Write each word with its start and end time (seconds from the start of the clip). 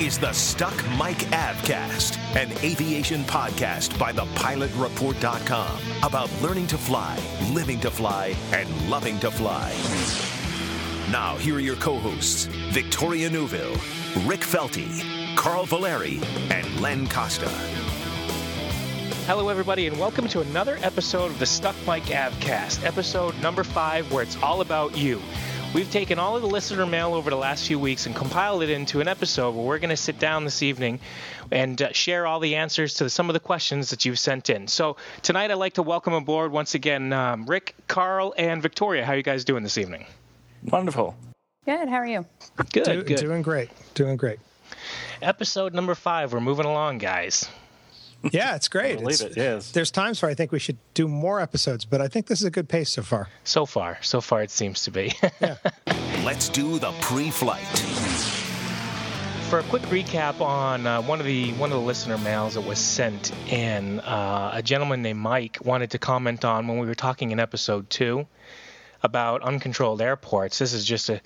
Is 0.00 0.18
the 0.18 0.32
Stuck 0.32 0.74
Mic 0.92 1.18
Avcast, 1.28 2.16
an 2.34 2.50
aviation 2.64 3.22
podcast 3.24 3.98
by 3.98 4.14
thepilotreport.com 4.14 5.78
about 6.02 6.30
learning 6.40 6.68
to 6.68 6.78
fly, 6.78 7.18
living 7.52 7.78
to 7.80 7.90
fly, 7.90 8.34
and 8.52 8.66
loving 8.88 9.18
to 9.18 9.30
fly. 9.30 9.70
Now, 11.12 11.36
here 11.36 11.56
are 11.56 11.60
your 11.60 11.76
co 11.76 11.98
hosts 11.98 12.44
Victoria 12.70 13.28
Neuville, 13.28 13.76
Rick 14.24 14.40
Felty, 14.40 15.36
Carl 15.36 15.66
Valeri, 15.66 16.18
and 16.48 16.80
Len 16.80 17.06
Costa. 17.06 17.50
Hello, 19.26 19.50
everybody, 19.50 19.86
and 19.86 20.00
welcome 20.00 20.26
to 20.28 20.40
another 20.40 20.78
episode 20.80 21.26
of 21.26 21.38
the 21.38 21.44
Stuck 21.44 21.76
Mic 21.86 22.04
Avcast, 22.04 22.86
episode 22.86 23.38
number 23.42 23.64
five, 23.64 24.10
where 24.10 24.22
it's 24.22 24.42
all 24.42 24.62
about 24.62 24.96
you. 24.96 25.20
We've 25.72 25.90
taken 25.90 26.18
all 26.18 26.34
of 26.34 26.42
the 26.42 26.48
listener 26.48 26.84
mail 26.84 27.14
over 27.14 27.30
the 27.30 27.36
last 27.36 27.68
few 27.68 27.78
weeks 27.78 28.06
and 28.06 28.14
compiled 28.14 28.64
it 28.64 28.70
into 28.70 29.00
an 29.00 29.06
episode 29.06 29.54
where 29.54 29.64
we're 29.64 29.78
going 29.78 29.90
to 29.90 29.96
sit 29.96 30.18
down 30.18 30.44
this 30.44 30.64
evening 30.64 30.98
and 31.52 31.80
uh, 31.80 31.92
share 31.92 32.26
all 32.26 32.40
the 32.40 32.56
answers 32.56 32.94
to 32.94 33.08
some 33.08 33.30
of 33.30 33.34
the 33.34 33.40
questions 33.40 33.90
that 33.90 34.04
you've 34.04 34.18
sent 34.18 34.50
in. 34.50 34.66
So 34.66 34.96
tonight, 35.22 35.52
I'd 35.52 35.54
like 35.54 35.74
to 35.74 35.84
welcome 35.84 36.12
aboard 36.12 36.50
once 36.50 36.74
again 36.74 37.12
um, 37.12 37.46
Rick, 37.46 37.76
Carl, 37.86 38.34
and 38.36 38.60
Victoria. 38.60 39.04
How 39.04 39.12
are 39.12 39.16
you 39.16 39.22
guys 39.22 39.44
doing 39.44 39.62
this 39.62 39.78
evening? 39.78 40.06
Wonderful. 40.64 41.14
Good. 41.64 41.88
How 41.88 41.96
are 41.98 42.06
you? 42.06 42.26
Good. 42.72 42.84
Do, 42.84 43.02
good. 43.04 43.18
Doing 43.18 43.42
great. 43.42 43.70
Doing 43.94 44.16
great. 44.16 44.40
Episode 45.22 45.72
number 45.72 45.94
five. 45.94 46.32
We're 46.32 46.40
moving 46.40 46.66
along, 46.66 46.98
guys. 46.98 47.48
Yeah, 48.32 48.54
it's 48.54 48.68
great. 48.68 48.98
believe 48.98 49.20
It's- 49.20 49.30
it, 49.32 49.36
yes. 49.36 49.70
There's 49.72 49.90
times 49.90 50.20
where 50.22 50.30
I 50.30 50.34
think 50.34 50.52
we 50.52 50.58
should 50.58 50.78
do 50.94 51.08
more 51.08 51.40
episodes, 51.40 51.84
but 51.84 52.00
I 52.00 52.08
think 52.08 52.26
this 52.26 52.40
is 52.40 52.46
a 52.46 52.50
good 52.50 52.68
pace 52.68 52.90
so 52.90 53.02
far. 53.02 53.28
So 53.44 53.64
far, 53.66 53.98
so 54.02 54.20
far, 54.20 54.42
it 54.42 54.50
seems 54.50 54.82
to 54.84 54.90
be. 54.90 55.12
Let's 56.24 56.48
do 56.50 56.78
the 56.78 56.92
pre 57.00 57.30
flight. 57.30 57.64
For 59.48 59.58
a 59.58 59.62
quick 59.64 59.82
recap 59.84 60.40
on 60.40 60.86
uh, 60.86 61.02
one 61.02 61.18
of 61.18 61.26
the 61.26 61.52
one 61.54 61.72
of 61.72 61.78
the 61.80 61.84
listener 61.84 62.18
mails 62.18 62.54
that 62.54 62.60
was 62.60 62.78
sent 62.78 63.32
in, 63.50 63.98
uh, 64.00 64.52
a 64.54 64.62
gentleman 64.62 65.02
named 65.02 65.18
Mike 65.18 65.58
wanted 65.64 65.90
to 65.90 65.98
comment 65.98 66.44
on 66.44 66.68
when 66.68 66.78
we 66.78 66.86
were 66.86 66.94
talking 66.94 67.32
in 67.32 67.40
episode 67.40 67.90
two 67.90 68.28
about 69.02 69.42
uncontrolled 69.42 70.00
airports. 70.00 70.60
This 70.60 70.72
is 70.72 70.84
just 70.84 71.08
a, 71.08 71.20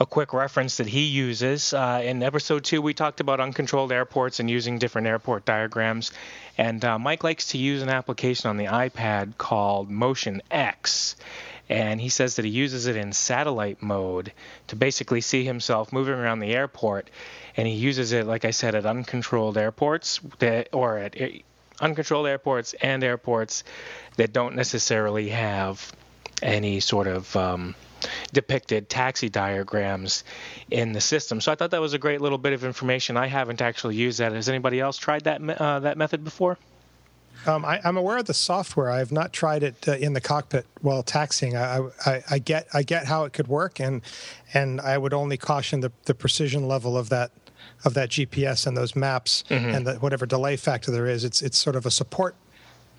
a 0.00 0.06
quick 0.06 0.32
reference 0.32 0.76
that 0.76 0.86
he 0.86 1.04
uses. 1.04 1.72
Uh, 1.72 2.00
in 2.04 2.22
episode 2.22 2.64
two, 2.64 2.80
we 2.80 2.94
talked 2.94 3.20
about 3.20 3.40
uncontrolled 3.40 3.90
airports 3.90 4.38
and 4.38 4.48
using 4.48 4.78
different 4.78 5.08
airport 5.08 5.44
diagrams. 5.44 6.12
And 6.56 6.84
uh, 6.84 6.98
Mike 6.98 7.24
likes 7.24 7.48
to 7.48 7.58
use 7.58 7.82
an 7.82 7.88
application 7.88 8.48
on 8.48 8.56
the 8.56 8.66
iPad 8.66 9.36
called 9.38 9.90
Motion 9.90 10.42
X. 10.50 11.16
And 11.68 12.00
he 12.00 12.08
says 12.08 12.36
that 12.36 12.44
he 12.44 12.50
uses 12.50 12.86
it 12.86 12.96
in 12.96 13.12
satellite 13.12 13.82
mode 13.82 14.32
to 14.68 14.76
basically 14.76 15.20
see 15.20 15.44
himself 15.44 15.92
moving 15.92 16.14
around 16.14 16.38
the 16.38 16.54
airport. 16.54 17.10
And 17.56 17.66
he 17.66 17.74
uses 17.74 18.12
it, 18.12 18.26
like 18.26 18.44
I 18.44 18.52
said, 18.52 18.74
at 18.74 18.86
uncontrolled 18.86 19.58
airports 19.58 20.20
that, 20.38 20.68
or 20.72 20.98
at 20.98 21.16
uncontrolled 21.80 22.26
airports 22.26 22.74
and 22.80 23.02
airports 23.02 23.64
that 24.16 24.32
don't 24.32 24.54
necessarily 24.54 25.28
have 25.30 25.92
any 26.40 26.80
sort 26.80 27.08
of 27.08 27.34
um, 27.36 27.74
depicted 28.32 28.88
taxi 28.88 29.28
diagrams 29.28 30.24
in 30.70 30.92
the 30.92 31.00
system. 31.00 31.40
So 31.40 31.52
I 31.52 31.54
thought 31.54 31.70
that 31.70 31.80
was 31.80 31.94
a 31.94 31.98
great 31.98 32.20
little 32.20 32.38
bit 32.38 32.52
of 32.52 32.64
information. 32.64 33.16
I 33.16 33.26
haven't 33.26 33.60
actually 33.60 33.96
used 33.96 34.18
that. 34.18 34.32
Has 34.32 34.48
anybody 34.48 34.80
else 34.80 34.96
tried 34.96 35.24
that 35.24 35.40
uh, 35.42 35.80
that 35.80 35.98
method 35.98 36.24
before? 36.24 36.58
Um, 37.46 37.64
I, 37.64 37.80
I'm 37.84 37.96
aware 37.96 38.18
of 38.18 38.26
the 38.26 38.34
software. 38.34 38.90
I 38.90 38.98
have 38.98 39.12
not 39.12 39.32
tried 39.32 39.62
it 39.62 39.86
uh, 39.86 39.92
in 39.92 40.12
the 40.12 40.20
cockpit 40.20 40.66
while 40.80 41.02
taxiing. 41.02 41.56
I, 41.56 41.88
I, 42.04 42.22
I 42.30 42.38
get 42.38 42.66
I 42.74 42.82
get 42.82 43.06
how 43.06 43.24
it 43.24 43.32
could 43.32 43.48
work, 43.48 43.80
and 43.80 44.02
and 44.52 44.80
I 44.80 44.98
would 44.98 45.14
only 45.14 45.36
caution 45.36 45.80
the, 45.80 45.92
the 46.04 46.14
precision 46.14 46.66
level 46.66 46.96
of 46.96 47.08
that 47.10 47.30
of 47.84 47.94
that 47.94 48.10
GPS 48.10 48.66
and 48.66 48.76
those 48.76 48.96
maps 48.96 49.44
and 49.76 49.86
the, 49.86 49.94
whatever 49.94 50.26
delay 50.26 50.56
factor 50.56 50.90
there 50.90 51.06
is. 51.06 51.24
It's 51.24 51.42
it's 51.42 51.58
sort 51.58 51.76
of 51.76 51.86
a 51.86 51.90
support 51.90 52.34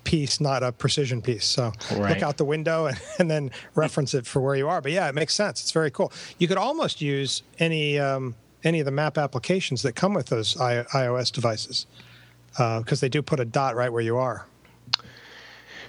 piece, 0.04 0.40
not 0.40 0.62
a 0.62 0.72
precision 0.72 1.22
piece. 1.22 1.44
So 1.44 1.72
Right. 1.90 2.10
look 2.14 2.22
out 2.22 2.36
the 2.36 2.44
window 2.44 2.86
and, 2.86 3.00
and 3.18 3.30
then 3.30 3.50
reference 3.74 4.14
it 4.14 4.26
for 4.26 4.40
where 4.40 4.56
you 4.56 4.68
are. 4.68 4.80
But 4.80 4.92
yeah, 4.92 5.08
it 5.08 5.14
makes 5.14 5.34
sense. 5.34 5.60
It's 5.60 5.72
very 5.72 5.90
cool. 5.90 6.12
You 6.38 6.48
could 6.48 6.58
almost 6.58 7.00
use 7.00 7.42
any 7.58 7.98
um, 7.98 8.34
any 8.62 8.80
of 8.80 8.84
the 8.84 8.90
map 8.92 9.16
applications 9.16 9.82
that 9.82 9.92
come 9.94 10.12
with 10.14 10.26
those 10.26 10.60
I, 10.60 10.82
iOS 10.92 11.32
devices 11.32 11.86
because 12.52 13.00
they 13.00 13.08
do 13.08 13.22
put 13.22 13.40
a 13.40 13.44
dot 13.44 13.74
right 13.76 13.92
where 13.92 14.02
you 14.02 14.16
are. 14.18 14.46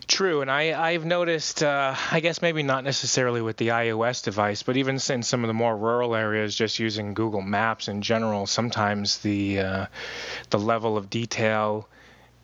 True, 0.08 0.42
and 0.42 0.52
I, 0.52 0.74
I've 0.90 1.06
noticed, 1.06 1.64
uh, 1.64 1.96
I 2.12 2.20
guess 2.20 2.42
maybe 2.42 2.64
not 2.64 2.84
necessarily 2.84 3.42
with 3.42 3.58
the 3.58 3.70
iOS 3.70 4.24
device, 4.24 4.62
but 4.64 4.76
even 4.76 4.96
in 5.10 5.24
some 5.24 5.44
of 5.44 5.48
the 5.48 5.54
more 5.54 5.78
rural 5.78 6.16
areas, 6.16 6.56
just 6.56 6.80
using 6.80 7.14
Google 7.14 7.42
Maps 7.42 7.88
in 7.88 8.02
general, 8.02 8.46
sometimes 8.46 9.20
the 9.20 9.60
uh, 9.60 9.86
the 10.50 10.60
level 10.60 10.98
of 10.98 11.10
detail, 11.10 11.88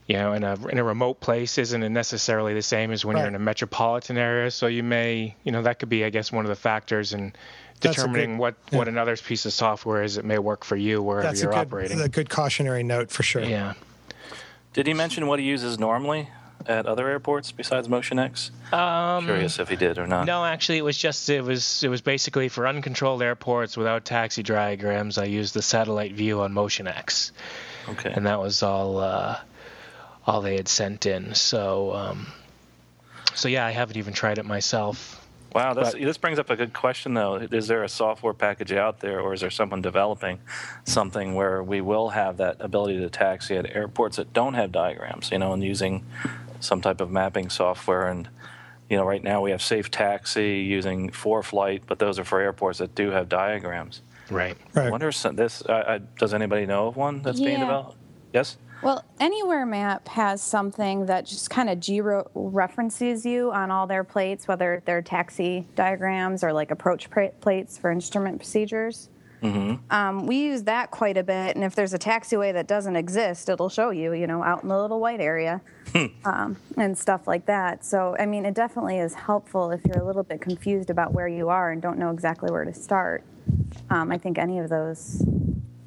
you 0.08 0.16
know, 0.16 0.34
in 0.34 0.44
a 0.44 0.68
in 0.68 0.78
a 0.78 0.84
remote 0.84 1.20
place 1.20 1.58
isn't 1.58 1.94
necessarily 1.94 2.54
the 2.54 2.62
same 2.62 2.92
as 2.92 3.04
when 3.04 3.18
you're 3.18 3.28
in 3.28 3.36
a 3.36 3.40
metropolitan 3.40 4.18
area. 4.18 4.50
So 4.52 4.68
you 4.68 4.82
may, 4.84 5.36
you 5.44 5.52
know, 5.52 5.62
that 5.64 5.80
could 5.80 5.90
be, 5.90 6.06
I 6.06 6.10
guess, 6.10 6.32
one 6.32 6.46
of 6.46 6.50
the 6.50 6.56
factors 6.56 7.14
in 7.14 7.34
That's 7.82 7.96
determining 7.98 8.32
good- 8.34 8.40
what 8.40 8.56
yeah. 8.72 8.78
what 8.80 8.88
another 8.88 9.18
piece 9.18 9.46
of 9.46 9.54
software 9.54 10.04
is 10.04 10.16
that 10.16 10.24
may 10.26 10.40
work 10.40 10.64
for 10.64 10.76
you 10.78 11.02
wherever 11.04 11.28
That's 11.28 11.42
you're 11.42 11.52
good, 11.52 11.60
operating. 11.60 12.00
a 12.02 12.08
good 12.10 12.30
cautionary 12.30 12.84
note 12.84 13.12
for 13.12 13.24
sure. 13.24 13.44
yeah. 13.44 13.74
Did 14.74 14.88
he 14.88 14.94
mention 14.94 15.28
what 15.28 15.40
he 15.40 15.46
uses 15.46 15.80
normally 15.80 16.30
at 16.68 16.86
other 16.86 17.08
airports 17.10 17.52
besides 17.52 17.88
MotionX? 17.88 18.52
Um, 18.74 19.26
Curious 19.26 19.58
if 19.60 19.70
he 19.70 19.76
did 19.76 19.98
or 19.98 20.06
not. 20.08 20.26
No, 20.26 20.46
actually, 20.46 20.78
it 20.78 20.84
was 20.84 20.98
just 20.98 21.30
it 21.30 21.42
was 21.44 21.84
it 21.84 21.90
was 21.90 22.02
basically 22.02 22.48
for 22.50 22.68
uncontrolled 22.68 23.22
airports 23.24 23.76
without 23.76 24.06
taxi 24.06 24.44
diagrams. 24.44 25.18
I 25.18 25.26
used 25.26 25.54
the 25.54 25.62
satellite 25.62 26.14
view 26.14 26.42
on 26.42 26.54
MotionX. 26.54 27.32
Okay. 27.90 28.12
and 28.14 28.26
that 28.26 28.40
was 28.42 28.64
all 28.64 28.98
uh, 29.00 29.40
all 30.28 30.42
they 30.42 30.56
had 30.56 30.68
sent 30.68 31.08
in. 31.08 31.34
So 31.34 31.94
um, 31.94 32.28
so 33.34 33.48
yeah, 33.48 33.66
I 33.66 33.72
haven't 33.72 33.98
even 33.98 34.14
tried 34.14 34.38
it 34.38 34.46
myself. 34.46 35.24
Wow, 35.54 35.74
that's, 35.74 35.94
but- 35.94 36.02
this 36.02 36.18
brings 36.18 36.40
up 36.40 36.50
a 36.50 36.56
good 36.56 36.74
question, 36.74 37.14
though. 37.14 37.36
Is 37.36 37.68
there 37.68 37.84
a 37.84 37.90
software 37.90 38.34
package 38.34 38.74
out 38.74 39.00
there, 39.00 39.22
or 39.22 39.34
is 39.34 39.42
there 39.42 39.50
someone 39.50 39.82
developing 39.82 40.40
something 40.84 41.36
where 41.36 41.64
we 41.64 41.80
will 41.82 42.10
have 42.10 42.38
that 42.38 42.58
ability 42.60 43.00
to 43.00 43.10
taxi 43.10 43.56
at 43.56 43.76
airports 43.76 44.18
that 44.18 44.34
don't 44.34 44.56
have 44.56 44.72
diagrams, 44.72 45.32
you 45.32 45.40
know, 45.40 45.54
and 45.54 45.64
using 45.64 46.06
some 46.60 46.82
type 46.82 47.00
of 47.00 47.10
mapping 47.10 47.50
software? 47.50 48.08
And, 48.10 48.28
you 48.90 48.98
know, 48.98 49.06
right 49.06 49.24
now 49.24 49.42
we 49.42 49.52
have 49.52 49.62
Safe 49.62 49.90
Taxi 49.90 50.60
using 50.60 51.10
ForeFlight, 51.12 51.84
but 51.88 51.98
those 51.98 52.20
are 52.20 52.26
for 52.26 52.40
airports 52.42 52.80
that 52.80 52.94
do 52.94 53.10
have 53.12 53.30
diagrams. 53.30 54.02
Right. 54.30 54.58
I 54.76 54.92
wonder, 54.92 55.08
if 55.08 55.22
this, 55.22 55.64
uh, 55.64 55.72
uh, 55.72 56.00
does 56.20 56.34
anybody 56.34 56.66
know 56.66 56.88
of 56.90 56.98
one 56.98 57.22
that's 57.22 57.40
being 57.40 57.62
developed? 57.62 57.96
Yes? 58.34 58.58
Well, 58.82 59.04
Anywhere 59.20 59.66
Map 59.66 60.08
has 60.10 60.42
something 60.42 61.08
that 61.08 61.26
just 61.26 61.50
kind 61.50 61.70
of 61.70 61.80
geo 61.80 62.30
references 62.36 63.26
you 63.26 63.52
on 63.52 63.72
all 63.72 63.88
their 63.88 64.04
plates, 64.04 64.48
whether 64.48 64.84
they're 64.86 65.02
taxi 65.02 65.68
diagrams 65.76 66.44
or 66.44 66.54
like 66.54 66.70
approach 66.70 67.10
plates 67.42 67.78
for 67.78 67.92
instrument 67.92 68.38
procedures. 68.38 69.10
Um, 69.92 70.26
we 70.26 70.38
use 70.38 70.64
that 70.64 70.90
quite 70.92 71.16
a 71.18 71.24
bit, 71.24 71.56
and 71.56 71.64
if 71.64 71.76
there's 71.76 71.94
a 71.94 72.00
taxiway 72.00 72.54
that 72.54 72.68
doesn't 72.68 72.96
exist, 72.96 73.50
it'll 73.50 73.70
show 73.70 73.92
you, 73.92 74.14
you 74.14 74.26
know, 74.26 74.44
out 74.44 74.64
in 74.64 74.70
the 74.70 74.80
little 74.80 75.00
white 75.00 75.22
area 75.22 75.62
um, 76.26 76.58
and 76.76 76.98
stuff 76.98 77.28
like 77.28 77.46
that. 77.46 77.86
So, 77.86 78.16
I 78.20 78.26
mean, 78.26 78.46
it 78.46 78.56
definitely 78.56 78.98
is 78.98 79.14
helpful 79.14 79.70
if 79.72 79.86
you're 79.86 80.00
a 80.02 80.06
little 80.06 80.24
bit 80.24 80.42
confused 80.42 80.90
about 80.90 81.14
where 81.14 81.28
you 81.28 81.50
are 81.50 81.72
and 81.72 81.82
don't 81.82 82.00
know 82.00 82.12
exactly 82.12 82.52
where 82.52 82.66
to 82.66 82.74
start. 82.74 83.24
Um, 83.90 84.12
I 84.12 84.18
think 84.18 84.38
any 84.40 84.58
of 84.60 84.70
those 84.70 85.24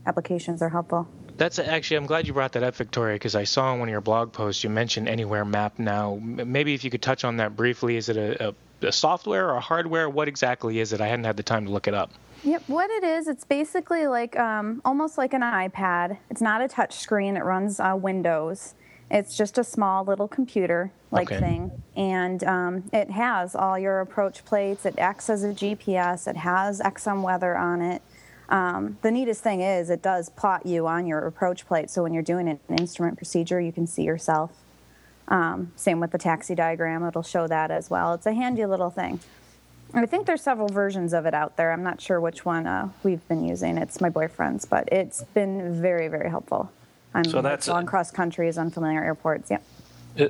applications 0.07 0.63
are 0.63 0.69
helpful. 0.69 1.09
That's 1.41 1.59
actually, 1.59 1.97
I'm 1.97 2.05
glad 2.05 2.27
you 2.27 2.35
brought 2.35 2.53
that 2.53 2.63
up, 2.63 2.75
Victoria, 2.75 3.15
because 3.15 3.35
I 3.35 3.45
saw 3.45 3.73
in 3.73 3.79
one 3.81 3.89
of 3.89 3.93
your 3.93 4.03
blog 4.03 4.31
posts 4.31 4.63
you 4.63 4.69
mentioned 4.69 5.09
Anywhere 5.09 5.47
Map 5.47 5.79
now. 5.79 6.19
Maybe 6.21 6.75
if 6.75 6.85
you 6.85 6.91
could 6.91 7.01
touch 7.01 7.25
on 7.25 7.39
that 7.39 7.57
briefly. 7.57 7.97
Is 7.97 8.11
it 8.11 8.19
a, 8.19 8.49
a, 8.83 8.87
a 8.89 8.93
software 8.93 9.49
or 9.49 9.55
a 9.55 9.61
hardware? 9.61 10.11
What 10.11 10.29
exactly 10.29 10.81
is 10.81 10.93
it? 10.93 11.01
I 11.01 11.07
hadn't 11.07 11.25
had 11.25 11.39
the 11.39 11.43
time 11.43 11.65
to 11.65 11.73
look 11.73 11.89
it 11.89 11.95
up. 11.95 12.11
Yep, 12.45 12.65
what 12.67 12.91
it 12.91 13.05
is, 13.05 13.27
it's 13.27 13.45
basically 13.45 14.07
like 14.07 14.39
um, 14.39 14.83
almost 14.85 15.17
like 15.17 15.33
an 15.33 15.41
iPad. 15.41 16.19
It's 16.29 16.43
not 16.43 16.61
a 16.61 16.69
touch 16.69 16.95
screen, 16.95 17.39
it 17.39 17.45
runs 17.45 17.81
uh, 17.81 17.97
Windows. 17.99 18.75
It's 19.11 19.35
just 19.35 19.57
a 19.57 19.65
small 19.65 20.05
little 20.05 20.29
computer 20.29 20.93
like 21.11 21.29
Okay. 21.29 21.41
thing. 21.41 21.71
And 21.97 22.45
um, 22.45 22.85
it 22.93 23.11
has 23.13 23.55
all 23.55 23.79
your 23.79 24.01
approach 24.01 24.45
plates, 24.45 24.85
it 24.85 24.99
acts 24.99 25.31
as 25.31 25.43
a 25.43 25.49
GPS, 25.55 26.29
it 26.29 26.37
has 26.37 26.81
XM 26.81 27.23
weather 27.23 27.57
on 27.57 27.81
it. 27.81 28.03
Um, 28.51 28.99
the 29.03 29.11
neatest 29.11 29.43
thing 29.43 29.61
is 29.61 29.91
it 29.91 30.03
does 30.03 30.29
plot 30.29 30.67
you 30.67 30.87
on 30.87 31.07
your 31.07 31.21
approach 31.27 31.67
plate, 31.67 31.89
so 31.91 32.03
when 32.03 32.13
you're 32.13 32.23
doing 32.23 32.49
an 32.49 32.59
instrument 32.77 33.17
procedure, 33.17 33.61
you 33.61 33.73
can 33.73 33.87
see 33.87 34.03
yourself. 34.03 34.51
Um, 35.29 35.73
same 35.77 36.01
with 36.01 36.11
the 36.11 36.19
taxi 36.19 36.55
diagram; 36.57 37.05
it'll 37.05 37.23
show 37.23 37.47
that 37.47 37.71
as 37.71 37.89
well. 37.91 38.15
It's 38.15 38.27
a 38.27 38.33
handy 38.35 38.67
little 38.67 38.91
thing. 38.91 39.21
I 39.95 40.07
think 40.07 40.27
there's 40.27 40.43
several 40.43 40.69
versions 40.69 41.13
of 41.13 41.27
it 41.27 41.35
out 41.35 41.57
there. 41.57 41.73
I'm 41.73 41.83
not 41.83 42.01
sure 42.01 42.21
which 42.21 42.45
one 42.45 42.67
uh, 42.67 42.91
we've 43.03 43.27
been 43.29 43.45
using. 43.45 43.77
It's 43.79 44.01
my 44.01 44.09
boyfriend's, 44.09 44.65
but 44.65 44.89
it's 44.93 45.23
been 45.35 45.81
very, 45.81 46.09
very 46.09 46.29
helpful. 46.31 46.71
I'm 47.15 47.25
So 47.25 47.43
that's- 47.43 47.67
long 47.69 47.87
cross 47.87 48.11
countries, 48.13 48.57
unfamiliar 48.59 49.03
airports. 49.03 49.51
Yep. 49.51 49.63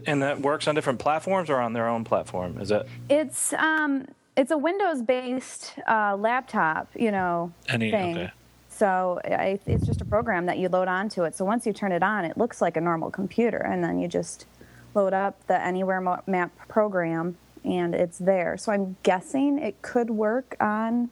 And 0.06 0.22
that 0.22 0.40
works 0.40 0.69
on 0.69 0.75
different 0.75 0.99
platforms 0.99 1.49
or 1.50 1.56
on 1.61 1.72
their 1.75 1.88
own 1.88 2.05
platform. 2.05 2.58
Is 2.61 2.69
that 2.70 2.87
It's 3.08 3.52
um, 3.55 4.06
it's 4.37 4.50
a 4.50 4.59
Windows-based 4.59 5.75
uh, 5.88 6.17
laptop, 6.17 6.88
you 6.94 7.11
know, 7.11 7.53
Any- 7.69 7.91
thing. 7.91 8.17
okay. 8.17 8.32
So 8.69 9.21
I, 9.25 9.59
it's 9.67 9.85
just 9.85 10.00
a 10.00 10.05
program 10.06 10.47
that 10.47 10.56
you 10.59 10.69
load 10.69 10.88
onto 10.88 11.25
it. 11.25 11.37
So 11.37 11.44
once 11.44 11.67
you 11.67 11.73
turn 11.73 11.93
it 11.93 12.03
on, 12.03 12.25
it 12.25 12.38
looks 12.38 12.62
like 12.62 12.79
a 12.79 12.81
normal 12.81 13.11
computer, 13.11 13.59
and 13.59 13.85
then 13.85 13.99
you 13.99 14.09
just 14.09 14.47
load 14.94 15.12
up 15.12 15.47
the 15.49 15.61
Anywhere 15.61 16.00
Map 16.27 16.50
program, 16.69 17.37
and 17.62 17.94
it's 17.94 18.17
there. 18.17 18.56
So 18.56 18.73
I'm 18.73 18.97
guessing 19.03 19.59
it 19.59 19.82
could 19.82 20.09
work 20.09 20.56
on 20.61 21.11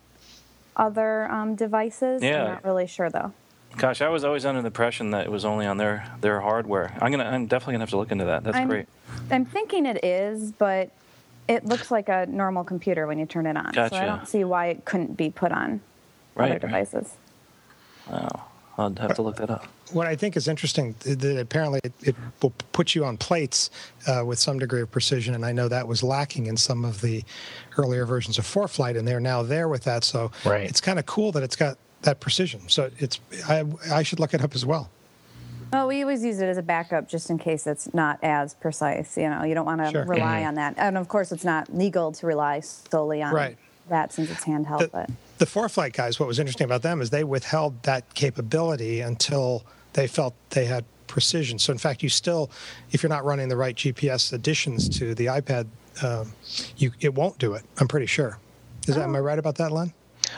other 0.77 1.31
um, 1.31 1.57
devices. 1.57 2.23
Yeah. 2.23 2.43
I'm 2.45 2.51
not 2.53 2.65
really 2.65 2.87
sure 2.87 3.11
though. 3.11 3.33
Gosh, 3.77 4.01
I 4.01 4.09
was 4.09 4.25
always 4.25 4.47
under 4.47 4.63
the 4.63 4.69
impression 4.69 5.11
that 5.11 5.27
it 5.27 5.31
was 5.31 5.45
only 5.45 5.67
on 5.67 5.77
their, 5.77 6.11
their 6.21 6.41
hardware. 6.41 6.97
I'm 7.01 7.11
gonna 7.11 7.25
I'm 7.25 7.47
definitely 7.47 7.75
gonna 7.75 7.83
have 7.83 7.91
to 7.91 7.99
look 7.99 8.11
into 8.13 8.25
that. 8.25 8.45
That's 8.45 8.57
I'm, 8.57 8.69
great. 8.69 8.87
I'm 9.31 9.45
thinking 9.45 9.85
it 9.85 10.05
is, 10.05 10.53
but 10.53 10.91
it 11.49 11.65
looks 11.65 11.91
like 11.91 12.09
a 12.09 12.27
normal 12.27 12.63
computer 12.65 13.07
when 13.07 13.19
you 13.19 13.27
turn 13.27 13.47
it 13.47 13.57
on. 13.57 13.73
So 13.75 13.97
I 13.97 14.05
don't 14.05 14.29
see 14.29 14.45
why 14.45 14.67
it 14.67 14.85
couldn't 14.85 15.17
be 15.17 15.31
put 15.31 15.51
on 15.53 15.81
Right, 16.35 16.45
other 16.45 16.53
right. 16.53 16.61
devices. 16.61 17.17
Wow, 18.07 18.45
I'll 18.77 18.95
have 18.97 19.15
to 19.15 19.23
look 19.23 19.37
that 19.37 19.51
up. 19.51 19.67
What 19.91 20.07
I 20.07 20.15
think 20.17 20.37
is 20.37 20.47
interesting 20.49 20.95
is 21.05 21.17
that 21.17 21.39
apparently 21.41 21.81
it, 21.83 21.93
it 22.03 22.17
will 22.43 22.53
put 22.73 22.95
you 22.95 23.05
on 23.05 23.17
plates 23.17 23.71
uh, 24.07 24.23
with 24.25 24.39
some 24.39 24.59
degree 24.59 24.83
of 24.83 24.91
precision, 24.91 25.35
and 25.35 25.45
I 25.45 25.53
know 25.53 25.69
that 25.69 25.89
was 25.89 26.03
lacking 26.03 26.47
in 26.47 26.57
some 26.57 26.85
of 26.85 27.01
the 27.01 27.25
earlier 27.77 28.05
versions 28.05 28.39
of 28.39 28.45
ForeFlight, 28.45 28.99
and 28.99 29.09
they're 29.09 29.19
now 29.21 29.43
there 29.43 29.69
with 29.69 29.85
that. 29.85 30.05
So 30.05 30.31
Right. 30.45 30.69
it's 30.69 30.81
kind 30.81 30.99
of 30.99 31.07
cool 31.07 31.33
that 31.33 31.43
it's 31.43 31.57
got 31.57 31.79
that 32.03 32.21
precision. 32.21 32.69
So 32.69 32.91
it's 32.99 33.19
I, 33.49 33.65
I 33.91 34.03
should 34.03 34.21
look 34.21 34.35
it 34.35 34.43
up 34.43 34.55
as 34.55 34.65
well. 34.65 34.91
Well, 35.73 35.87
we 35.89 36.03
always 36.03 36.25
use 36.25 36.41
it 36.41 36.47
as 36.49 36.57
a 36.59 36.63
backup 36.63 37.09
just 37.09 37.31
in 37.31 37.39
case 37.39 37.67
it's 37.67 37.93
not 37.95 38.19
as 38.23 38.55
precise. 38.55 39.17
You 39.17 39.29
know, 39.29 39.45
you 39.45 39.55
don't 39.55 39.67
want 39.67 39.81
to 39.83 39.91
Sure. 39.91 40.05
rely 40.05 40.45
on 40.45 40.55
that. 40.55 40.75
And 40.79 40.97
of 40.97 41.09
course, 41.09 41.33
it's 41.33 41.45
not 41.45 41.75
legal 41.77 42.13
to 42.13 42.27
rely 42.27 42.61
solely 42.61 43.23
on 43.23 43.35
Right. 43.35 43.57
that 43.89 44.13
since 44.13 44.31
it's 44.31 44.45
handheld. 44.45 44.79
The, 44.81 44.89
but 44.89 45.11
the 45.39 45.47
ForeFlight 45.47 45.93
guys, 45.93 46.19
what 46.19 46.27
was 46.27 46.39
interesting 46.39 46.65
about 46.65 46.83
them 46.83 47.01
is 47.01 47.11
they 47.11 47.25
withheld 47.25 47.83
that 47.85 48.15
capability 48.15 49.01
until 49.01 49.65
they 49.93 50.07
felt 50.07 50.35
they 50.51 50.65
had 50.65 50.85
precision. 51.07 51.59
So 51.59 51.73
in 51.73 51.79
fact, 51.79 52.03
you 52.03 52.09
still, 52.09 52.51
if 52.93 53.03
you're 53.03 53.09
not 53.11 53.25
running 53.25 53.49
the 53.49 53.57
right 53.57 53.75
GPS 53.75 54.33
additions 54.33 54.89
to 54.99 55.15
the 55.15 55.27
iPad, 55.27 55.67
um, 56.03 56.33
you 56.77 56.93
it 57.01 57.15
won't 57.15 57.39
do 57.39 57.55
it. 57.55 57.65
I'm 57.79 57.89
pretty 57.89 58.07
sure. 58.07 58.39
Is 58.87 58.95
that, 58.95 59.03
am 59.05 59.15
I 59.17 59.21
right 59.21 59.39
about 59.39 59.57
that, 59.57 59.71
Len? 59.73 59.93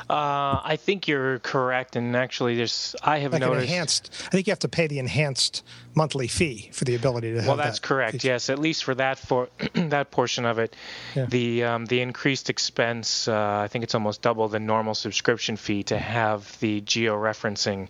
Uh, 0.08 0.60
I 0.64 0.76
think 0.80 1.08
you're 1.08 1.38
correct, 1.40 1.96
and 1.96 2.14
actually, 2.16 2.56
there's 2.56 2.94
I 3.02 3.18
have 3.18 3.32
Like 3.32 3.40
noticed. 3.40 3.64
enhanced, 3.68 4.10
I 4.26 4.30
think 4.30 4.46
you 4.46 4.50
have 4.52 4.58
to 4.60 4.68
pay 4.68 4.86
the 4.86 4.98
enhanced 4.98 5.64
monthly 5.94 6.28
fee 6.28 6.70
for 6.72 6.84
the 6.84 6.94
ability 6.94 7.32
to 7.32 7.38
have 7.38 7.46
Well, 7.48 7.56
that's 7.56 7.80
that 7.80 7.86
correct. 7.86 8.12
feature. 8.12 8.28
Yes, 8.28 8.50
at 8.50 8.58
least 8.58 8.84
for 8.84 8.94
that 8.96 9.18
for 9.18 9.48
that 9.74 10.10
portion 10.10 10.44
of 10.44 10.58
it, 10.58 10.74
Yeah. 11.14 11.26
the 11.26 11.64
um, 11.64 11.86
the 11.86 12.00
increased 12.00 12.50
expense. 12.50 13.28
Uh, 13.28 13.60
I 13.64 13.68
think 13.68 13.84
it's 13.84 13.94
almost 13.94 14.22
double 14.22 14.48
the 14.48 14.60
normal 14.60 14.94
subscription 14.94 15.56
fee 15.56 15.82
to 15.84 15.98
have 15.98 16.58
the 16.60 16.80
geo 16.80 17.14
referencing 17.16 17.88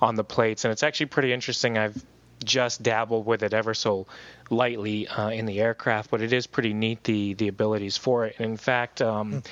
on 0.00 0.14
the 0.14 0.24
plates, 0.24 0.64
and 0.64 0.72
it's 0.72 0.82
actually 0.82 1.06
pretty 1.06 1.32
interesting. 1.32 1.78
I've 1.78 2.02
just 2.44 2.82
dabbled 2.82 3.24
with 3.24 3.44
it 3.44 3.54
ever 3.54 3.72
so 3.72 4.04
lightly 4.50 5.06
uh, 5.06 5.28
in 5.30 5.46
the 5.46 5.60
aircraft, 5.60 6.10
but 6.10 6.20
it 6.20 6.32
is 6.32 6.46
pretty 6.48 6.74
neat 6.74 7.04
the 7.04 7.34
the 7.34 7.46
abilities 7.48 7.96
for 7.96 8.26
it. 8.26 8.34
And 8.38 8.46
in 8.50 8.56
fact, 8.56 9.00
um, 9.00 9.42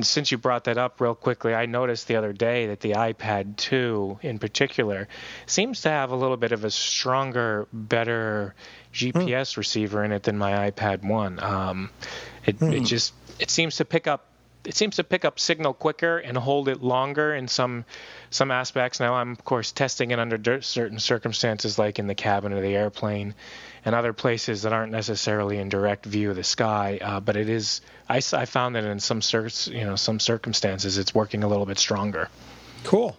and 0.00 0.06
since 0.06 0.32
you 0.32 0.38
brought 0.38 0.64
that 0.64 0.78
up 0.78 0.98
real 0.98 1.14
quickly, 1.14 1.54
I 1.54 1.66
noticed 1.66 2.08
the 2.08 2.16
other 2.16 2.32
day 2.32 2.68
that 2.68 2.80
the 2.80 2.92
iPad 2.92 3.56
2 3.56 4.20
in 4.22 4.38
particular 4.38 5.08
seems 5.44 5.82
to 5.82 5.90
have 5.90 6.10
a 6.10 6.16
little 6.16 6.38
bit 6.38 6.52
of 6.52 6.64
a 6.64 6.70
stronger, 6.70 7.68
better 7.70 8.54
GPS 8.94 9.58
receiver 9.58 10.02
in 10.02 10.12
it 10.12 10.22
than 10.22 10.38
my 10.38 10.70
iPad 10.70 11.04
1. 11.04 11.42
Um, 11.42 11.90
it, 12.46 12.62
it 12.62 12.84
just 12.84 13.12
it 13.38 13.50
seems 13.50 13.76
to 13.76 13.84
pick 13.84 14.06
up 14.06 14.24
it 14.64 14.74
seems 14.74 14.96
to 14.96 15.04
pick 15.04 15.26
up 15.26 15.38
signal 15.38 15.74
quicker 15.74 16.16
and 16.16 16.34
hold 16.34 16.70
it 16.70 16.82
longer 16.82 17.34
in 17.34 17.46
some 17.46 17.84
some 18.30 18.50
aspects. 18.50 19.00
Now 19.00 19.16
I'm 19.16 19.32
of 19.32 19.44
course 19.44 19.70
testing 19.70 20.12
it 20.12 20.18
under 20.18 20.62
certain 20.62 20.98
circumstances, 20.98 21.78
like 21.78 21.98
in 21.98 22.06
the 22.06 22.14
cabin 22.14 22.54
of 22.54 22.62
the 22.62 22.74
airplane, 22.74 23.34
and 23.84 23.94
other 23.94 24.12
places 24.12 24.62
that 24.62 24.72
aren't 24.72 24.92
necessarily 24.92 25.58
in 25.58 25.68
direct 25.68 26.06
view 26.06 26.30
of 26.30 26.36
the 26.36 26.44
sky. 26.44 26.98
Uh, 27.00 27.20
but 27.20 27.36
it 27.36 27.48
is—I 27.48 28.20
found 28.20 28.76
that 28.76 28.84
in 28.84 29.00
some 29.00 29.22
cir- 29.22 29.48
you 29.66 29.84
know 29.84 29.96
some 29.96 30.20
circumstances 30.20 30.98
it's 30.98 31.14
working 31.14 31.44
a 31.44 31.48
little 31.48 31.66
bit 31.66 31.78
stronger. 31.78 32.28
Cool. 32.84 33.16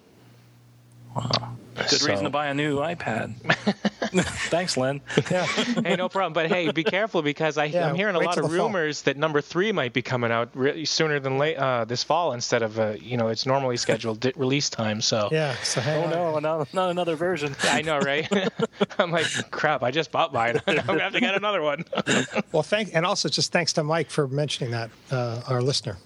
Good 1.76 1.90
So- 1.90 2.08
reason 2.08 2.24
to 2.26 2.30
buy 2.30 2.48
a 2.48 2.54
new 2.54 2.78
iPad. 2.78 3.34
Thanks, 4.50 4.76
Len. 4.78 5.02
Yeah. 5.30 5.46
hey, 5.86 5.96
no 5.96 6.10
problem. 6.10 6.34
But 6.34 6.48
hey, 6.48 6.70
be 6.72 6.84
careful 6.84 7.22
because 7.22 7.58
I, 7.58 7.66
Yeah, 7.66 7.88
I'm 7.88 7.96
hearing 7.96 8.16
a 8.16 8.20
lot 8.20 8.38
of 8.38 8.44
the 8.44 8.50
fall. 8.58 8.68
rumors 8.68 9.04
that 9.04 9.18
number 9.18 9.42
three 9.42 9.72
might 9.72 9.94
be 9.94 10.02
coming 10.02 10.32
out 10.32 10.50
really 10.54 10.86
sooner 10.86 11.20
than 11.20 11.38
late 11.38 11.56
uh, 11.58 11.86
this 11.86 12.04
fall 12.04 12.34
instead 12.34 12.62
of 12.62 12.80
uh, 12.80 12.96
you 13.00 13.16
know 13.18 13.30
its 13.30 13.46
normally 13.46 13.78
scheduled 13.78 14.20
di- 14.20 14.34
release 14.36 14.70
time. 14.70 15.02
So 15.02 15.30
yeah. 15.32 15.56
So 15.64 15.80
hang 15.82 16.04
Oh 16.14 16.36
on. 16.36 16.44
no, 16.44 16.58
not, 16.58 16.74
not 16.74 16.90
another 16.90 17.16
version. 17.16 17.56
I 17.64 17.82
know, 17.82 18.00
right? 18.00 18.28
I'm 19.00 19.12
like, 19.12 19.28
crap! 19.52 19.82
I 19.84 19.92
just 19.92 20.12
bought 20.12 20.34
mine. 20.34 20.60
I'm 20.68 20.76
gonna 20.86 21.00
have 21.00 21.14
to 21.14 21.20
get 21.22 21.36
another 21.36 21.62
one. 21.62 21.86
Well, 22.52 22.64
thank 22.64 22.90
and 22.94 23.06
also 23.06 23.30
just 23.30 23.52
thanks 23.52 23.74
to 23.74 23.84
Mike 23.84 24.10
for 24.10 24.28
mentioning 24.28 24.72
that, 24.72 24.90
uh, 25.10 25.42
our 25.48 25.62
listener, 25.62 25.98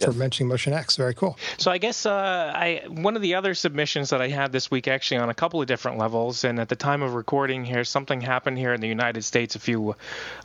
or 0.00 0.06
for 0.06 0.10
Yes. 0.12 0.18
mentioning 0.18 0.48
Motion 0.48 0.72
X. 0.72 0.96
Very 0.96 1.14
cool. 1.14 1.38
So 1.58 1.70
I 1.70 1.78
guess 1.78 2.06
uh, 2.06 2.52
I 2.54 2.82
one 2.88 3.16
of 3.16 3.22
the 3.22 3.34
other 3.34 3.54
submissions 3.54 4.10
that 4.10 4.20
I 4.20 4.28
had 4.28 4.52
this 4.52 4.70
week 4.70 4.88
actually 4.88 5.18
on 5.18 5.28
a 5.28 5.34
couple 5.34 5.60
of 5.60 5.66
different 5.66 5.98
levels, 5.98 6.44
and 6.44 6.58
at 6.60 6.68
the 6.68 6.76
time 6.76 7.02
of 7.02 7.14
recording 7.14 7.64
here, 7.64 7.84
something 7.84 8.20
happened 8.20 8.58
here 8.58 8.72
in 8.72 8.80
the 8.80 8.88
United 8.88 9.22
States 9.24 9.56
a 9.56 9.58
few 9.58 9.94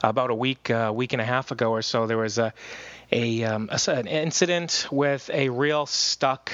about 0.04 0.30
a 0.30 0.36
week, 0.36 0.70
uh, 0.70 0.92
week 0.94 1.14
and 1.14 1.22
a 1.22 1.26
half 1.26 1.52
ago 1.52 1.72
or 1.72 1.82
so. 1.82 2.08
There 2.08 2.18
was 2.18 2.38
a 2.38 2.54
a, 3.12 3.44
um, 3.44 3.70
a 3.72 3.92
an 3.92 4.08
incident 4.08 4.88
with 4.92 5.30
a 5.32 5.50
real 5.50 5.86
stuck 5.86 6.52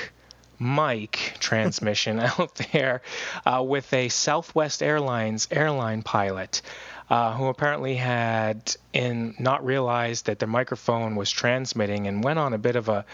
mic 0.59 1.35
transmission 1.39 2.19
out 2.39 2.55
there 2.73 3.01
uh, 3.45 3.63
with 3.65 3.93
a 3.93 4.09
Southwest 4.09 4.83
Airlines 4.83 5.47
airline 5.51 6.01
pilot 6.03 6.61
uh, 7.09 7.33
who 7.33 7.47
apparently 7.47 7.95
had 7.95 8.75
in 8.93 9.35
not 9.39 9.65
realized 9.65 10.25
that 10.27 10.39
their 10.39 10.47
microphone 10.47 11.15
was 11.15 11.31
transmitting 11.31 12.07
and 12.07 12.23
went 12.23 12.39
on 12.39 12.53
a 12.53 12.57
bit 12.57 12.75
of 12.75 12.89
a 12.89 13.05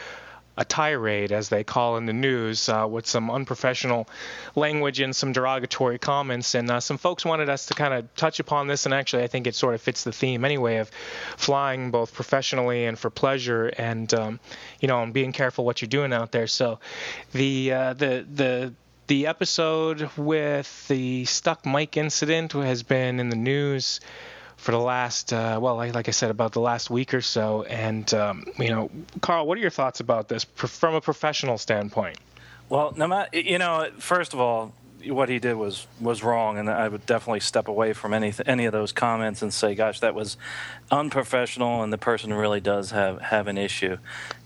a 0.57 0.63
tirade, 0.63 1.31
as 1.31 1.49
they 1.49 1.63
call 1.63 1.97
in 1.97 2.05
the 2.05 2.13
news, 2.13 2.69
uh, 2.69 2.87
with 2.89 3.05
some 3.05 3.29
unprofessional 3.29 4.07
language 4.55 4.99
and 4.99 5.15
some 5.15 5.33
derogatory 5.33 5.99
comments. 5.99 6.55
And 6.55 6.71
uh, 6.71 6.79
some 6.79 6.97
folks 6.97 7.25
wanted 7.25 7.49
us 7.49 7.65
to 7.67 7.73
kind 7.73 7.93
of 7.93 8.13
touch 8.15 8.39
upon 8.39 8.67
this, 8.67 8.85
and 8.85 8.93
actually, 8.93 9.23
I 9.23 9.27
think 9.27 9.47
it 9.47 9.55
sort 9.55 9.75
of 9.75 9.81
fits 9.81 10.03
the 10.03 10.13
theme 10.13 10.45
anyway 10.45 10.77
of 10.77 10.89
flying 11.37 11.91
both 11.91 12.13
professionally 12.13 12.85
and 12.85 12.97
for 12.97 13.09
pleasure, 13.09 13.67
and 13.67 14.13
um, 14.13 14.39
you 14.79 14.87
know, 14.87 15.03
and 15.03 15.13
being 15.13 15.33
careful 15.33 15.65
what 15.65 15.81
you're 15.81 15.89
doing 15.89 16.13
out 16.13 16.31
there. 16.31 16.47
So, 16.47 16.79
the 17.33 17.73
uh, 17.73 17.93
the 17.93 18.25
the 18.33 18.73
the 19.07 19.27
episode 19.27 20.09
with 20.17 20.88
the 20.88 21.25
stuck 21.25 21.65
mic 21.65 21.97
incident 21.97 22.53
has 22.53 22.83
been 22.83 23.19
in 23.19 23.29
the 23.29 23.35
news 23.35 24.00
for 24.57 24.71
the 24.71 24.79
last, 24.79 25.31
uh, 25.33 25.59
well, 25.62 25.75
like, 25.75 25.93
like 25.93 26.07
I 26.07 26.12
said, 26.12 26.31
about 26.31 26.53
the 26.53 26.62
last 26.62 26.89
week 26.89 27.13
or 27.13 27.21
so. 27.21 27.63
And, 27.63 28.12
um, 28.13 28.45
you 28.57 28.69
know, 28.69 28.89
Carl, 29.21 29.45
what 29.45 29.57
are 29.57 29.62
your 29.62 29.69
thoughts 29.69 30.00
about 30.00 30.27
this 30.27 30.43
from 30.55 30.95
a 30.95 31.01
professional 31.01 31.57
standpoint? 31.57 32.17
Well, 32.69 32.93
no 32.97 33.07
matter, 33.07 33.38
you 33.38 33.59
know, 33.59 33.89
first 34.00 34.33
of 34.33 34.39
all, 34.39 34.74
what 35.12 35.29
he 35.29 35.39
did 35.39 35.55
was 35.55 35.88
was 36.00 36.24
wrong, 36.24 36.57
and 36.57 36.69
I 36.69 36.88
would 36.88 37.05
definitely 37.05 37.39
step 37.39 37.67
away 37.67 37.93
from 37.93 38.13
any 38.13 38.33
any 38.45 38.65
of 38.65 38.71
those 38.71 38.91
comments 38.91 39.41
and 39.41 39.53
say, 39.53 39.75
"Gosh, 39.75 40.00
that 40.00 40.15
was 40.15 40.38
unprofessional," 40.91 41.83
and 41.83 41.91
the 41.91 41.97
person 41.97 42.33
really 42.33 42.59
does 42.59 42.91
have 42.91 43.21
have 43.21 43.47
an 43.47 43.57
issue. 43.57 43.97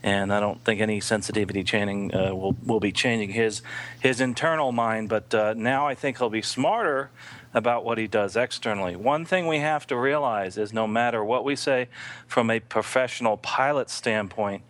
And 0.03 0.33
I 0.33 0.39
don't 0.39 0.63
think 0.63 0.81
any 0.81 0.99
sensitivity 0.99 1.63
training 1.63 2.13
uh, 2.13 2.33
will 2.35 2.55
will 2.65 2.79
be 2.79 2.91
changing 2.91 3.29
his 3.29 3.61
his 3.99 4.21
internal 4.21 4.71
mind. 4.71 5.09
But 5.09 5.33
uh, 5.33 5.53
now 5.55 5.87
I 5.87 5.95
think 5.95 6.17
he'll 6.17 6.29
be 6.29 6.41
smarter 6.41 7.11
about 7.53 7.83
what 7.83 7.97
he 7.97 8.07
does 8.07 8.35
externally. 8.35 8.95
One 8.95 9.25
thing 9.25 9.47
we 9.47 9.59
have 9.59 9.87
to 9.87 9.97
realize 9.97 10.57
is, 10.57 10.71
no 10.71 10.87
matter 10.87 11.23
what 11.23 11.43
we 11.43 11.55
say 11.55 11.89
from 12.27 12.49
a 12.49 12.59
professional 12.59 13.37
pilot 13.37 13.89
standpoint, 13.89 14.63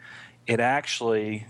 it 0.48 0.60
actually 0.60 1.46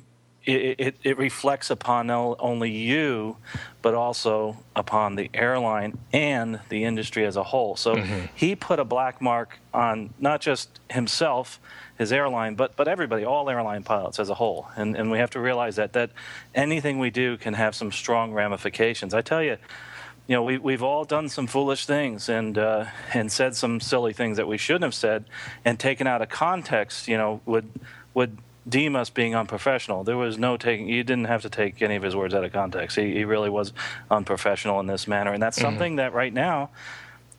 it, 0.46 0.79
it, 0.79 0.96
it, 1.03 1.17
reflects 1.17 1.69
upon 1.69 2.08
not 2.08 2.38
only 2.39 2.72
you, 2.72 3.38
but 3.81 3.93
also 3.93 4.58
upon 4.75 5.15
the 5.15 5.29
airline 5.34 5.98
and 6.13 6.60
the 6.69 6.86
industry 6.86 7.25
as 7.25 7.36
a 7.36 7.43
whole. 7.43 7.75
So 7.75 7.96
mm-hmm. 7.96 8.25
he 8.34 8.55
put 8.55 8.79
a 8.79 8.86
black 8.86 9.22
mark 9.22 9.60
on 9.74 10.13
not 10.17 10.41
just 10.41 10.79
himself, 10.89 11.60
his 11.98 12.13
airline, 12.13 12.55
but 12.55 12.75
but 12.75 12.88
everybody, 12.88 13.25
all 13.25 13.50
airline 13.50 13.84
pilots 13.84 14.19
as 14.19 14.29
a 14.29 14.36
whole. 14.36 14.69
And 14.75 14.96
and 14.96 15.12
we 15.12 15.19
have 15.19 15.29
to 15.31 15.39
realize 15.39 15.75
that 15.75 15.93
that 15.93 16.12
anything 16.55 17.00
we 17.00 17.10
do 17.10 17.38
can 17.38 17.53
have 17.53 17.75
some 17.75 17.91
strong 17.91 18.34
ramifications. 18.34 19.13
I 19.13 19.22
tell 19.22 19.43
you. 19.43 19.58
You 20.27 20.36
know, 20.36 20.43
we, 20.43 20.60
we've 20.60 20.84
all 20.84 21.05
done 21.05 21.27
some 21.27 21.48
foolish 21.48 21.88
things 21.88 22.29
and 22.29 22.55
uh, 22.55 22.86
and 23.15 23.31
said 23.31 23.55
some 23.55 23.79
silly 23.79 24.13
things 24.13 24.38
that 24.38 24.48
we 24.48 24.60
shouldn't 24.60 24.84
have 24.84 24.93
said, 24.93 25.25
and 25.65 25.79
taken 25.79 26.05
out 26.05 26.22
of 26.22 26.29
context. 26.29 27.08
You 27.08 27.17
know, 27.17 27.41
would 27.48 27.67
would 28.13 28.38
deem 28.70 28.96
us 28.96 29.10
being 29.10 29.36
unprofessional. 29.36 30.04
There 30.04 30.18
was 30.18 30.38
no 30.38 30.58
taking. 30.58 30.88
You 30.88 31.04
didn't 31.04 31.26
have 31.26 31.42
to 31.42 31.50
take 31.50 31.82
any 31.82 31.96
of 31.96 32.04
his 32.04 32.16
words 32.16 32.34
out 32.34 32.44
of 32.44 32.54
context. 32.54 32.98
He, 32.98 33.14
he 33.14 33.26
really 33.26 33.50
was 33.50 33.74
unprofessional 34.12 34.80
in 34.80 34.88
this 34.88 35.08
manner, 35.08 35.34
and 35.34 35.42
that's 35.42 35.58
mm-hmm. 35.58 35.68
something 35.68 35.96
that 35.98 36.14
right 36.14 36.34
now 36.34 36.70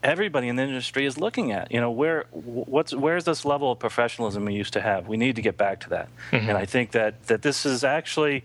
everybody 0.02 0.48
in 0.48 0.56
the 0.56 0.62
industry 0.62 1.04
is 1.06 1.18
looking 1.18 1.52
at. 1.52 1.70
You 1.70 1.80
know, 1.80 1.90
where 1.90 2.26
what's 2.30 2.94
where's 2.94 3.24
this 3.24 3.44
level 3.44 3.72
of 3.72 3.78
professionalism 3.78 4.44
we 4.44 4.54
used 4.54 4.72
to 4.74 4.80
have? 4.80 5.08
We 5.08 5.16
need 5.16 5.36
to 5.36 5.42
get 5.42 5.56
back 5.56 5.80
to 5.80 5.90
that. 5.90 6.08
Mm-hmm. 6.30 6.48
And 6.48 6.58
I 6.58 6.66
think 6.66 6.92
that 6.92 7.26
that 7.26 7.42
this 7.42 7.66
is 7.66 7.84
actually 7.84 8.42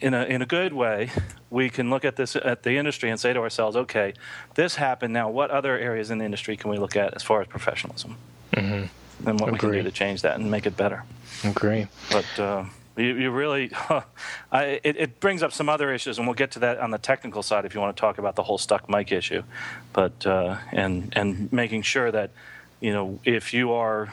in 0.00 0.14
a 0.14 0.24
in 0.24 0.42
a 0.42 0.46
good 0.46 0.72
way. 0.72 1.10
We 1.50 1.68
can 1.68 1.90
look 1.90 2.04
at 2.04 2.16
this 2.16 2.34
at 2.34 2.62
the 2.62 2.78
industry 2.78 3.10
and 3.10 3.20
say 3.20 3.32
to 3.32 3.40
ourselves, 3.40 3.76
okay, 3.76 4.14
this 4.54 4.76
happened. 4.76 5.12
Now, 5.12 5.28
what 5.28 5.50
other 5.50 5.78
areas 5.78 6.10
in 6.10 6.18
the 6.18 6.24
industry 6.24 6.56
can 6.56 6.70
we 6.70 6.78
look 6.78 6.96
at 6.96 7.14
as 7.14 7.22
far 7.22 7.42
as 7.42 7.48
professionalism? 7.48 8.16
Mm-hmm. 8.54 8.86
And 9.26 9.38
what 9.40 9.52
we 9.52 9.58
can 9.58 9.70
do 9.70 9.82
to 9.82 9.90
change 9.90 10.22
that 10.22 10.38
and 10.38 10.50
make 10.50 10.66
it 10.66 10.76
better. 10.76 11.04
Agree. 11.44 11.86
But 12.10 12.38
uh, 12.38 12.64
you, 12.96 13.14
you, 13.14 13.30
really, 13.30 13.70
I, 14.52 14.80
it, 14.82 14.96
it, 14.96 15.20
brings 15.20 15.42
up 15.42 15.52
some 15.52 15.68
other 15.68 15.92
issues, 15.92 16.18
and 16.18 16.26
we'll 16.26 16.34
get 16.34 16.52
to 16.52 16.58
that 16.60 16.78
on 16.78 16.90
the 16.90 16.98
technical 16.98 17.42
side 17.42 17.64
if 17.64 17.74
you 17.74 17.80
want 17.80 17.96
to 17.96 18.00
talk 18.00 18.18
about 18.18 18.36
the 18.36 18.42
whole 18.42 18.58
stuck 18.58 18.88
mic 18.88 19.12
issue. 19.12 19.42
But 19.92 20.26
uh, 20.26 20.58
and 20.72 21.12
and 21.16 21.52
making 21.52 21.82
sure 21.82 22.10
that 22.10 22.30
you 22.80 22.92
know 22.92 23.18
if 23.24 23.54
you 23.54 23.72
are 23.72 24.12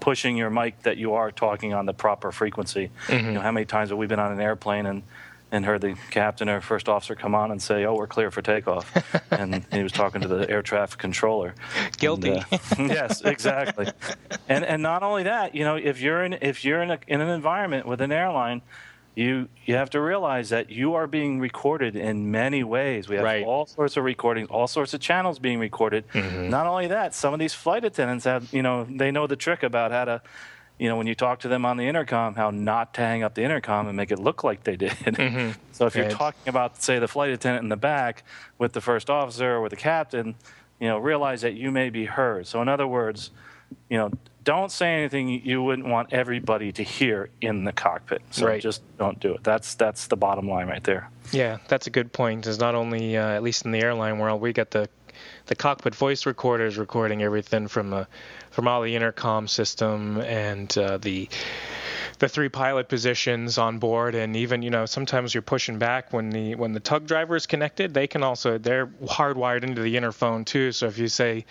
pushing 0.00 0.36
your 0.36 0.50
mic 0.50 0.82
that 0.82 0.96
you 0.96 1.14
are 1.14 1.32
talking 1.32 1.74
on 1.74 1.86
the 1.86 1.94
proper 1.94 2.30
frequency. 2.32 2.90
Mm-hmm. 3.06 3.26
You 3.26 3.32
know 3.32 3.40
how 3.40 3.52
many 3.52 3.66
times 3.66 3.90
have 3.90 3.98
we 3.98 4.06
been 4.06 4.20
on 4.20 4.32
an 4.32 4.40
airplane 4.40 4.86
and 4.86 5.02
and 5.50 5.64
heard 5.64 5.80
the 5.80 5.96
captain 6.10 6.48
or 6.48 6.60
first 6.60 6.88
officer 6.88 7.14
come 7.14 7.34
on 7.34 7.50
and 7.50 7.62
say, 7.62 7.84
"Oh, 7.84 7.94
we're 7.94 8.06
clear 8.06 8.30
for 8.30 8.42
takeoff," 8.42 8.92
and 9.30 9.64
he 9.72 9.82
was 9.82 9.92
talking 9.92 10.20
to 10.20 10.28
the 10.28 10.48
air 10.48 10.62
traffic 10.62 10.98
controller. 10.98 11.54
Guilty. 11.96 12.30
And, 12.30 12.42
uh, 12.42 12.48
yes, 12.94 13.22
exactly. 13.22 13.88
and 14.48 14.64
and 14.64 14.82
not 14.82 15.02
only 15.02 15.24
that, 15.24 15.54
you 15.54 15.64
know, 15.64 15.76
if 15.76 16.00
you're 16.00 16.24
in 16.24 16.34
if 16.34 16.64
you're 16.64 16.82
in, 16.82 16.90
a, 16.90 16.98
in 17.06 17.20
an 17.20 17.28
environment 17.28 17.86
with 17.86 18.00
an 18.00 18.12
airline, 18.12 18.62
you 19.14 19.48
you 19.66 19.74
have 19.74 19.90
to 19.90 20.00
realize 20.00 20.50
that 20.50 20.70
you 20.70 20.94
are 20.94 21.06
being 21.06 21.40
recorded 21.40 21.96
in 21.96 22.30
many 22.30 22.62
ways. 22.62 23.08
We 23.08 23.16
have 23.16 23.24
right. 23.24 23.44
all 23.44 23.66
sorts 23.66 23.96
of 23.96 24.04
recordings, 24.04 24.48
all 24.48 24.68
sorts 24.68 24.94
of 24.94 25.00
channels 25.00 25.38
being 25.38 25.58
recorded. 25.58 26.06
Mm-hmm. 26.12 26.50
Not 26.50 26.66
only 26.66 26.86
that, 26.86 27.14
some 27.14 27.34
of 27.34 27.40
these 27.40 27.52
flight 27.52 27.84
attendants 27.84 28.24
have, 28.26 28.52
you 28.52 28.62
know, 28.62 28.84
they 28.84 29.10
know 29.10 29.26
the 29.26 29.36
trick 29.36 29.64
about 29.64 29.90
how 29.90 30.04
to 30.04 30.22
you 30.78 30.88
know, 30.88 30.96
when 30.96 31.06
you 31.06 31.14
talk 31.14 31.40
to 31.40 31.48
them 31.48 31.64
on 31.64 31.76
the 31.76 31.88
intercom, 31.88 32.34
how 32.34 32.50
not 32.50 32.94
to 32.94 33.00
hang 33.00 33.22
up 33.22 33.34
the 33.34 33.42
intercom 33.42 33.88
and 33.88 33.96
make 33.96 34.10
it 34.10 34.18
look 34.18 34.44
like 34.44 34.64
they 34.64 34.76
did. 34.76 34.92
Mm-hmm. 35.18 35.60
so 35.72 35.86
if 35.86 35.96
you're 35.96 36.06
right. 36.06 36.14
talking 36.14 36.48
about, 36.48 36.80
say, 36.80 36.98
the 36.98 37.08
flight 37.08 37.30
attendant 37.30 37.64
in 37.64 37.68
the 37.68 37.76
back 37.76 38.22
with 38.56 38.72
the 38.72 38.80
first 38.80 39.10
officer 39.10 39.54
or 39.54 39.60
with 39.60 39.70
the 39.70 39.76
captain, 39.76 40.36
you 40.78 40.86
know, 40.86 40.98
realize 40.98 41.40
that 41.42 41.54
you 41.54 41.72
may 41.72 41.90
be 41.90 42.04
heard. 42.04 42.46
So 42.46 42.62
in 42.62 42.68
other 42.68 42.86
words, 42.86 43.30
you 43.88 43.98
know, 43.98 44.12
don't 44.44 44.70
say 44.70 44.94
anything 44.94 45.28
you 45.28 45.62
wouldn't 45.62 45.88
want 45.88 46.12
everybody 46.12 46.72
to 46.72 46.82
hear 46.82 47.30
in 47.40 47.64
the 47.64 47.72
cockpit. 47.72 48.22
So 48.30 48.46
right. 48.46 48.62
just 48.62 48.80
don't 48.96 49.18
do 49.20 49.34
it. 49.34 49.44
That's 49.44 49.74
that's 49.74 50.06
the 50.06 50.16
bottom 50.16 50.48
line 50.48 50.68
right 50.68 50.82
there. 50.84 51.10
Yeah, 51.32 51.58
that's 51.68 51.86
a 51.86 51.90
good 51.90 52.12
point. 52.12 52.46
Is 52.46 52.58
not 52.58 52.74
only 52.74 53.16
uh, 53.16 53.28
at 53.28 53.42
least 53.42 53.64
in 53.64 53.72
the 53.72 53.80
airline 53.80 54.18
world, 54.18 54.40
we 54.40 54.52
get 54.52 54.70
the 54.70 54.88
the 55.48 55.56
cockpit 55.56 55.94
voice 55.94 56.26
recorder 56.26 56.66
is 56.66 56.78
recording 56.78 57.22
everything 57.22 57.68
from 57.68 57.90
the 57.90 58.06
from 58.50 58.68
all 58.68 58.82
the 58.82 58.94
intercom 58.94 59.48
system 59.48 60.20
and 60.20 60.76
uh, 60.78 60.98
the 60.98 61.28
the 62.18 62.28
three 62.28 62.48
pilot 62.48 62.88
positions 62.88 63.58
on 63.58 63.78
board. 63.78 64.14
And 64.14 64.36
even 64.36 64.62
you 64.62 64.70
know 64.70 64.86
sometimes 64.86 65.34
you're 65.34 65.42
pushing 65.42 65.78
back 65.78 66.12
when 66.12 66.30
the 66.30 66.54
when 66.54 66.72
the 66.72 66.80
tug 66.80 67.06
driver 67.06 67.34
is 67.34 67.46
connected 67.46 67.94
they 67.94 68.06
can 68.06 68.22
also 68.22 68.58
they're 68.58 68.86
hardwired 68.86 69.64
into 69.64 69.82
the 69.82 69.96
interphone 69.96 70.44
too. 70.44 70.72
So 70.72 70.86
if 70.86 70.98
you 70.98 71.08
say 71.08 71.44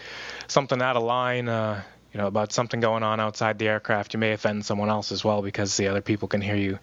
something 0.48 0.82
out 0.82 0.96
of 0.96 1.04
line 1.04 1.50
uh, 1.50 1.84
you 2.14 2.20
know 2.20 2.28
about 2.28 2.54
something 2.54 2.80
going 2.80 3.04
on 3.04 3.20
outside 3.20 3.60
the 3.60 3.68
aircraft 3.68 4.14
you 4.14 4.20
may 4.20 4.32
offend 4.32 4.66
someone 4.66 4.90
else 4.90 5.12
as 5.12 5.24
well 5.24 5.42
because 5.42 5.78
the 5.78 5.88
other 5.88 6.02
people 6.02 6.28
can 6.28 6.42
hear 6.42 6.56
you 6.56 6.80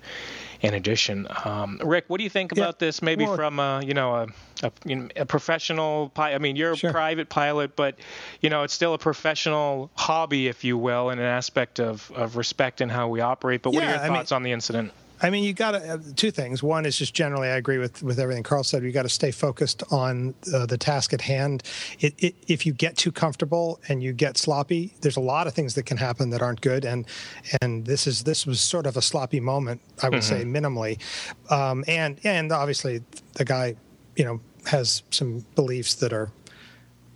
in 0.61 0.73
addition. 0.73 1.27
Um, 1.45 1.79
Rick, 1.85 2.05
what 2.09 2.19
do 2.19 2.25
you 2.25 2.31
think 2.31 2.53
about 2.53 2.77
yeah, 2.77 2.87
this? 2.87 3.03
Maybe 3.03 3.27
well, 3.27 3.37
from 3.37 3.59
a, 3.59 3.83
you 3.85 3.95
know 3.95 4.15
a 4.15 4.27
a, 4.63 4.73
you 4.85 4.97
know, 4.97 5.09
a 5.17 5.27
professional 5.27 6.09
pilot. 6.09 6.35
I 6.35 6.39
mean, 6.39 6.57
you're 6.57 6.77
sure. 6.77 6.91
a 6.91 6.93
private 6.93 7.29
pilot, 7.29 7.77
but 7.77 7.97
you 8.41 8.51
know 8.51 8.63
it's 8.63 8.75
still 8.75 8.95
a 8.95 8.99
professional 8.99 9.91
hobby, 9.95 10.49
if 10.49 10.65
you 10.65 10.79
will, 10.79 11.11
and 11.11 11.21
an 11.21 11.27
aspect 11.27 11.81
of, 11.81 12.11
of 12.13 12.37
respect 12.37 12.81
in 12.81 12.89
how 12.89 13.09
we 13.09 13.21
operate. 13.21 13.63
But 13.63 13.75
what 13.75 13.83
yeah, 13.83 13.91
are 13.91 14.07
your 14.07 14.15
thoughts 14.15 14.33
I 14.33 14.37
mean, 14.37 14.37
on 14.37 14.43
the 14.45 14.53
incident? 14.53 14.93
I 15.23 15.31
mean, 15.31 15.45
you 15.45 15.53
got 15.53 15.73
to 15.73 15.95
uh, 15.95 15.99
two 16.17 16.31
things. 16.31 16.63
One 16.63 16.87
is 16.87 16.99
just 16.99 17.15
generally, 17.15 17.49
I 17.49 17.57
agree 17.57 17.79
with 17.79 18.03
with 18.03 18.19
everything 18.19 18.43
Carl 18.43 18.65
said. 18.65 18.83
You 18.83 18.93
got 18.93 19.03
to 19.03 19.09
stay 19.09 19.31
focused 19.31 19.83
on 19.91 20.35
uh, 20.53 20.67
the 20.67 20.77
task 20.77 21.13
at 21.13 21.21
hand. 21.21 21.63
It, 22.01 22.15
it, 22.19 22.35
if 22.49 22.67
you 22.67 22.73
get 22.73 22.97
too 22.97 23.13
comfortable 23.13 23.81
and 23.89 24.03
you 24.03 24.13
get 24.13 24.37
sloppy, 24.37 24.95
there's 25.01 25.17
a 25.17 25.21
lot 25.21 25.47
of 25.47 25.55
things 25.55 25.75
that 25.75 25.87
can 25.87 25.97
happen 25.97 26.31
that 26.31 26.43
aren't 26.43 26.61
good. 26.61 26.85
And 26.85 27.07
and 27.63 27.87
this 27.87 28.07
is 28.07 28.25
this 28.25 28.47
was 28.47 28.61
sort 28.61 28.87
of 28.87 28.97
a 28.97 29.03
sloppy 29.03 29.41
moment, 29.41 29.81
I 30.03 30.09
would 30.09 30.21
mm-hmm. 30.21 30.41
say, 30.41 30.45
minimally. 30.45 31.01
Um, 31.51 31.85
and 31.87 32.19
and 32.25 32.53
obviously, 32.53 33.03
the 33.35 33.45
guy, 33.45 33.77
you 34.17 34.25
know, 34.25 34.41
has 34.67 35.03
some 35.11 35.45
beliefs 35.55 35.95
that 35.97 36.13
are 36.13 36.31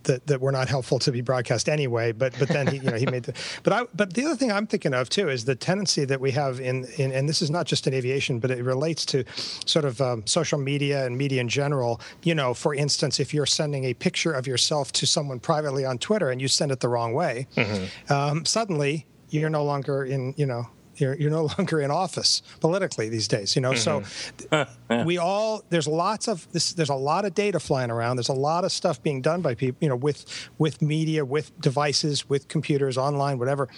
that, 0.09 0.27
that 0.27 0.41
were 0.41 0.51
not 0.51 0.69
helpful 0.69 0.99
to 0.99 1.13
be 1.13 1.21
broadcast 1.21 1.69
anyway. 1.69 2.13
But 2.13 2.35
but 2.39 2.49
then 2.49 2.67
he 2.67 2.79
you 2.79 2.91
know 2.91 2.97
he 2.97 3.07
made 3.07 3.23
the 3.23 3.35
but 3.63 3.73
I 3.73 3.85
but 3.95 4.15
the 4.15 4.25
other 4.25 4.35
thing 4.35 4.51
I'm 4.51 4.67
thinking 4.67 4.93
of 4.93 5.09
too 5.09 5.29
is 5.29 5.45
the 5.45 5.55
tendency 5.55 6.05
that 6.05 6.21
we 6.21 6.33
have 6.33 6.61
in, 6.61 6.85
in 6.97 7.13
and 7.13 7.29
this 7.29 7.41
is 7.41 7.51
not 7.51 7.67
just 7.67 7.87
in 7.87 7.95
aviation, 7.95 8.41
but 8.41 8.51
it 8.51 8.65
relates 8.65 9.07
to 9.07 9.25
sort 9.65 9.85
of 9.85 10.01
um, 10.01 10.27
social 10.27 10.59
media 10.59 11.07
and 11.07 11.17
media 11.17 11.41
in 11.41 11.49
general. 11.49 12.01
You 12.25 12.35
know, 12.35 12.55
for 12.55 12.75
instance, 12.75 13.21
if 13.21 13.33
you're 13.33 13.47
sending 13.47 13.85
a 13.85 13.95
picture 13.95 14.33
of 14.33 14.47
yourself 14.47 14.93
to 14.93 15.07
someone 15.07 15.39
privately 15.39 15.85
on 15.85 15.99
Twitter 15.99 16.31
and 16.31 16.43
you 16.43 16.49
send 16.49 16.73
it 16.73 16.81
the 16.81 16.89
wrong 16.89 17.13
way, 17.13 17.47
mm-hmm. 17.55 18.13
um, 18.13 18.45
suddenly 18.45 19.07
you're 19.31 19.51
no 19.51 19.65
longer 19.65 20.05
in 20.05 20.35
you 20.37 20.47
know 20.47 20.67
you're, 21.01 21.15
you're 21.15 21.31
no 21.31 21.45
longer 21.59 21.81
in 21.81 21.91
office 21.91 22.43
politically 22.61 23.09
these 23.09 23.29
days, 23.29 23.57
you 23.57 23.63
know. 23.63 23.73
Mm-hmm. 23.73 24.05
So 24.51 24.67
yeah. 24.91 25.05
we 25.05 25.19
all 25.19 25.63
there's 25.71 25.87
lots 25.89 26.29
of 26.29 26.51
this. 26.53 26.73
There's 26.73 26.89
a 26.89 26.95
lot 26.95 27.25
of 27.25 27.35
data 27.35 27.61
flying 27.61 27.91
around. 27.91 28.17
There's 28.17 28.29
a 28.29 28.35
lot 28.35 28.65
of 28.65 28.73
stuff 28.73 29.03
being 29.03 29.23
done 29.23 29.41
by 29.43 29.55
people, 29.55 29.79
you 29.81 29.89
know, 29.89 29.97
with 29.97 30.49
with 30.59 30.83
media, 30.83 31.25
with 31.25 31.59
devices, 31.61 32.29
with 32.29 32.49
computers, 32.49 32.99
online, 32.99 33.39
whatever, 33.39 33.69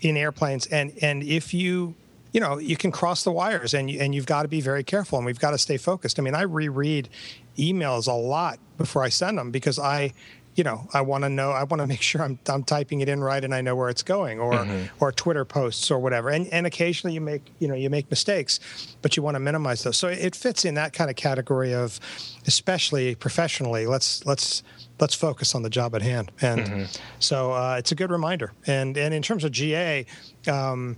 in 0.00 0.16
airplanes. 0.16 0.66
And 0.66 0.92
and 1.02 1.22
if 1.22 1.54
you 1.54 1.94
you 2.32 2.40
know 2.40 2.58
you 2.58 2.76
can 2.76 2.90
cross 2.90 3.24
the 3.24 3.32
wires 3.32 3.74
and 3.74 3.90
you, 3.90 4.00
and 4.00 4.14
you've 4.14 4.26
got 4.26 4.42
to 4.42 4.48
be 4.48 4.60
very 4.60 4.84
careful 4.84 5.18
and 5.18 5.26
we've 5.26 5.38
got 5.38 5.52
to 5.52 5.58
stay 5.58 5.76
focused. 5.76 6.18
I 6.18 6.22
mean, 6.22 6.34
I 6.34 6.42
reread 6.42 7.08
emails 7.56 8.08
a 8.08 8.12
lot 8.12 8.58
before 8.76 9.02
I 9.02 9.08
send 9.08 9.38
them 9.38 9.50
because 9.50 9.78
I 9.78 10.12
you 10.54 10.64
know, 10.64 10.88
I 10.92 11.00
want 11.00 11.24
to 11.24 11.28
know, 11.28 11.50
I 11.50 11.64
want 11.64 11.80
to 11.80 11.86
make 11.94 12.00
sure 12.00 12.22
I'm, 12.22 12.38
I'm 12.46 12.62
typing 12.62 13.00
it 13.00 13.08
in 13.08 13.22
right 13.22 13.42
and 13.42 13.54
I 13.54 13.60
know 13.60 13.74
where 13.74 13.88
it's 13.88 14.02
going, 14.02 14.40
or 14.40 14.52
mm-hmm. 14.52 15.04
or 15.04 15.12
Twitter 15.12 15.44
posts 15.44 15.90
or 15.90 15.98
whatever. 15.98 16.30
And 16.30 16.46
and 16.48 16.66
occasionally 16.66 17.14
you 17.14 17.20
make 17.20 17.42
you 17.58 17.68
know 17.68 17.74
you 17.74 17.90
make 17.90 18.10
mistakes, 18.10 18.60
but 19.02 19.16
you 19.16 19.22
want 19.22 19.34
to 19.34 19.40
minimize 19.40 19.82
those. 19.82 19.96
So 19.96 20.08
it 20.08 20.34
fits 20.34 20.64
in 20.64 20.74
that 20.74 20.92
kind 20.92 21.10
of 21.10 21.16
category 21.16 21.74
of, 21.74 22.00
especially 22.46 23.14
professionally. 23.14 23.86
Let's 23.86 24.24
let's 24.26 24.62
let's 25.00 25.14
focus 25.14 25.54
on 25.54 25.62
the 25.62 25.70
job 25.70 25.94
at 25.94 26.02
hand. 26.02 26.30
And 26.40 26.60
mm-hmm. 26.60 26.84
so 27.18 27.52
uh, 27.52 27.76
it's 27.78 27.92
a 27.92 27.94
good 27.94 28.10
reminder. 28.10 28.52
And 28.66 28.96
and 28.96 29.14
in 29.14 29.22
terms 29.22 29.44
of 29.44 29.52
GA. 29.52 30.06
Um, 30.46 30.96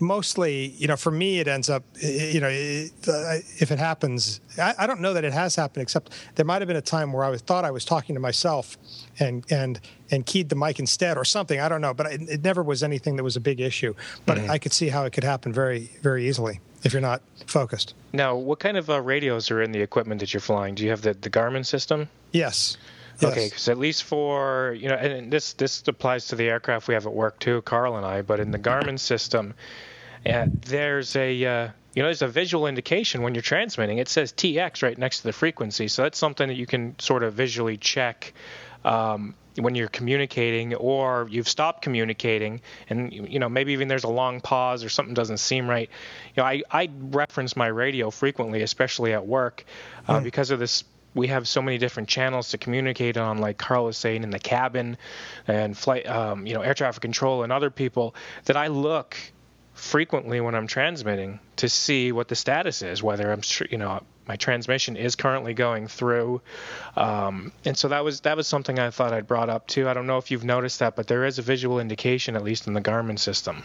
mostly, 0.00 0.68
you 0.76 0.86
know, 0.86 0.96
for 0.96 1.10
me, 1.10 1.38
it 1.38 1.48
ends 1.48 1.70
up, 1.70 1.84
you 2.00 2.40
know, 2.40 2.48
if 2.48 3.70
it 3.70 3.78
happens, 3.78 4.40
I, 4.58 4.74
I, 4.78 4.86
don't 4.86 5.00
know 5.00 5.14
that 5.14 5.24
it 5.24 5.32
has 5.32 5.56
happened, 5.56 5.82
except 5.82 6.12
there 6.34 6.44
might 6.44 6.60
have 6.60 6.68
been 6.68 6.76
a 6.76 6.82
time 6.82 7.12
where 7.12 7.24
I 7.24 7.28
was, 7.28 7.40
thought 7.40 7.64
I 7.64 7.70
was 7.70 7.84
talking 7.84 8.14
to 8.14 8.20
myself 8.20 8.76
and 9.18 9.44
and 9.50 9.80
and 10.10 10.26
keyed 10.26 10.48
the 10.48 10.56
mic 10.56 10.78
instead 10.78 11.16
or 11.16 11.24
something. 11.24 11.60
I 11.60 11.68
don't 11.68 11.80
know, 11.80 11.94
but 11.94 12.06
it, 12.12 12.22
it 12.28 12.44
never 12.44 12.62
was 12.62 12.82
anything 12.82 13.16
that 13.16 13.24
was 13.24 13.36
a 13.36 13.40
big 13.40 13.60
issue. 13.60 13.94
But 14.26 14.38
mm-hmm. 14.38 14.50
I 14.50 14.58
could 14.58 14.72
see 14.72 14.88
how 14.88 15.04
it 15.04 15.12
could 15.12 15.24
happen 15.24 15.52
very 15.52 15.90
very 16.02 16.28
easily 16.28 16.60
if 16.82 16.92
you're 16.92 17.02
not 17.02 17.22
focused. 17.46 17.94
Now, 18.12 18.34
what 18.34 18.58
kind 18.58 18.76
of 18.76 18.90
uh, 18.90 19.00
radios 19.00 19.50
are 19.50 19.62
in 19.62 19.72
the 19.72 19.80
equipment 19.80 20.20
that 20.20 20.34
you're 20.34 20.40
flying? 20.40 20.74
Do 20.74 20.84
you 20.84 20.90
have 20.90 21.02
the 21.02 21.14
the 21.14 21.30
Garmin 21.30 21.64
system? 21.64 22.08
Yes. 22.32 22.76
Yes. 23.20 23.32
Okay, 23.32 23.46
because 23.46 23.68
at 23.68 23.78
least 23.78 24.04
for 24.04 24.76
you 24.78 24.88
know, 24.88 24.96
and 24.96 25.32
this 25.32 25.52
this 25.54 25.86
applies 25.86 26.28
to 26.28 26.36
the 26.36 26.48
aircraft 26.48 26.88
we 26.88 26.94
have 26.94 27.06
at 27.06 27.12
work 27.12 27.38
too, 27.38 27.62
Carl 27.62 27.96
and 27.96 28.04
I. 28.04 28.22
But 28.22 28.40
in 28.40 28.50
the 28.50 28.58
Garmin 28.58 28.98
system, 28.98 29.54
And 30.24 30.62
there's 30.62 31.16
a 31.16 31.44
uh, 31.44 31.68
you 31.94 32.02
know, 32.02 32.08
there's 32.08 32.22
a 32.22 32.28
visual 32.28 32.66
indication 32.66 33.22
when 33.22 33.34
you're 33.34 33.42
transmitting. 33.42 33.98
It 33.98 34.08
says 34.08 34.32
TX 34.32 34.82
right 34.82 34.98
next 34.98 35.18
to 35.18 35.24
the 35.24 35.32
frequency, 35.32 35.88
so 35.88 36.02
that's 36.02 36.18
something 36.18 36.48
that 36.48 36.56
you 36.56 36.66
can 36.66 36.98
sort 36.98 37.22
of 37.22 37.34
visually 37.34 37.76
check 37.76 38.32
um, 38.84 39.34
when 39.56 39.76
you're 39.76 39.88
communicating, 39.88 40.74
or 40.74 41.28
you've 41.30 41.48
stopped 41.48 41.82
communicating, 41.82 42.60
and 42.90 43.12
you 43.12 43.38
know 43.38 43.48
maybe 43.48 43.72
even 43.72 43.86
there's 43.86 44.04
a 44.04 44.08
long 44.08 44.40
pause 44.40 44.82
or 44.82 44.88
something 44.88 45.14
doesn't 45.14 45.38
seem 45.38 45.68
right. 45.68 45.88
You 46.34 46.42
know, 46.42 46.48
I 46.48 46.62
I 46.70 46.90
reference 47.10 47.54
my 47.56 47.68
radio 47.68 48.10
frequently, 48.10 48.62
especially 48.62 49.12
at 49.12 49.24
work, 49.24 49.64
uh, 50.08 50.18
mm. 50.18 50.24
because 50.24 50.50
of 50.50 50.58
this 50.58 50.82
we 51.14 51.28
have 51.28 51.46
so 51.46 51.62
many 51.62 51.78
different 51.78 52.08
channels 52.08 52.50
to 52.50 52.58
communicate 52.58 53.16
on, 53.16 53.38
like 53.38 53.58
Carl 53.58 53.84
was 53.84 53.96
saying 53.96 54.22
in 54.22 54.30
the 54.30 54.38
cabin, 54.38 54.96
and 55.46 55.76
flight, 55.76 56.06
um, 56.08 56.46
you 56.46 56.54
know, 56.54 56.62
air 56.62 56.74
traffic 56.74 57.00
control 57.00 57.42
and 57.42 57.52
other 57.52 57.70
people. 57.70 58.14
That 58.44 58.56
I 58.56 58.66
look 58.66 59.16
frequently 59.74 60.40
when 60.40 60.54
I'm 60.54 60.66
transmitting 60.66 61.40
to 61.56 61.68
see 61.68 62.12
what 62.12 62.28
the 62.28 62.36
status 62.36 62.82
is, 62.82 63.02
whether 63.02 63.30
I'm, 63.30 63.42
you 63.70 63.78
know, 63.78 64.02
my 64.26 64.36
transmission 64.36 64.96
is 64.96 65.16
currently 65.16 65.54
going 65.54 65.88
through. 65.88 66.40
Um, 66.96 67.52
and 67.64 67.76
so 67.76 67.88
that 67.88 68.04
was 68.04 68.20
that 68.20 68.36
was 68.36 68.46
something 68.46 68.78
I 68.78 68.90
thought 68.90 69.12
I'd 69.12 69.26
brought 69.26 69.50
up 69.50 69.66
too. 69.66 69.88
I 69.88 69.94
don't 69.94 70.06
know 70.06 70.18
if 70.18 70.30
you've 70.30 70.44
noticed 70.44 70.78
that, 70.78 70.96
but 70.96 71.06
there 71.06 71.24
is 71.24 71.38
a 71.38 71.42
visual 71.42 71.78
indication, 71.78 72.36
at 72.36 72.42
least 72.42 72.66
in 72.66 72.72
the 72.72 72.80
Garmin 72.80 73.18
system. 73.18 73.64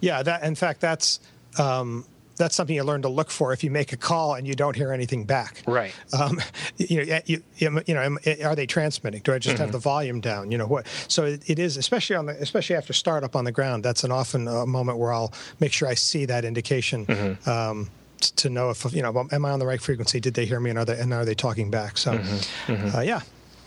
Yeah, 0.00 0.22
that 0.22 0.42
in 0.42 0.54
fact 0.54 0.80
that's 0.80 1.20
um, 1.58 2.04
that's 2.36 2.54
something 2.54 2.74
you 2.74 2.84
learn 2.84 3.02
to 3.02 3.08
look 3.08 3.30
for 3.30 3.52
if 3.52 3.62
you 3.62 3.70
make 3.70 3.92
a 3.92 3.96
call 3.96 4.34
and 4.34 4.46
you 4.46 4.54
don't 4.54 4.76
hear 4.76 4.92
anything 4.92 5.24
back. 5.24 5.62
Right. 5.66 5.94
Um, 6.18 6.40
you 6.76 7.04
know, 7.04 7.20
you, 7.26 7.42
you, 7.56 7.70
know, 7.88 8.18
are 8.44 8.56
they 8.56 8.66
transmitting? 8.66 9.20
Do 9.22 9.32
I 9.32 9.38
just 9.38 9.54
mm-hmm. 9.54 9.64
have 9.64 9.72
the 9.72 9.78
volume 9.78 10.20
down? 10.20 10.50
You 10.50 10.58
know 10.58 10.66
what? 10.66 10.86
So 11.08 11.24
it, 11.24 11.48
it 11.48 11.58
is, 11.58 11.76
especially 11.76 12.16
on 12.16 12.26
the, 12.26 12.32
especially 12.40 12.76
after 12.76 12.92
startup 12.92 13.36
on 13.36 13.44
the 13.44 13.52
ground. 13.52 13.84
That's 13.84 14.04
an 14.04 14.12
often 14.12 14.48
a 14.48 14.66
moment 14.66 14.98
where 14.98 15.12
I'll 15.12 15.32
make 15.60 15.72
sure 15.72 15.88
I 15.88 15.94
see 15.94 16.24
that 16.26 16.44
indication. 16.44 17.06
Mm-hmm. 17.06 17.50
Um, 17.50 17.90
to 18.36 18.48
know 18.48 18.70
if 18.70 18.90
you 18.94 19.02
know 19.02 19.28
am 19.32 19.44
I 19.44 19.50
on 19.50 19.58
the 19.58 19.66
right 19.66 19.80
frequency? 19.80 20.18
Did 20.18 20.32
they 20.32 20.46
hear 20.46 20.58
me, 20.58 20.70
and 20.70 20.78
are 20.78 20.84
they 20.86 20.98
and 20.98 21.12
are 21.12 21.26
they 21.26 21.34
talking 21.34 21.70
back? 21.70 21.98
So, 21.98 22.12
mm-hmm. 22.12 22.72
mm-hmm. 22.72 22.96
Uh, 22.96 23.00
yeah, 23.02 23.20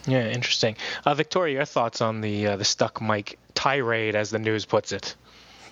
yeah, 0.07 0.29
interesting. 0.29 0.75
Uh, 1.05 1.13
Victoria, 1.13 1.53
your 1.55 1.65
thoughts 1.65 2.01
on 2.01 2.21
the 2.21 2.47
uh, 2.47 2.55
the 2.55 2.65
stuck 2.65 2.99
mic 2.99 3.37
tirade, 3.53 4.15
as 4.15 4.29
the 4.29 4.39
news 4.39 4.65
puts 4.65 4.91
it? 4.91 5.15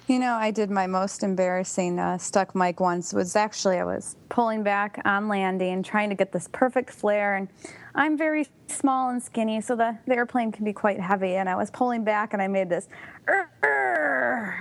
You 0.07 0.19
know, 0.19 0.35
I 0.35 0.51
did 0.51 0.69
my 0.69 0.85
most 0.85 1.24
embarrassing 1.24 1.97
uh, 1.97 2.19
stuck 2.19 2.53
mic 2.53 2.79
once. 2.79 3.12
It 3.12 3.15
Was 3.15 3.35
actually 3.35 3.77
I 3.77 3.85
was 3.85 4.15
pulling 4.29 4.62
back 4.62 5.01
on 5.03 5.27
landing, 5.27 5.81
trying 5.81 6.09
to 6.09 6.15
get 6.15 6.31
this 6.31 6.47
perfect 6.51 6.91
flare, 6.91 7.38
and 7.38 7.47
I'm 7.95 8.15
very 8.15 8.47
small 8.67 9.09
and 9.09 9.21
skinny, 9.21 9.62
so 9.62 9.75
the, 9.75 9.97
the 10.05 10.13
airplane 10.13 10.51
can 10.51 10.63
be 10.63 10.74
quite 10.74 11.00
heavy. 11.00 11.38
And 11.38 11.50
I 11.50 11.55
was 11.55 11.71
pulling 11.71 12.03
back, 12.03 12.33
and 12.33 12.41
I 12.41 12.47
made 12.47 12.69
this 12.69 12.88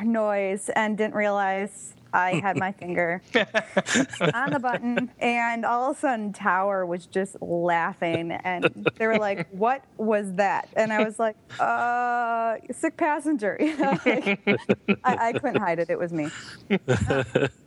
noise, 0.02 0.70
and 0.74 0.96
didn't 0.96 1.14
realize 1.14 1.92
I 2.14 2.34
had 2.34 2.56
my 2.56 2.70
finger 2.72 3.20
on 3.34 4.50
the 4.50 4.60
button, 4.62 5.10
and 5.18 5.64
all 5.64 5.90
of 5.90 5.96
a 5.96 6.00
sudden, 6.00 6.32
Tower 6.32 6.86
was 6.86 7.06
just 7.06 7.36
laughing, 7.42 8.30
and 8.30 8.88
they 8.96 9.06
were 9.08 9.18
like, 9.18 9.48
"What 9.50 9.82
was 9.96 10.32
that?" 10.34 10.68
And 10.76 10.92
I 10.92 11.04
was 11.04 11.18
like, 11.18 11.36
"Uh, 11.58 12.56
sick 12.72 12.96
passenger." 12.96 13.56
You 13.58 13.76
know, 13.78 13.98
like, 14.06 14.40
I, 15.04 15.28
I, 15.28 15.32
couldn't 15.32 15.60
hide 15.60 15.80
it. 15.80 15.90
It 15.90 15.98
was 15.98 16.12
me. 16.12 16.30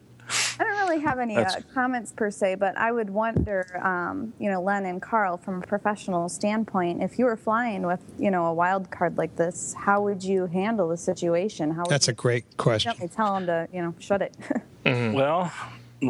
I 0.97 1.13
don't 1.13 1.17
really 1.17 1.37
have 1.37 1.45
any 1.45 1.57
uh, 1.57 1.61
comments 1.73 2.11
per 2.11 2.31
se, 2.31 2.55
but 2.55 2.77
I 2.77 2.91
would 2.91 3.09
wonder, 3.09 3.79
um, 3.83 4.33
you 4.39 4.49
know, 4.49 4.61
Len 4.61 4.85
and 4.85 5.01
Carl, 5.01 5.37
from 5.37 5.61
a 5.61 5.65
professional 5.65 6.29
standpoint, 6.29 7.03
if 7.03 7.19
you 7.19 7.25
were 7.25 7.37
flying 7.37 7.85
with, 7.85 8.01
you 8.17 8.31
know, 8.31 8.45
a 8.45 8.53
wild 8.53 8.89
card 8.89 9.17
like 9.17 9.35
this, 9.35 9.73
how 9.73 10.01
would 10.01 10.23
you 10.23 10.47
handle 10.47 10.89
the 10.89 10.97
situation? 10.97 11.71
How 11.71 11.83
That's 11.85 12.07
a 12.07 12.13
great 12.13 12.57
question. 12.57 12.93
Tell 13.09 13.35
them 13.35 13.45
to, 13.47 13.67
you 13.71 13.81
know, 13.81 13.93
shut 13.99 14.21
it. 14.21 14.35
mm-hmm. 14.85 15.13
Well, 15.13 15.51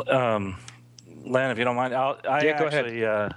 um, 0.07 0.57
Len, 1.25 1.51
if 1.51 1.57
you 1.57 1.65
don't 1.65 1.75
mind, 1.75 1.93
I'll, 1.93 2.19
I 2.27 2.45
yeah, 2.45 2.61
actually, 2.63 3.05
uh, 3.05 3.29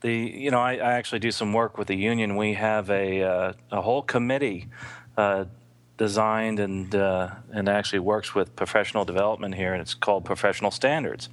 the 0.00 0.12
you 0.12 0.50
know, 0.50 0.60
I, 0.60 0.74
I, 0.74 0.92
actually 0.94 1.20
do 1.20 1.30
some 1.30 1.52
work 1.52 1.78
with 1.78 1.86
the 1.86 1.96
union. 1.96 2.34
We 2.36 2.54
have 2.54 2.90
a 2.90 3.22
uh, 3.22 3.52
a 3.70 3.80
whole 3.80 4.02
committee 4.02 4.66
uh, 5.16 5.44
designed 6.02 6.58
and 6.58 6.96
uh, 6.96 7.30
and 7.52 7.68
actually 7.68 8.00
works 8.00 8.34
with 8.34 8.56
professional 8.56 9.04
development 9.04 9.54
here, 9.54 9.72
and 9.72 9.80
it's 9.80 9.94
called 9.94 10.24
Professional 10.24 10.72
Standards. 10.72 11.28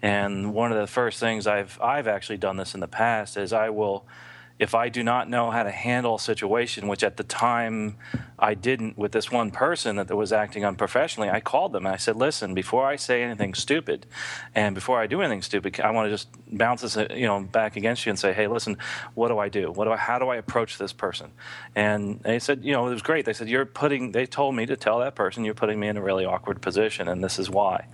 And 0.00 0.54
one 0.54 0.72
of 0.72 0.78
the 0.78 0.86
first 0.86 1.20
things 1.20 1.46
I've 1.46 1.78
I've 1.82 2.08
actually 2.08 2.38
done 2.38 2.56
this 2.56 2.72
in 2.72 2.80
the 2.80 2.88
past 2.88 3.36
is 3.36 3.52
I 3.52 3.68
will 3.68 4.06
if 4.58 4.74
I 4.74 4.88
do 4.88 5.02
not 5.02 5.28
know 5.28 5.50
how 5.50 5.62
to 5.62 5.70
handle 5.70 6.14
a 6.14 6.18
situation, 6.18 6.88
which 6.88 7.04
at 7.04 7.18
the 7.18 7.24
time 7.24 7.96
I 8.38 8.54
didn't 8.54 8.96
with 8.96 9.12
this 9.12 9.30
one 9.30 9.50
person 9.50 9.96
that 9.96 10.14
was 10.14 10.32
acting 10.32 10.64
unprofessionally, 10.64 11.28
I 11.28 11.40
called 11.40 11.72
them 11.72 11.84
and 11.84 11.94
I 11.94 11.98
said, 11.98 12.16
"Listen, 12.16 12.54
before 12.54 12.86
I 12.86 12.96
say 12.96 13.22
anything 13.22 13.52
stupid, 13.54 14.06
and 14.54 14.74
before 14.74 14.98
I 14.98 15.06
do 15.06 15.20
anything 15.20 15.42
stupid, 15.42 15.78
I 15.80 15.90
want 15.90 16.06
to 16.06 16.10
just 16.10 16.28
bounce 16.50 16.80
this, 16.80 16.96
you 17.10 17.26
know, 17.26 17.40
back 17.40 17.76
against 17.76 18.06
you 18.06 18.10
and 18.10 18.18
say, 18.18 18.32
hey, 18.32 18.46
listen, 18.46 18.78
what 19.14 19.28
do 19.28 19.38
I 19.38 19.48
do? 19.50 19.70
What 19.70 19.84
do 19.84 19.92
I, 19.92 19.96
how 19.96 20.18
do 20.18 20.28
I 20.28 20.36
approach 20.36 20.78
this 20.78 20.92
person?" 20.92 21.32
And 21.74 22.20
they 22.20 22.38
said, 22.38 22.64
you 22.64 22.72
know, 22.72 22.86
it 22.86 22.92
was 22.92 23.02
great. 23.02 23.26
They 23.26 23.34
said, 23.34 23.48
"You're 23.48 23.66
putting," 23.66 24.12
they 24.12 24.24
told 24.24 24.54
me 24.54 24.64
to 24.66 24.76
tell 24.76 25.00
that 25.00 25.14
person, 25.14 25.44
"You're 25.44 25.54
putting 25.54 25.78
me 25.78 25.88
in 25.88 25.98
a 25.98 26.02
really 26.02 26.24
awkward 26.24 26.62
position, 26.62 27.08
and 27.08 27.22
this 27.22 27.38
is 27.38 27.50
why." 27.50 27.86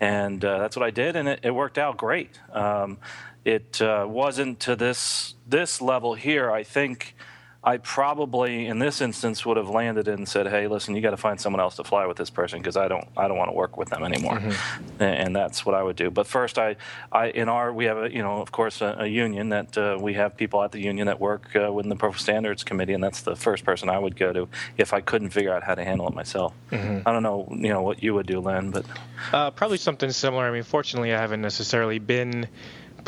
And 0.00 0.44
uh, 0.44 0.58
that's 0.58 0.76
what 0.76 0.84
I 0.84 0.90
did, 0.90 1.16
and 1.16 1.28
it, 1.28 1.40
it 1.42 1.50
worked 1.50 1.78
out 1.78 1.96
great. 1.96 2.38
Um, 2.52 2.98
it 3.44 3.80
uh, 3.80 4.06
wasn't 4.08 4.60
to 4.60 4.76
this 4.76 5.34
this 5.46 5.80
level 5.80 6.14
here. 6.14 6.50
I 6.50 6.62
think 6.62 7.14
I 7.62 7.76
probably, 7.76 8.66
in 8.66 8.78
this 8.78 9.02
instance, 9.02 9.44
would 9.44 9.58
have 9.58 9.68
landed 9.68 10.08
and 10.08 10.26
said, 10.26 10.46
"Hey, 10.46 10.66
listen, 10.66 10.94
you 10.94 11.02
got 11.02 11.10
to 11.10 11.18
find 11.18 11.38
someone 11.38 11.60
else 11.60 11.76
to 11.76 11.84
fly 11.84 12.06
with 12.06 12.16
this 12.16 12.30
person 12.30 12.58
because 12.58 12.78
I 12.78 12.88
don't, 12.88 13.06
I 13.18 13.28
don't 13.28 13.36
want 13.36 13.50
to 13.50 13.54
work 13.54 13.76
with 13.76 13.90
them 13.90 14.02
anymore." 14.02 14.38
Mm-hmm. 14.38 15.02
And, 15.02 15.30
that's 15.30 15.64
what 15.64 15.76
I 15.76 15.82
would 15.82 15.94
do. 15.94 16.10
But 16.10 16.26
first, 16.26 16.58
I, 16.58 16.76
I, 17.12 17.28
in 17.28 17.48
our, 17.48 17.72
we 17.72 17.84
have 17.84 17.98
a, 17.98 18.12
you 18.12 18.20
know, 18.20 18.40
of 18.40 18.50
course, 18.50 18.80
a, 18.80 18.96
a 19.00 19.06
union 19.06 19.50
that 19.50 19.78
uh, 19.78 19.96
we 20.00 20.14
have 20.14 20.36
people 20.36 20.62
at 20.62 20.72
the 20.72 20.80
union 20.80 21.06
that 21.06 21.20
work 21.20 21.54
uh, 21.54 21.72
within 21.72 21.88
the 21.88 21.96
Professional 21.96 22.22
Standards 22.22 22.64
Committee, 22.64 22.94
and 22.94 23.04
that's 23.04 23.20
the 23.20 23.36
first 23.36 23.64
person 23.64 23.88
I 23.88 23.98
would 23.98 24.16
go 24.16 24.32
to 24.32 24.48
if 24.76 24.92
I 24.92 25.00
couldn't 25.00 25.30
figure 25.30 25.54
out 25.54 25.62
how 25.62 25.76
to 25.76 25.84
handle 25.84 26.08
it 26.08 26.14
myself. 26.14 26.52
Mm-hmm. 26.72 27.08
I 27.08 27.12
don't 27.12 27.22
know, 27.22 27.46
you 27.50 27.68
know, 27.68 27.82
what 27.82 28.02
you 28.02 28.14
would 28.14 28.26
do, 28.26 28.40
Len, 28.40 28.70
but 28.70 28.84
uh, 29.32 29.50
probably 29.50 29.78
something 29.78 30.10
similar. 30.10 30.44
I 30.44 30.50
mean, 30.50 30.64
fortunately, 30.64 31.14
I 31.14 31.20
haven't 31.20 31.42
necessarily 31.42 31.98
been 31.98 32.48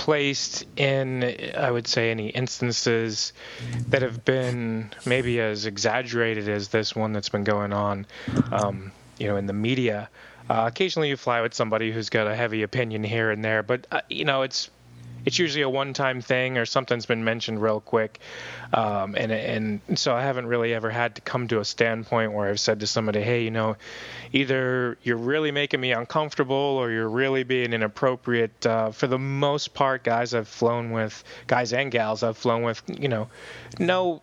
placed 0.02 0.64
in, 0.76 1.22
I 1.56 1.70
would 1.70 1.86
say, 1.86 2.10
any 2.10 2.30
instances 2.30 3.32
that 3.90 4.02
have 4.02 4.24
been 4.24 4.90
maybe 5.06 5.40
as 5.40 5.64
exaggerated 5.64 6.48
as 6.48 6.66
this 6.70 6.96
one 6.96 7.12
that's 7.12 7.28
been 7.28 7.44
going 7.44 7.72
on, 7.72 8.06
um, 8.50 8.90
you 9.18 9.28
know, 9.28 9.36
in 9.36 9.46
the 9.46 9.52
media. 9.52 10.10
Uh, 10.50 10.64
occasionally, 10.66 11.08
you 11.08 11.16
fly 11.16 11.40
with 11.40 11.54
somebody 11.54 11.92
who's 11.92 12.10
got 12.10 12.26
a 12.26 12.34
heavy 12.34 12.64
opinion 12.64 13.04
here 13.04 13.30
and 13.30 13.44
there, 13.44 13.62
but 13.62 13.86
uh, 13.92 14.00
you 14.08 14.24
know, 14.24 14.42
it's 14.42 14.70
it's 15.24 15.38
usually 15.38 15.62
a 15.62 15.68
one-time 15.68 16.20
thing 16.20 16.58
or 16.58 16.66
something's 16.66 17.06
been 17.06 17.24
mentioned 17.24 17.60
real 17.62 17.80
quick, 17.80 18.20
um, 18.72 19.14
and 19.16 19.32
and 19.32 19.80
so 19.98 20.14
I 20.14 20.22
haven't 20.22 20.46
really 20.46 20.74
ever 20.74 20.90
had 20.90 21.16
to 21.16 21.20
come 21.20 21.48
to 21.48 21.60
a 21.60 21.64
standpoint 21.64 22.32
where 22.32 22.48
I've 22.48 22.60
said 22.60 22.80
to 22.80 22.86
somebody, 22.86 23.20
hey, 23.20 23.44
you 23.44 23.50
know, 23.50 23.76
either 24.32 24.98
you're 25.02 25.16
really 25.16 25.52
making 25.52 25.80
me 25.80 25.92
uncomfortable 25.92 26.56
or 26.56 26.90
you're 26.90 27.08
really 27.08 27.44
being 27.44 27.72
inappropriate. 27.72 28.66
Uh, 28.66 28.90
for 28.90 29.06
the 29.06 29.18
most 29.18 29.74
part, 29.74 30.04
guys 30.04 30.34
I've 30.34 30.48
flown 30.48 30.90
with, 30.90 31.22
guys 31.46 31.72
and 31.72 31.90
gals 31.90 32.22
I've 32.22 32.36
flown 32.36 32.62
with, 32.62 32.82
you 32.86 33.08
know, 33.08 33.28
know 33.78 34.22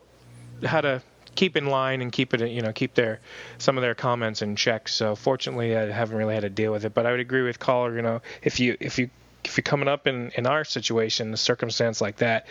how 0.65 0.81
to 0.81 1.01
keep 1.35 1.55
in 1.55 1.67
line 1.67 2.01
and 2.01 2.11
keep 2.11 2.33
it, 2.33 2.49
you 2.49 2.61
know, 2.61 2.73
keep 2.73 2.95
their 2.95 3.19
some 3.59 3.77
of 3.77 3.81
their 3.81 3.95
comments 3.95 4.41
in 4.41 4.55
check. 4.55 4.89
So 4.89 5.15
fortunately, 5.15 5.75
I 5.75 5.89
haven't 5.91 6.17
really 6.17 6.33
had 6.33 6.41
to 6.41 6.49
deal 6.49 6.71
with 6.71 6.85
it. 6.85 6.93
But 6.93 7.05
I 7.05 7.11
would 7.11 7.19
agree 7.21 7.43
with 7.43 7.59
Carl, 7.59 7.93
you 7.93 8.01
know, 8.01 8.21
if 8.43 8.59
you 8.59 8.75
if 8.79 8.99
you 8.99 9.09
if 9.49 9.57
you're 9.57 9.63
coming 9.63 9.87
up 9.87 10.07
in 10.07 10.31
in 10.35 10.45
our 10.45 10.63
situation, 10.63 11.33
a 11.33 11.37
circumstance 11.37 12.01
like 12.01 12.17
that, 12.17 12.47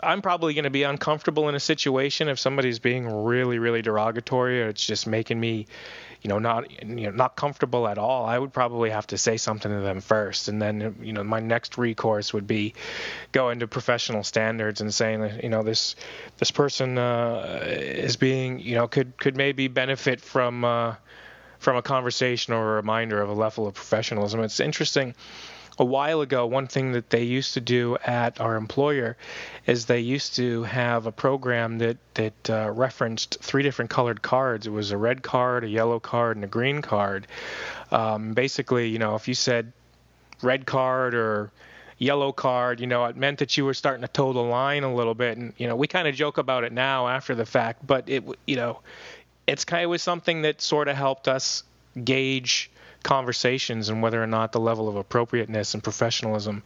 I'm 0.00 0.22
probably 0.22 0.54
going 0.54 0.64
to 0.64 0.70
be 0.70 0.82
uncomfortable 0.82 1.48
in 1.48 1.54
a 1.54 1.60
situation 1.60 2.28
if 2.28 2.38
somebody's 2.38 2.78
being 2.78 3.24
really, 3.24 3.58
really 3.58 3.82
derogatory 3.82 4.62
or 4.62 4.68
it's 4.68 4.84
just 4.84 5.06
making 5.06 5.40
me, 5.40 5.66
you 6.20 6.28
know, 6.28 6.38
not 6.38 6.70
you 6.82 7.06
know 7.06 7.10
not 7.10 7.36
comfortable 7.36 7.88
at 7.88 7.96
all. 7.96 8.26
I 8.26 8.38
would 8.38 8.52
probably 8.52 8.90
have 8.90 9.06
to 9.08 9.18
say 9.18 9.36
something 9.36 9.70
to 9.70 9.80
them 9.80 10.00
first, 10.00 10.48
and 10.48 10.60
then 10.60 10.96
you 11.00 11.12
know 11.12 11.24
my 11.24 11.40
next 11.40 11.78
recourse 11.78 12.32
would 12.32 12.46
be 12.46 12.74
going 13.32 13.60
to 13.60 13.66
professional 13.66 14.24
standards 14.24 14.80
and 14.80 14.92
saying 14.92 15.40
you 15.42 15.48
know 15.48 15.62
this 15.62 15.96
this 16.38 16.50
person 16.50 16.98
uh, 16.98 17.62
is 17.64 18.16
being 18.16 18.58
you 18.58 18.74
know 18.74 18.88
could 18.88 19.16
could 19.18 19.36
maybe 19.36 19.68
benefit 19.68 20.20
from. 20.20 20.64
Uh, 20.64 20.96
from 21.58 21.76
a 21.76 21.82
conversation 21.82 22.52
or 22.52 22.72
a 22.72 22.74
reminder 22.74 23.22
of 23.22 23.28
a 23.28 23.32
level 23.32 23.68
of 23.68 23.74
professionalism. 23.74 24.40
It's 24.40 24.58
interesting. 24.58 25.14
A 25.78 25.84
while 25.84 26.20
ago, 26.20 26.46
one 26.46 26.66
thing 26.66 26.92
that 26.92 27.10
they 27.10 27.22
used 27.22 27.54
to 27.54 27.60
do 27.60 27.96
at 28.04 28.40
our 28.40 28.56
employer 28.56 29.16
is 29.66 29.86
they 29.86 30.00
used 30.00 30.36
to 30.36 30.64
have 30.64 31.06
a 31.06 31.12
program 31.12 31.78
that 31.78 31.96
that 32.14 32.50
uh, 32.50 32.70
referenced 32.70 33.38
three 33.40 33.62
different 33.62 33.90
colored 33.90 34.20
cards. 34.20 34.66
It 34.66 34.70
was 34.70 34.90
a 34.90 34.98
red 34.98 35.22
card, 35.22 35.64
a 35.64 35.68
yellow 35.68 35.98
card, 35.98 36.36
and 36.36 36.44
a 36.44 36.48
green 36.48 36.82
card. 36.82 37.26
Um, 37.90 38.34
basically, 38.34 38.88
you 38.88 38.98
know, 38.98 39.14
if 39.14 39.28
you 39.28 39.34
said 39.34 39.72
red 40.42 40.66
card 40.66 41.14
or 41.14 41.50
yellow 41.98 42.32
card, 42.32 42.80
you 42.80 42.86
know, 42.86 43.04
it 43.06 43.16
meant 43.16 43.38
that 43.38 43.56
you 43.56 43.64
were 43.64 43.74
starting 43.74 44.02
to 44.02 44.08
toe 44.08 44.32
the 44.32 44.40
line 44.40 44.84
a 44.84 44.94
little 44.94 45.14
bit. 45.14 45.38
And, 45.38 45.54
you 45.56 45.68
know, 45.68 45.76
we 45.76 45.86
kind 45.86 46.08
of 46.08 46.14
joke 46.14 46.36
about 46.36 46.64
it 46.64 46.72
now 46.72 47.08
after 47.08 47.34
the 47.34 47.46
fact, 47.46 47.86
but 47.86 48.08
it, 48.08 48.24
you 48.46 48.56
know, 48.56 48.80
it's 49.46 49.64
kind 49.64 49.84
of 49.84 49.90
was 49.90 50.02
something 50.02 50.42
that 50.42 50.60
sort 50.60 50.88
of 50.88 50.96
helped 50.96 51.28
us 51.28 51.62
gauge 52.02 52.70
conversations 53.02 53.88
and 53.88 54.02
whether 54.02 54.22
or 54.22 54.26
not 54.26 54.52
the 54.52 54.60
level 54.60 54.88
of 54.88 54.96
appropriateness 54.96 55.74
and 55.74 55.82
professionalism 55.82 56.62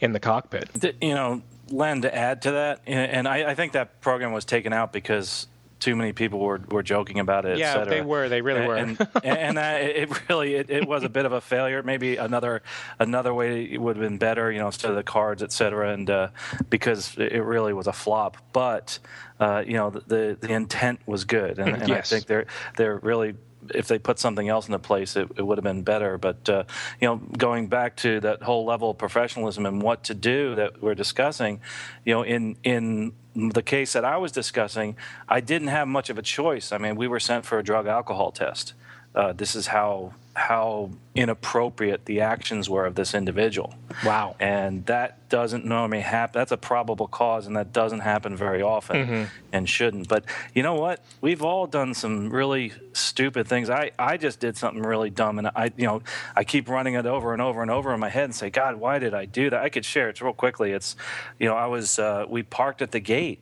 in 0.00 0.12
the 0.12 0.20
cockpit. 0.20 0.70
You 1.00 1.14
know, 1.14 1.42
Len, 1.70 2.02
to 2.02 2.14
add 2.14 2.42
to 2.42 2.52
that, 2.52 2.80
and 2.86 3.28
I, 3.28 3.50
I 3.50 3.54
think 3.54 3.72
that 3.72 4.00
program 4.00 4.32
was 4.32 4.44
taken 4.44 4.72
out 4.72 4.92
because 4.92 5.46
too 5.80 5.96
many 5.96 6.12
people 6.12 6.38
were, 6.38 6.60
were 6.70 6.82
joking 6.82 7.18
about 7.18 7.46
it. 7.46 7.58
Yeah, 7.58 7.84
they 7.84 8.02
were. 8.02 8.28
They 8.28 8.42
really 8.42 8.66
were. 8.66 8.76
And, 8.76 9.08
and, 9.24 9.56
that, 9.56 9.82
it 9.82 10.28
really 10.28 10.54
it, 10.54 10.70
it, 10.70 10.86
was 10.86 11.02
a 11.02 11.08
bit 11.08 11.24
of 11.24 11.32
a 11.32 11.40
failure. 11.40 11.82
Maybe 11.82 12.16
another 12.16 12.62
another 12.98 13.32
way 13.32 13.76
would 13.76 13.96
have 13.96 14.04
been 14.04 14.18
better, 14.18 14.52
you 14.52 14.58
know, 14.58 14.66
instead 14.66 14.90
of 14.90 14.96
the 14.96 15.02
cards, 15.02 15.42
et 15.42 15.52
cetera, 15.52 15.92
and 15.92 16.08
uh, 16.08 16.28
because 16.68 17.16
it 17.16 17.42
really 17.42 17.72
was 17.72 17.86
a 17.86 17.92
flop. 17.92 18.36
But 18.52 18.98
uh, 19.40 19.64
you 19.66 19.74
know, 19.74 19.90
the, 19.90 20.00
the, 20.00 20.38
the 20.40 20.52
intent 20.52 21.00
was 21.06 21.24
good, 21.24 21.58
and, 21.58 21.70
and 21.70 21.88
yes. 21.88 22.12
I 22.12 22.16
think 22.16 22.26
they're 22.26 22.46
they're 22.76 22.98
really 22.98 23.34
if 23.74 23.88
they 23.88 23.98
put 23.98 24.18
something 24.18 24.48
else 24.48 24.66
into 24.66 24.78
place, 24.78 25.16
it, 25.16 25.28
it 25.36 25.42
would 25.42 25.58
have 25.58 25.64
been 25.64 25.82
better. 25.82 26.18
But 26.18 26.48
uh, 26.48 26.64
you 27.00 27.08
know, 27.08 27.16
going 27.16 27.68
back 27.68 27.96
to 27.96 28.20
that 28.20 28.42
whole 28.42 28.64
level 28.64 28.90
of 28.90 28.98
professionalism 28.98 29.66
and 29.66 29.82
what 29.82 30.04
to 30.04 30.14
do 30.14 30.54
that 30.54 30.82
we're 30.82 30.94
discussing, 30.94 31.60
you 32.04 32.14
know, 32.14 32.22
in 32.22 32.56
in 32.64 33.12
the 33.34 33.62
case 33.62 33.92
that 33.92 34.04
I 34.04 34.16
was 34.16 34.32
discussing, 34.32 34.96
I 35.28 35.40
didn't 35.40 35.68
have 35.68 35.88
much 35.88 36.10
of 36.10 36.18
a 36.18 36.22
choice. 36.22 36.72
I 36.72 36.78
mean, 36.78 36.96
we 36.96 37.06
were 37.06 37.20
sent 37.20 37.46
for 37.46 37.58
a 37.58 37.62
drug 37.62 37.86
alcohol 37.86 38.32
test. 38.32 38.74
Uh, 39.14 39.32
this 39.32 39.54
is 39.54 39.68
how 39.68 40.14
how 40.34 40.90
inappropriate 41.14 42.04
the 42.04 42.20
actions 42.20 42.70
were 42.70 42.86
of 42.86 42.94
this 42.94 43.14
individual. 43.14 43.74
Wow. 44.04 44.36
And 44.38 44.86
that 44.86 45.28
doesn't 45.28 45.64
normally 45.64 46.00
happen. 46.00 46.38
That's 46.38 46.52
a 46.52 46.56
probable 46.56 47.08
cause, 47.08 47.46
and 47.46 47.56
that 47.56 47.72
doesn't 47.72 48.00
happen 48.00 48.36
very 48.36 48.62
often 48.62 48.96
mm-hmm. 48.96 49.24
and 49.52 49.68
shouldn't. 49.68 50.08
But 50.08 50.24
you 50.54 50.62
know 50.62 50.74
what? 50.74 51.02
We've 51.20 51.42
all 51.42 51.66
done 51.66 51.94
some 51.94 52.30
really 52.30 52.72
stupid 52.92 53.48
things. 53.48 53.68
I, 53.70 53.90
I 53.98 54.16
just 54.16 54.38
did 54.38 54.56
something 54.56 54.82
really 54.82 55.10
dumb, 55.10 55.38
and 55.38 55.48
I 55.48 55.72
you 55.76 55.86
know 55.86 56.02
I 56.36 56.44
keep 56.44 56.68
running 56.68 56.94
it 56.94 57.06
over 57.06 57.32
and 57.32 57.42
over 57.42 57.62
and 57.62 57.70
over 57.70 57.92
in 57.92 58.00
my 58.00 58.08
head 58.08 58.24
and 58.24 58.34
say, 58.34 58.50
God, 58.50 58.76
why 58.76 58.98
did 58.98 59.14
I 59.14 59.24
do 59.24 59.50
that? 59.50 59.62
I 59.62 59.68
could 59.68 59.84
share 59.84 60.08
it 60.08 60.20
real 60.20 60.32
quickly. 60.32 60.72
It's 60.72 60.96
you 61.38 61.48
know 61.48 61.54
I 61.54 61.66
was 61.66 61.98
uh, 61.98 62.26
we 62.28 62.42
parked 62.42 62.82
at 62.82 62.92
the 62.92 63.00
gate 63.00 63.40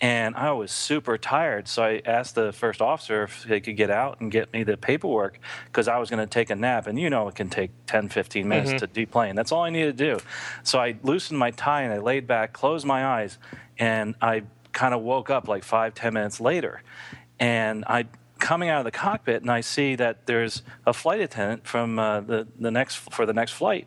and 0.00 0.34
I 0.34 0.52
was 0.52 0.72
super 0.72 1.18
tired. 1.18 1.68
So 1.68 1.82
I 1.82 2.00
asked 2.06 2.34
the 2.34 2.52
first 2.52 2.80
officer 2.80 3.24
if 3.24 3.44
they 3.44 3.60
could 3.60 3.76
get 3.76 3.90
out 3.90 4.20
and 4.20 4.30
get 4.30 4.50
me 4.52 4.62
the 4.62 4.76
paperwork 4.76 5.38
because 5.66 5.88
I 5.88 5.98
was 5.98 6.08
going 6.08 6.20
to 6.20 6.26
take 6.26 6.48
a 6.48 6.56
nap. 6.56 6.86
And 6.86 6.98
you 6.98 7.10
know, 7.10 7.28
it 7.28 7.34
can 7.34 7.50
take 7.50 7.70
10, 7.86 8.08
15 8.08 8.48
minutes 8.48 8.70
mm-hmm. 8.70 8.78
to 8.78 8.86
deplane. 8.86 9.34
That's 9.36 9.52
all 9.52 9.62
I 9.62 9.70
needed 9.70 9.98
to 9.98 10.14
do. 10.16 10.24
So 10.62 10.78
I 10.78 10.96
loosened 11.02 11.38
my 11.38 11.50
tie 11.50 11.82
and 11.82 11.92
I 11.92 11.98
laid 11.98 12.26
back, 12.26 12.54
closed 12.54 12.86
my 12.86 13.04
eyes, 13.04 13.36
and 13.78 14.14
I 14.22 14.44
kind 14.72 14.94
of 14.94 15.02
woke 15.02 15.28
up 15.28 15.48
like 15.48 15.64
five, 15.64 15.94
ten 15.94 16.14
minutes 16.14 16.40
later. 16.40 16.82
And 17.38 17.84
I 17.86 18.06
coming 18.38 18.70
out 18.70 18.78
of 18.78 18.84
the 18.86 18.90
cockpit 18.90 19.42
and 19.42 19.50
I 19.50 19.60
see 19.60 19.96
that 19.96 20.26
there's 20.26 20.62
a 20.86 20.94
flight 20.94 21.20
attendant 21.20 21.66
from 21.66 21.98
uh, 21.98 22.20
the, 22.20 22.48
the 22.58 22.70
next 22.70 22.96
for 22.96 23.26
the 23.26 23.34
next 23.34 23.52
flight. 23.52 23.86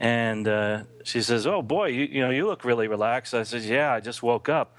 And 0.00 0.48
uh, 0.48 0.84
she 1.04 1.20
says, 1.22 1.46
"Oh 1.46 1.62
boy, 1.62 1.88
you, 1.88 2.04
you 2.04 2.20
know 2.22 2.30
you 2.30 2.46
look 2.46 2.64
really 2.64 2.88
relaxed." 2.88 3.34
I 3.34 3.42
said, 3.42 3.62
"Yeah, 3.62 3.92
I 3.92 4.00
just 4.00 4.22
woke 4.22 4.48
up." 4.48 4.76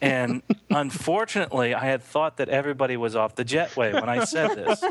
And 0.00 0.42
unfortunately, 0.70 1.74
I 1.74 1.84
had 1.84 2.02
thought 2.02 2.38
that 2.38 2.48
everybody 2.48 2.96
was 2.96 3.16
off 3.16 3.34
the 3.34 3.44
jetway 3.44 3.92
when 3.92 4.08
I 4.08 4.24
said 4.24 4.54
this. 4.56 4.84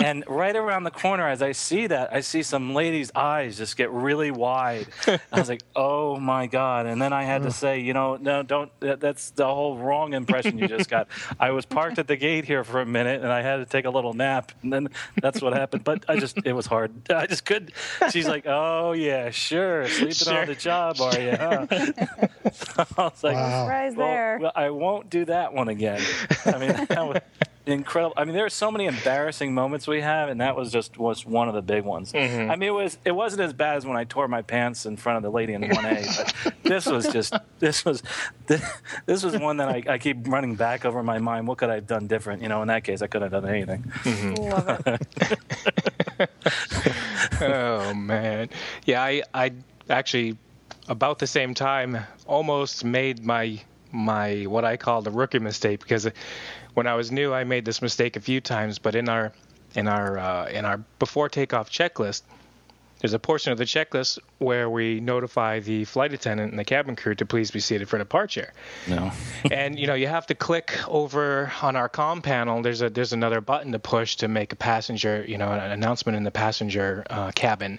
and 0.00 0.24
right 0.28 0.54
around 0.54 0.84
the 0.84 0.90
corner, 0.90 1.28
as 1.28 1.42
I 1.42 1.52
see 1.52 1.86
that, 1.86 2.12
I 2.12 2.20
see 2.20 2.42
some 2.42 2.74
lady's 2.74 3.10
eyes 3.14 3.56
just 3.58 3.76
get 3.76 3.90
really 3.90 4.30
wide. 4.30 4.86
I 5.06 5.20
was 5.32 5.48
like, 5.48 5.62
"Oh 5.74 6.18
my 6.18 6.46
god!" 6.46 6.86
And 6.86 7.00
then 7.00 7.12
I 7.12 7.24
had 7.24 7.42
to 7.42 7.50
say, 7.50 7.80
"You 7.80 7.92
know, 7.92 8.16
no, 8.16 8.42
don't. 8.42 8.70
That's 8.80 9.30
the 9.30 9.46
whole 9.46 9.78
wrong 9.78 10.14
impression 10.14 10.58
you 10.58 10.68
just 10.68 10.90
got." 10.90 11.08
I 11.38 11.50
was 11.50 11.66
parked 11.66 11.98
at 11.98 12.06
the 12.06 12.16
gate 12.16 12.44
here 12.44 12.64
for 12.64 12.80
a 12.80 12.86
minute, 12.86 13.22
and 13.22 13.32
I 13.32 13.42
had 13.42 13.56
to 13.56 13.66
take 13.66 13.84
a 13.84 13.90
little 13.90 14.14
nap, 14.14 14.52
and 14.62 14.72
then 14.72 14.88
that's 15.20 15.40
what 15.40 15.52
happened. 15.52 15.84
But 15.84 16.04
I 16.08 16.18
just, 16.18 16.38
it 16.44 16.52
was 16.52 16.66
hard. 16.66 16.92
I 17.10 17.26
just 17.26 17.44
couldn't. 17.44 17.72
She's 18.10 18.28
like, 18.28 18.44
"Oh 18.46 18.92
yeah, 18.92 19.30
sure, 19.30 19.88
sleeping 19.88 20.14
sure. 20.14 20.40
on 20.40 20.46
the 20.46 20.54
job, 20.54 21.00
are 21.00 21.18
you?" 21.18 21.36
Huh? 21.36 21.66
I 22.96 23.04
was 23.04 23.24
like, 23.28 23.36
wow. 23.36 23.66
well, 23.66 23.94
there. 23.94 24.38
Well, 24.40 24.52
I 24.54 24.70
won't 24.70 25.10
do 25.10 25.24
that 25.26 25.52
one 25.52 25.68
again. 25.68 26.00
I 26.46 26.58
mean, 26.58 26.86
that 26.88 27.06
was 27.06 27.20
incredible. 27.68 28.14
I 28.16 28.24
mean, 28.24 28.34
there 28.34 28.44
are 28.44 28.50
so 28.50 28.70
many 28.70 28.86
embarrassing 28.86 29.54
moments 29.54 29.86
we 29.86 30.00
have, 30.00 30.28
and 30.28 30.40
that 30.40 30.56
was 30.56 30.72
just 30.72 30.98
was 30.98 31.24
one 31.24 31.48
of 31.48 31.54
the 31.54 31.62
big 31.62 31.84
ones. 31.84 32.12
Mm-hmm. 32.12 32.50
I 32.50 32.56
mean, 32.56 32.68
it 32.68 32.72
was 32.72 32.98
it 33.04 33.12
wasn't 33.12 33.42
as 33.42 33.52
bad 33.52 33.76
as 33.76 33.86
when 33.86 33.96
I 33.96 34.04
tore 34.04 34.28
my 34.28 34.42
pants 34.42 34.86
in 34.86 34.96
front 34.96 35.18
of 35.18 35.22
the 35.22 35.30
lady 35.30 35.52
in 35.52 35.68
one 35.68 35.84
A, 35.84 36.04
but 36.16 36.54
this 36.62 36.86
was 36.86 37.06
just 37.08 37.34
this 37.58 37.84
was 37.84 38.02
this, 38.46 38.62
this 39.06 39.22
was 39.22 39.36
one 39.38 39.58
that 39.58 39.68
I, 39.68 39.82
I, 39.88 39.98
keep 39.98 40.26
running 40.26 40.54
back 40.54 40.84
over 40.84 41.02
my 41.02 41.18
mind. 41.18 41.46
What 41.46 41.58
could 41.58 41.70
I 41.70 41.76
have 41.76 41.86
done 41.86 42.06
different? 42.06 42.42
You 42.42 42.48
know, 42.48 42.62
in 42.62 42.68
that 42.68 42.84
case, 42.84 43.02
I 43.02 43.06
couldn't 43.06 43.32
have 43.32 43.42
done 43.42 43.50
anything. 43.50 43.82
Mm-hmm. 43.82 44.34
Love 44.34 44.82
it. 46.18 46.30
oh 47.42 47.94
man, 47.94 48.48
yeah, 48.84 49.02
I 49.02 49.22
I 49.34 49.52
actually 49.90 50.36
about 50.88 51.18
the 51.18 51.26
same 51.26 51.54
time 51.54 51.98
almost 52.26 52.84
made 52.84 53.24
my 53.24 53.60
my 53.92 54.42
what 54.42 54.64
I 54.64 54.76
call 54.76 55.02
the 55.02 55.10
rookie 55.10 55.38
mistake 55.38 55.80
because 55.80 56.08
when 56.74 56.86
I 56.86 56.94
was 56.94 57.10
new 57.10 57.32
I 57.32 57.44
made 57.44 57.64
this 57.64 57.80
mistake 57.80 58.16
a 58.16 58.20
few 58.20 58.40
times 58.40 58.78
but 58.78 58.94
in 58.94 59.08
our 59.08 59.32
in 59.74 59.88
our 59.88 60.18
uh, 60.18 60.46
in 60.48 60.64
our 60.64 60.78
before 60.98 61.28
takeoff 61.28 61.70
checklist 61.70 62.22
there's 63.00 63.14
a 63.14 63.18
portion 63.18 63.52
of 63.52 63.58
the 63.58 63.64
checklist 63.64 64.18
where 64.38 64.68
we 64.68 65.00
notify 65.00 65.60
the 65.60 65.84
flight 65.84 66.12
attendant 66.12 66.50
and 66.50 66.58
the 66.58 66.64
cabin 66.64 66.96
crew 66.96 67.14
to 67.14 67.26
please 67.26 67.50
be 67.50 67.60
seated 67.60 67.88
for 67.88 67.98
departure. 67.98 68.52
No. 68.88 69.12
and 69.50 69.78
you 69.78 69.86
know 69.86 69.94
you 69.94 70.08
have 70.08 70.26
to 70.26 70.34
click 70.34 70.76
over 70.88 71.52
on 71.62 71.76
our 71.76 71.88
com 71.88 72.22
panel. 72.22 72.62
There's 72.62 72.82
a 72.82 72.90
there's 72.90 73.12
another 73.12 73.40
button 73.40 73.72
to 73.72 73.78
push 73.78 74.16
to 74.16 74.28
make 74.28 74.52
a 74.52 74.56
passenger 74.56 75.24
you 75.26 75.38
know 75.38 75.52
an 75.52 75.70
announcement 75.70 76.16
in 76.16 76.24
the 76.24 76.30
passenger 76.30 77.04
uh, 77.08 77.30
cabin, 77.32 77.78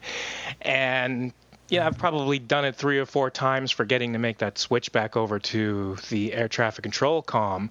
and 0.62 1.34
yeah, 1.70 1.86
I've 1.86 1.98
probably 1.98 2.40
done 2.40 2.66
it 2.66 2.76
three 2.76 3.00
or 3.00 3.06
four 3.06 3.30
times 3.30 3.72
forgetting 3.72 4.14
to 4.14 4.20
make 4.20 4.40
that 4.40 4.58
switch 4.58 4.92
back 4.92 5.16
over 5.16 5.40
to 5.40 5.98
the 6.10 6.34
air 6.34 6.48
traffic 6.48 6.84
control 6.84 7.22
com. 7.22 7.70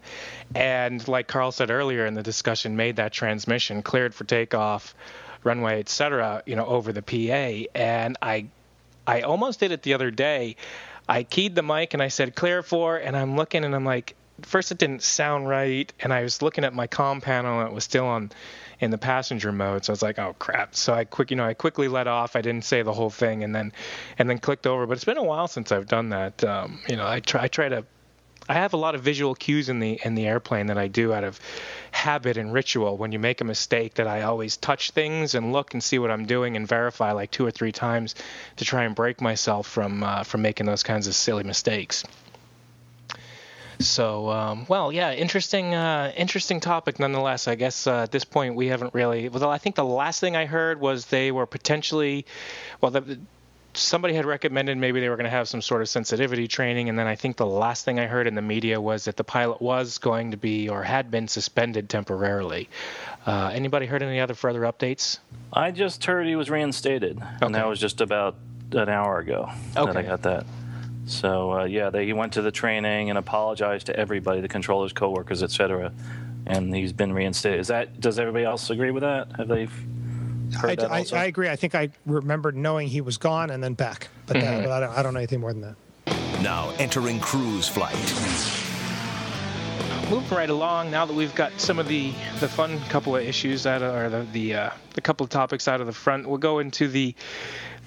And 0.55 1.07
like 1.09 1.27
Carl 1.27 1.53
said 1.53 1.71
earlier 1.71 2.07
in 2.07 2.15
the 2.15 2.23
discussion, 2.23 2.77
made 2.77 2.97
that 2.97 3.13
transmission 3.13 3.83
cleared 3.83 4.15
for 4.15 4.25
takeoff, 4.25 4.95
runway, 5.45 5.81
etc. 5.81 6.43
You 6.47 6.57
know, 6.57 6.67
over 6.67 6.93
the 6.93 7.03
PA. 7.03 7.69
And 7.75 8.17
I, 8.23 8.47
I 9.07 9.23
almost 9.23 9.61
did 9.61 9.73
it 9.73 9.83
the 9.83 9.95
other 9.95 10.11
day. 10.11 10.57
I 11.09 11.23
keyed 11.23 11.55
the 11.55 11.63
mic 11.63 11.95
and 11.95 12.03
I 12.03 12.09
said 12.09 12.35
clear 12.35 12.63
for, 12.63 12.97
and 12.97 13.17
I'm 13.17 13.37
looking 13.37 13.65
and 13.65 13.75
I'm 13.75 13.85
like, 13.85 14.15
first 14.43 14.71
it 14.71 14.79
didn't 14.79 15.03
sound 15.03 15.49
right, 15.49 15.93
and 16.01 16.13
I 16.13 16.23
was 16.23 16.43
looking 16.43 16.65
at 16.65 16.75
my 16.75 16.87
com 16.87 17.21
panel 17.21 17.61
and 17.61 17.71
it 17.71 17.75
was 17.75 17.85
still 17.85 18.07
on 18.07 18.31
in 18.81 18.91
the 18.91 18.99
passenger 18.99 19.53
mode. 19.53 19.85
So 19.85 19.93
I 19.93 19.95
was 19.95 20.03
like, 20.03 20.19
oh 20.19 20.35
crap. 20.39 20.75
So 20.75 20.95
I 20.95 21.05
quick, 21.05 21.31
you 21.31 21.37
know, 21.37 21.45
I 21.45 21.55
quickly 21.55 21.89
let 21.89 22.07
off. 22.07 22.37
I 22.37 22.43
didn't 22.43 22.65
say 22.65 22.83
the 22.83 22.93
whole 22.93 23.11
thing, 23.11 23.45
and 23.45 23.55
then 23.55 23.73
and 24.19 24.29
then 24.29 24.39
clicked 24.39 24.67
over. 24.67 24.87
But 24.87 24.95
it's 24.95 25.05
been 25.05 25.19
a 25.19 25.25
while 25.25 25.49
since 25.49 25.73
I've 25.73 25.87
done 25.89 26.11
that. 26.11 26.45
Um, 26.45 26.81
you 26.89 26.97
know, 26.97 27.07
I 27.07 27.21
try 27.21 27.45
I 27.45 27.49
try 27.49 27.69
to. 27.69 27.85
I 28.51 28.55
have 28.55 28.73
a 28.73 28.79
lot 28.79 28.95
of 28.95 29.03
visual 29.03 29.35
cues 29.35 29.69
in 29.69 29.79
the 29.79 30.01
in 30.03 30.15
the 30.15 30.27
airplane 30.27 30.69
that 30.69 30.79
I 30.79 30.89
do 30.89 31.13
out 31.13 31.25
of 31.25 31.39
habit 31.91 32.39
and 32.39 32.51
ritual. 32.53 32.97
When 32.97 33.13
you 33.13 33.19
make 33.19 33.43
a 33.43 33.45
mistake, 33.45 33.95
that 33.95 34.07
I 34.07 34.23
always 34.23 34.57
touch 34.57 34.93
things 34.93 35.35
and 35.35 35.53
look 35.53 35.75
and 35.75 35.83
see 35.83 35.99
what 35.99 36.11
I'm 36.11 36.25
doing 36.25 36.57
and 36.57 36.67
verify 36.67 37.13
like 37.13 37.31
two 37.31 37.45
or 37.45 37.51
three 37.51 37.73
times 37.73 38.15
to 38.57 38.65
try 38.65 38.85
and 38.85 38.95
break 38.95 39.21
myself 39.21 39.67
from 39.67 40.03
uh, 40.03 40.23
from 40.23 40.41
making 40.41 40.67
those 40.67 40.83
kinds 40.83 41.09
of 41.09 41.15
silly 41.15 41.45
mistakes. 41.45 42.05
So, 43.81 44.29
um, 44.31 44.67
well, 44.69 44.91
yeah, 44.91 45.13
interesting, 45.13 45.75
uh, 45.75 46.13
interesting 46.17 46.61
topic 46.61 46.99
nonetheless. 46.99 47.47
I 47.47 47.55
guess 47.55 47.87
uh, 47.87 48.03
at 48.03 48.11
this 48.11 48.25
point 48.25 48.57
we 48.57 48.67
haven't 48.67 48.93
really. 48.93 49.29
Well, 49.29 49.51
I 49.51 49.59
think 49.59 49.77
the 49.77 49.85
last 49.85 50.21
thing 50.21 50.37
I 50.37 50.47
heard 50.47 50.81
was 50.81 51.07
they 51.07 51.31
were 51.31 51.47
potentially, 51.47 52.27
well, 52.81 52.91
the, 52.91 53.19
somebody 53.75 54.15
had 54.15 54.27
recommended 54.27 54.77
maybe 54.77 55.01
they 55.01 55.09
were 55.09 55.17
going 55.17 55.25
to 55.25 55.31
have 55.31 55.49
some 55.49 55.63
sort 55.63 55.81
of 55.81 55.89
sensitivity 55.89 56.49
training, 56.49 56.89
and 56.89 56.99
then 56.99 57.07
I 57.07 57.15
think 57.15 57.37
the 57.37 57.47
last 57.47 57.85
thing 57.85 58.01
I 58.01 58.07
heard 58.07 58.27
in 58.27 58.35
the 58.35 58.43
media 58.43 58.81
was 58.81 59.05
that 59.05 59.17
the 59.17 59.25
pilot 59.25 59.63
was 59.63 59.99
going 59.99 60.33
to 60.33 60.37
be 60.37 60.69
or 60.69 60.83
had 60.83 61.11
been 61.11 61.29
suspended 61.29 61.89
temporarily. 61.89 62.69
Uh, 63.27 63.51
anybody 63.53 63.87
heard 63.87 64.03
any 64.03 64.21
other 64.21 64.35
further 64.35 64.63
updates? 64.63 65.19
I 65.53 65.71
just 65.71 66.05
heard 66.05 66.27
he 66.27 66.37
was 66.37 66.51
reinstated, 66.51 67.19
okay. 67.19 67.29
and 67.43 67.55
that 67.55 67.69
was 67.69 67.79
just 67.79 68.01
about 68.01 68.37
an 68.73 68.89
hour 68.89 69.19
ago 69.19 69.51
okay. 69.77 69.87
that 69.87 69.97
I 69.97 70.03
got 70.03 70.23
that. 70.23 70.45
So 71.09 71.53
uh, 71.53 71.65
yeah, 71.65 71.91
they, 71.91 72.07
he 72.07 72.13
went 72.13 72.35
to 72.35 72.43
the 72.43 72.53
training 72.53 73.11
and 73.11 73.19
apologized 73.19 73.87
to 73.87 73.97
everybody, 73.97 74.41
the 74.41 74.49
controllers, 74.49 74.93
coworkers, 74.93 75.43
etc. 75.43 75.93
And 76.47 76.75
he's 76.75 76.93
been 76.93 77.13
reinstated. 77.13 77.61
Is 77.61 77.69
that? 77.69 78.01
Does 78.01 78.19
everybody 78.19 78.45
else 78.45 78.71
agree 78.71 78.91
with 78.91 79.03
that? 79.03 79.33
Have 79.37 79.49
they? 79.49 79.69
I, 80.63 80.77
I, 80.81 81.05
I, 81.13 81.25
agree. 81.27 81.49
I 81.49 81.57
think 81.57 81.75
I 81.75 81.91
remember 82.07 82.53
knowing 82.53 82.89
he 82.89 83.01
was 83.01 83.19
gone 83.19 83.51
and 83.51 83.63
then 83.63 83.75
back, 83.75 84.09
but, 84.27 84.37
mm-hmm. 84.37 84.47
that, 84.47 84.65
but 84.65 84.71
I, 84.71 84.81
don't, 84.81 84.99
I 84.99 85.03
don't 85.03 85.15
know 85.15 85.21
anything 85.21 85.41
more 85.41 85.53
than 85.53 85.63
that. 85.63 85.77
Now 86.43 86.73
entering 86.79 87.21
cruise 87.21 87.69
flight. 87.69 87.95
Moving 90.11 90.39
right 90.39 90.49
along, 90.49 90.91
now 90.91 91.05
that 91.05 91.13
we've 91.13 91.35
got 91.35 91.53
some 91.61 91.79
of 91.79 91.87
the, 91.87 92.13
the 92.41 92.49
fun 92.49 92.81
couple 92.85 93.15
of 93.15 93.23
issues 93.23 93.67
out 93.67 93.83
of, 93.83 93.95
or 93.95 94.09
the 94.09 94.27
the, 94.33 94.55
uh, 94.55 94.71
the 94.95 95.03
couple 95.03 95.25
of 95.25 95.29
topics 95.29 95.69
out 95.69 95.83
of 95.83 95.87
the 95.87 95.93
front, 95.93 96.27
we'll 96.27 96.39
go 96.39 96.61
into 96.61 96.89
the 96.89 97.15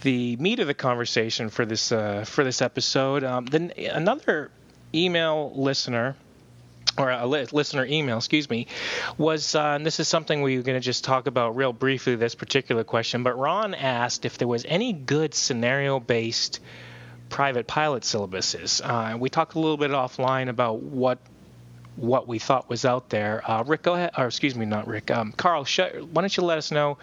the 0.01 0.35
meat 0.37 0.59
of 0.59 0.67
the 0.67 0.73
conversation 0.73 1.49
for 1.49 1.65
this 1.65 1.91
uh, 1.91 2.25
for 2.25 2.43
this 2.43 2.61
episode. 2.61 3.23
Um, 3.23 3.45
then 3.45 3.71
another 3.77 4.51
email 4.93 5.51
listener 5.55 6.15
or 6.97 7.09
a 7.09 7.25
listener 7.25 7.85
email, 7.85 8.17
excuse 8.17 8.49
me, 8.49 8.67
was, 9.17 9.55
uh, 9.55 9.61
and 9.75 9.85
this 9.85 9.99
is 9.99 10.07
something 10.07 10.41
we 10.41 10.57
are 10.57 10.61
going 10.61 10.79
to 10.79 10.83
just 10.83 11.03
talk 11.03 11.25
about 11.25 11.55
real 11.55 11.71
briefly, 11.71 12.15
this 12.15 12.35
particular 12.35 12.83
question, 12.83 13.23
but 13.23 13.37
Ron 13.37 13.73
asked 13.73 14.25
if 14.25 14.37
there 14.37 14.47
was 14.47 14.65
any 14.65 14.91
good 14.91 15.33
scenario 15.33 15.99
based 15.99 16.59
private 17.29 17.65
pilot 17.65 18.03
syllabuses. 18.03 18.81
Uh, 18.83 19.17
we 19.17 19.29
talked 19.29 19.55
a 19.55 19.59
little 19.59 19.77
bit 19.77 19.91
offline 19.91 20.49
about 20.49 20.81
what 20.81 21.19
what 21.97 22.27
we 22.27 22.39
thought 22.39 22.69
was 22.69 22.85
out 22.85 23.09
there. 23.09 23.41
Uh, 23.49 23.63
Rick, 23.63 23.83
go 23.83 23.93
ahead, 23.93 24.11
or 24.17 24.27
excuse 24.27 24.55
me, 24.55 24.65
not 24.65 24.87
Rick. 24.87 25.11
Um, 25.11 25.33
Carl, 25.33 25.65
sh- 25.65 25.79
why 26.11 26.21
don't 26.21 26.35
you 26.35 26.43
let 26.43 26.57
us 26.57 26.71
know 26.71 26.97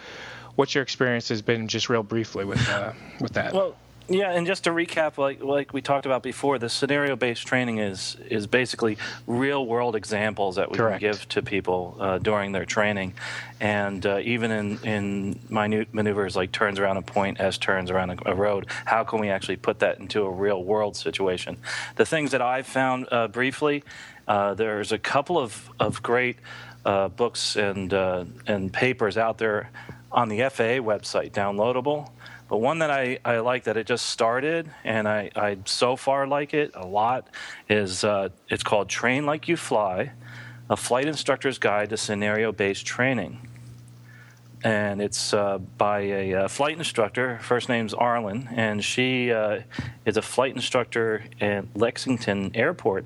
what 0.58 0.74
your 0.74 0.82
experience 0.82 1.28
has 1.28 1.40
been, 1.40 1.68
just 1.68 1.88
real 1.88 2.02
briefly 2.02 2.44
with 2.44 2.68
uh, 2.68 2.92
with 3.20 3.34
that? 3.34 3.54
Well, 3.54 3.76
yeah, 4.08 4.32
and 4.32 4.44
just 4.44 4.64
to 4.64 4.70
recap, 4.70 5.16
like 5.16 5.40
like 5.40 5.72
we 5.72 5.82
talked 5.82 6.04
about 6.04 6.24
before, 6.24 6.58
the 6.58 6.68
scenario-based 6.68 7.46
training 7.46 7.78
is 7.78 8.16
is 8.28 8.48
basically 8.48 8.98
real-world 9.28 9.94
examples 9.94 10.56
that 10.56 10.72
we 10.72 10.76
Correct. 10.76 10.98
can 10.98 11.12
give 11.12 11.28
to 11.28 11.42
people 11.42 11.96
uh, 12.00 12.18
during 12.18 12.50
their 12.50 12.64
training, 12.64 13.14
and 13.60 14.04
uh, 14.04 14.18
even 14.24 14.50
in 14.50 14.78
in 14.84 15.40
minute 15.48 15.94
maneuvers 15.94 16.34
like 16.34 16.50
turns 16.50 16.80
around 16.80 16.96
a 16.96 17.02
point, 17.02 17.38
as 17.38 17.56
turns 17.56 17.88
around 17.88 18.10
a, 18.10 18.32
a, 18.32 18.34
road, 18.34 18.66
how 18.84 19.04
can 19.04 19.20
we 19.20 19.30
actually 19.30 19.58
put 19.58 19.78
that 19.78 20.00
into 20.00 20.22
a 20.22 20.30
real-world 20.30 20.96
situation? 20.96 21.56
The 21.94 22.04
things 22.04 22.32
that 22.32 22.42
I've 22.42 22.66
found 22.66 23.06
uh, 23.12 23.28
briefly, 23.28 23.84
uh, 24.26 24.54
there's 24.54 24.90
a 24.90 24.98
couple 24.98 25.38
of 25.38 25.70
of 25.78 26.02
great 26.02 26.38
uh, 26.84 27.06
books 27.06 27.54
and 27.54 27.94
uh, 27.94 28.24
and 28.48 28.72
papers 28.72 29.16
out 29.16 29.38
there 29.38 29.70
on 30.10 30.28
the 30.28 30.38
FAA 30.38 30.80
website, 30.80 31.32
downloadable. 31.32 32.10
But 32.48 32.58
one 32.58 32.78
that 32.78 32.90
I, 32.90 33.18
I 33.24 33.38
like 33.40 33.64
that 33.64 33.76
it 33.76 33.86
just 33.86 34.06
started, 34.06 34.70
and 34.82 35.06
I, 35.06 35.30
I 35.36 35.58
so 35.66 35.96
far 35.96 36.26
like 36.26 36.54
it 36.54 36.72
a 36.74 36.86
lot, 36.86 37.28
is 37.68 38.04
uh, 38.04 38.30
it's 38.48 38.62
called 38.62 38.88
Train 38.88 39.26
Like 39.26 39.48
You 39.48 39.56
Fly, 39.56 40.12
a 40.70 40.76
flight 40.76 41.06
instructor's 41.06 41.58
guide 41.58 41.90
to 41.90 41.96
scenario 41.98 42.52
based 42.52 42.86
training. 42.86 43.46
And 44.64 45.00
it's 45.00 45.32
uh, 45.34 45.58
by 45.58 46.00
a 46.00 46.34
uh, 46.34 46.48
flight 46.48 46.76
instructor. 46.78 47.38
First 47.42 47.68
name's 47.68 47.94
Arlynn, 47.94 48.48
and 48.50 48.82
she 48.82 49.30
uh, 49.30 49.60
is 50.04 50.16
a 50.16 50.22
flight 50.22 50.56
instructor 50.56 51.24
at 51.40 51.64
Lexington 51.76 52.50
Airport 52.54 53.04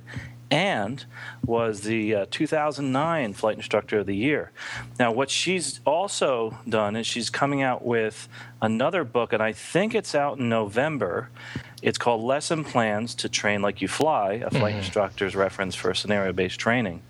and 0.52 1.06
was 1.44 1.80
the 1.80 2.14
uh, 2.14 2.26
2009 2.30 3.32
Flight 3.32 3.56
Instructor 3.56 4.00
of 4.00 4.06
the 4.06 4.14
Year. 4.14 4.52
Now, 4.98 5.10
what 5.10 5.30
she's 5.30 5.80
also 5.86 6.58
done 6.68 6.94
is 6.94 7.06
she's 7.06 7.30
coming 7.30 7.62
out 7.62 7.84
with 7.84 8.28
another 8.60 9.02
book, 9.02 9.32
and 9.32 9.42
I 9.42 9.52
think 9.52 9.94
it's 9.94 10.14
out 10.14 10.38
in 10.38 10.50
November. 10.50 11.30
It's 11.80 11.96
called 11.96 12.22
Lesson 12.22 12.64
Plans 12.64 13.14
to 13.16 13.30
Train 13.30 13.62
Like 13.62 13.80
You 13.80 13.88
Fly, 13.88 14.34
a 14.34 14.50
flight 14.50 14.74
mm-hmm. 14.74 14.78
instructor's 14.78 15.34
reference 15.34 15.74
for 15.74 15.94
scenario 15.94 16.32
based 16.32 16.60
training. 16.60 17.02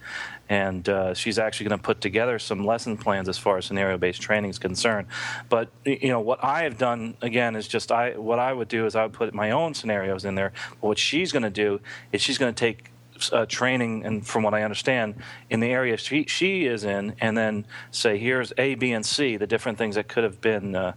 And 0.48 0.86
uh, 0.88 1.14
she's 1.14 1.38
actually 1.38 1.68
going 1.70 1.78
to 1.78 1.82
put 1.82 2.00
together 2.00 2.38
some 2.38 2.66
lesson 2.66 2.98
plans 2.98 3.28
as 3.28 3.38
far 3.38 3.56
as 3.56 3.64
scenario-based 3.64 4.20
training 4.20 4.50
is 4.50 4.58
concerned. 4.58 5.06
But 5.48 5.70
you 5.86 6.08
know 6.08 6.20
what 6.20 6.44
I 6.44 6.64
have 6.64 6.76
done 6.76 7.16
again 7.22 7.56
is 7.56 7.66
just 7.66 7.90
I 7.90 8.18
what 8.18 8.38
I 8.38 8.52
would 8.52 8.68
do 8.68 8.84
is 8.84 8.94
I 8.94 9.04
would 9.04 9.14
put 9.14 9.32
my 9.32 9.52
own 9.52 9.72
scenarios 9.72 10.26
in 10.26 10.34
there. 10.34 10.52
But 10.82 10.88
what 10.88 10.98
she's 10.98 11.32
going 11.32 11.44
to 11.44 11.50
do 11.50 11.80
is 12.12 12.20
she's 12.20 12.36
going 12.36 12.52
to 12.52 12.58
take 12.58 12.91
uh, 13.32 13.46
training, 13.46 14.04
and 14.04 14.26
from 14.26 14.42
what 14.42 14.54
I 14.54 14.62
understand, 14.62 15.14
in 15.50 15.60
the 15.60 15.70
area 15.70 15.96
she, 15.96 16.24
she 16.24 16.66
is 16.66 16.84
in, 16.84 17.14
and 17.20 17.36
then 17.36 17.66
say, 17.90 18.18
here's 18.18 18.52
A, 18.58 18.74
B, 18.74 18.92
and 18.92 19.04
C, 19.04 19.36
the 19.36 19.46
different 19.46 19.78
things 19.78 19.94
that 19.94 20.08
could 20.08 20.24
have 20.24 20.40
been 20.40 20.74
uh, 20.74 20.92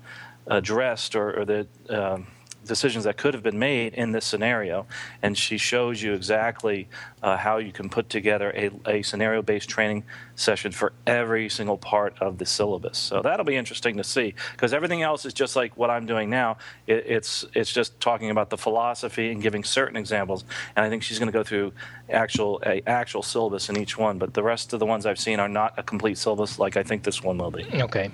addressed 0.47 1.15
or, 1.15 1.39
or 1.39 1.45
the 1.45 1.67
um, 1.89 2.27
decisions 2.67 3.03
that 3.05 3.17
could 3.17 3.33
have 3.33 3.43
been 3.43 3.59
made 3.59 3.93
in 3.93 4.11
this 4.11 4.25
scenario. 4.25 4.85
And 5.21 5.37
she 5.37 5.57
shows 5.57 6.01
you 6.01 6.13
exactly 6.13 6.87
uh, 7.23 7.37
how 7.37 7.57
you 7.57 7.71
can 7.71 7.89
put 7.89 8.09
together 8.09 8.51
a, 8.55 8.71
a 8.89 9.01
scenario 9.01 9.41
based 9.41 9.69
training 9.69 10.03
session 10.35 10.71
for 10.71 10.93
every 11.07 11.49
single 11.49 11.77
part 11.77 12.15
of 12.19 12.37
the 12.37 12.45
syllabus. 12.45 12.97
So 12.97 13.21
that'll 13.21 13.45
be 13.45 13.55
interesting 13.55 13.97
to 13.97 14.03
see 14.03 14.35
because 14.51 14.73
everything 14.73 15.01
else 15.01 15.25
is 15.25 15.33
just 15.33 15.55
like 15.55 15.75
what 15.77 15.89
I'm 15.89 16.05
doing 16.05 16.29
now. 16.29 16.57
It, 16.87 17.05
it's, 17.07 17.45
it's 17.53 17.71
just 17.71 17.99
talking 17.99 18.29
about 18.29 18.49
the 18.49 18.57
philosophy 18.57 19.31
and 19.31 19.41
giving 19.41 19.63
certain 19.63 19.97
examples. 19.97 20.45
And 20.75 20.85
I 20.85 20.89
think 20.89 21.03
she's 21.03 21.19
going 21.19 21.31
to 21.31 21.37
go 21.37 21.43
through 21.43 21.73
actual, 22.09 22.61
a 22.65 22.81
actual 22.87 23.23
syllabus 23.23 23.69
in 23.69 23.77
each 23.77 23.97
one. 23.97 24.17
But 24.17 24.33
the 24.33 24.43
rest 24.43 24.73
of 24.73 24.79
the 24.79 24.85
ones 24.85 25.05
I've 25.05 25.19
seen 25.19 25.39
are 25.39 25.49
not 25.49 25.73
a 25.77 25.83
complete 25.83 26.17
syllabus 26.17 26.59
like 26.59 26.77
I 26.77 26.83
think 26.83 27.03
this 27.03 27.23
one 27.23 27.37
will 27.37 27.51
be. 27.51 27.65
Okay. 27.81 28.11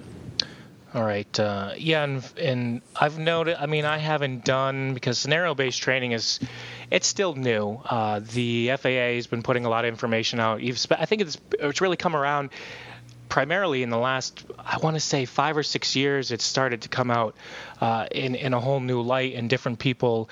All 0.93 1.04
right. 1.04 1.39
Uh, 1.39 1.71
yeah, 1.77 2.04
and, 2.04 2.34
and 2.38 2.82
I've 2.99 3.17
noted. 3.17 3.56
I 3.58 3.65
mean, 3.65 3.86
I 3.86 3.97
haven't 3.97 4.43
done 4.43 4.93
because 4.93 5.17
scenario-based 5.17 5.82
training 5.82 6.12
is 6.12 6.41
it's 6.89 7.08
still 7.08 7.34
new. 7.34 7.80
Uh, 7.86 8.19
the 8.19 8.71
FAA 8.77 9.15
has 9.15 9.27
been 9.27 9.41
putting 9.41 9.65
a 9.65 9.69
lot 9.69 9.86
of 9.86 9.89
information 9.89 10.41
out. 10.41 10.62
I 10.62 11.06
think 11.06 11.21
it's 11.21 11.38
it's 11.60 11.80
really 11.80 11.95
come 11.95 12.13
around 12.13 12.49
primarily 13.30 13.82
in 13.82 13.89
the 13.89 13.97
last 13.97 14.43
I 14.60 14.77
want 14.80 14.97
to 14.97 14.99
say 14.99 15.23
five 15.23 15.56
or 15.56 15.63
six 15.63 15.95
years. 15.95 16.32
it 16.32 16.41
started 16.41 16.82
to 16.82 16.89
come 16.89 17.10
out 17.10 17.36
uh, 17.80 18.08
in 18.12 18.36
in 18.36 18.54
a 18.54 18.60
whole 18.60 18.82
new 18.82 19.01
light, 19.01 19.36
and 19.36 19.49
different 19.49 19.80
people 19.80 20.30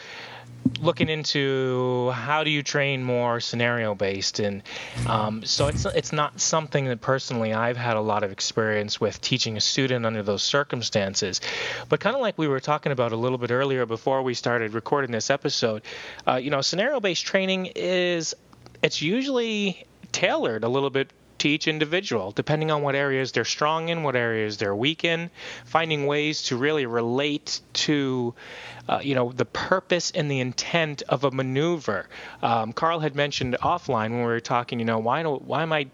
looking 0.82 1.10
into 1.10 2.10
how 2.12 2.44
do 2.44 2.50
you 2.50 2.64
train 2.64 3.04
more 3.04 3.40
scenario 3.40 3.96
based 3.96 4.40
and 4.40 4.64
um, 5.08 5.44
so 5.44 5.68
it's 5.68 5.86
it's 5.86 6.14
not 6.14 6.40
something 6.40 6.86
that 6.86 7.02
personally 7.02 7.54
I've 7.54 7.78
had 7.78 7.98
a 7.98 8.02
lot 8.02 8.24
of 8.24 8.32
experience 8.32 9.00
with 9.00 9.20
teaching 9.22 9.58
a 9.58 9.62
student 9.62 10.06
under 10.06 10.24
those 10.24 10.44
circumstances. 10.44 11.42
But 11.88 12.00
kind 12.00 12.16
of 12.16 12.22
like 12.22 12.38
we 12.38 12.48
were 12.48 12.60
talking 12.60 12.92
about 12.92 13.12
a 13.12 13.18
little 13.18 13.38
bit 13.38 13.52
earlier 13.52 13.86
before 13.86 14.22
we 14.22 14.34
started 14.34 14.74
recording 14.74 15.12
this 15.12 15.30
episode 15.30 15.84
uh, 16.28 16.36
you 16.36 16.50
know 16.50 16.62
scenario 16.62 17.00
based 17.00 17.26
training 17.26 17.72
is 17.76 18.36
it's 18.82 19.02
usually 19.02 19.86
tailored 20.12 20.64
a 20.64 20.70
little 20.70 20.90
bit 20.90 21.12
to 21.40 21.50
each 21.50 21.68
individual, 21.68 22.32
depending 22.32 22.72
on 22.72 22.82
what 22.82 22.96
areas 22.96 23.32
they're 23.32 23.46
strong 23.46 23.90
in, 23.90 24.04
what 24.04 24.16
areas 24.16 24.58
they're 24.58 24.76
weak 24.76 25.04
in, 25.04 25.30
finding 25.66 26.06
ways 26.06 26.44
to 26.44 26.58
really 26.58 26.86
relate 26.86 27.62
to, 27.74 28.34
uh, 28.88 29.00
you 29.02 29.16
know, 29.16 29.32
the 29.32 29.46
purpose 29.46 30.12
and 30.12 30.30
the 30.30 30.40
intent 30.40 31.02
of 31.10 31.24
a 31.24 31.32
maneuver. 31.32 32.08
Um, 32.42 32.74
Carl 32.74 33.00
had 33.00 33.16
mentioned 33.16 33.58
offline 33.62 34.12
when 34.12 34.20
we 34.20 34.26
were 34.26 34.40
talking, 34.40 34.80
you 34.80 34.86
know, 34.86 35.00
why 35.00 35.24
do 35.24 35.36
why 35.36 35.64
am 35.64 35.74
I 35.74 35.88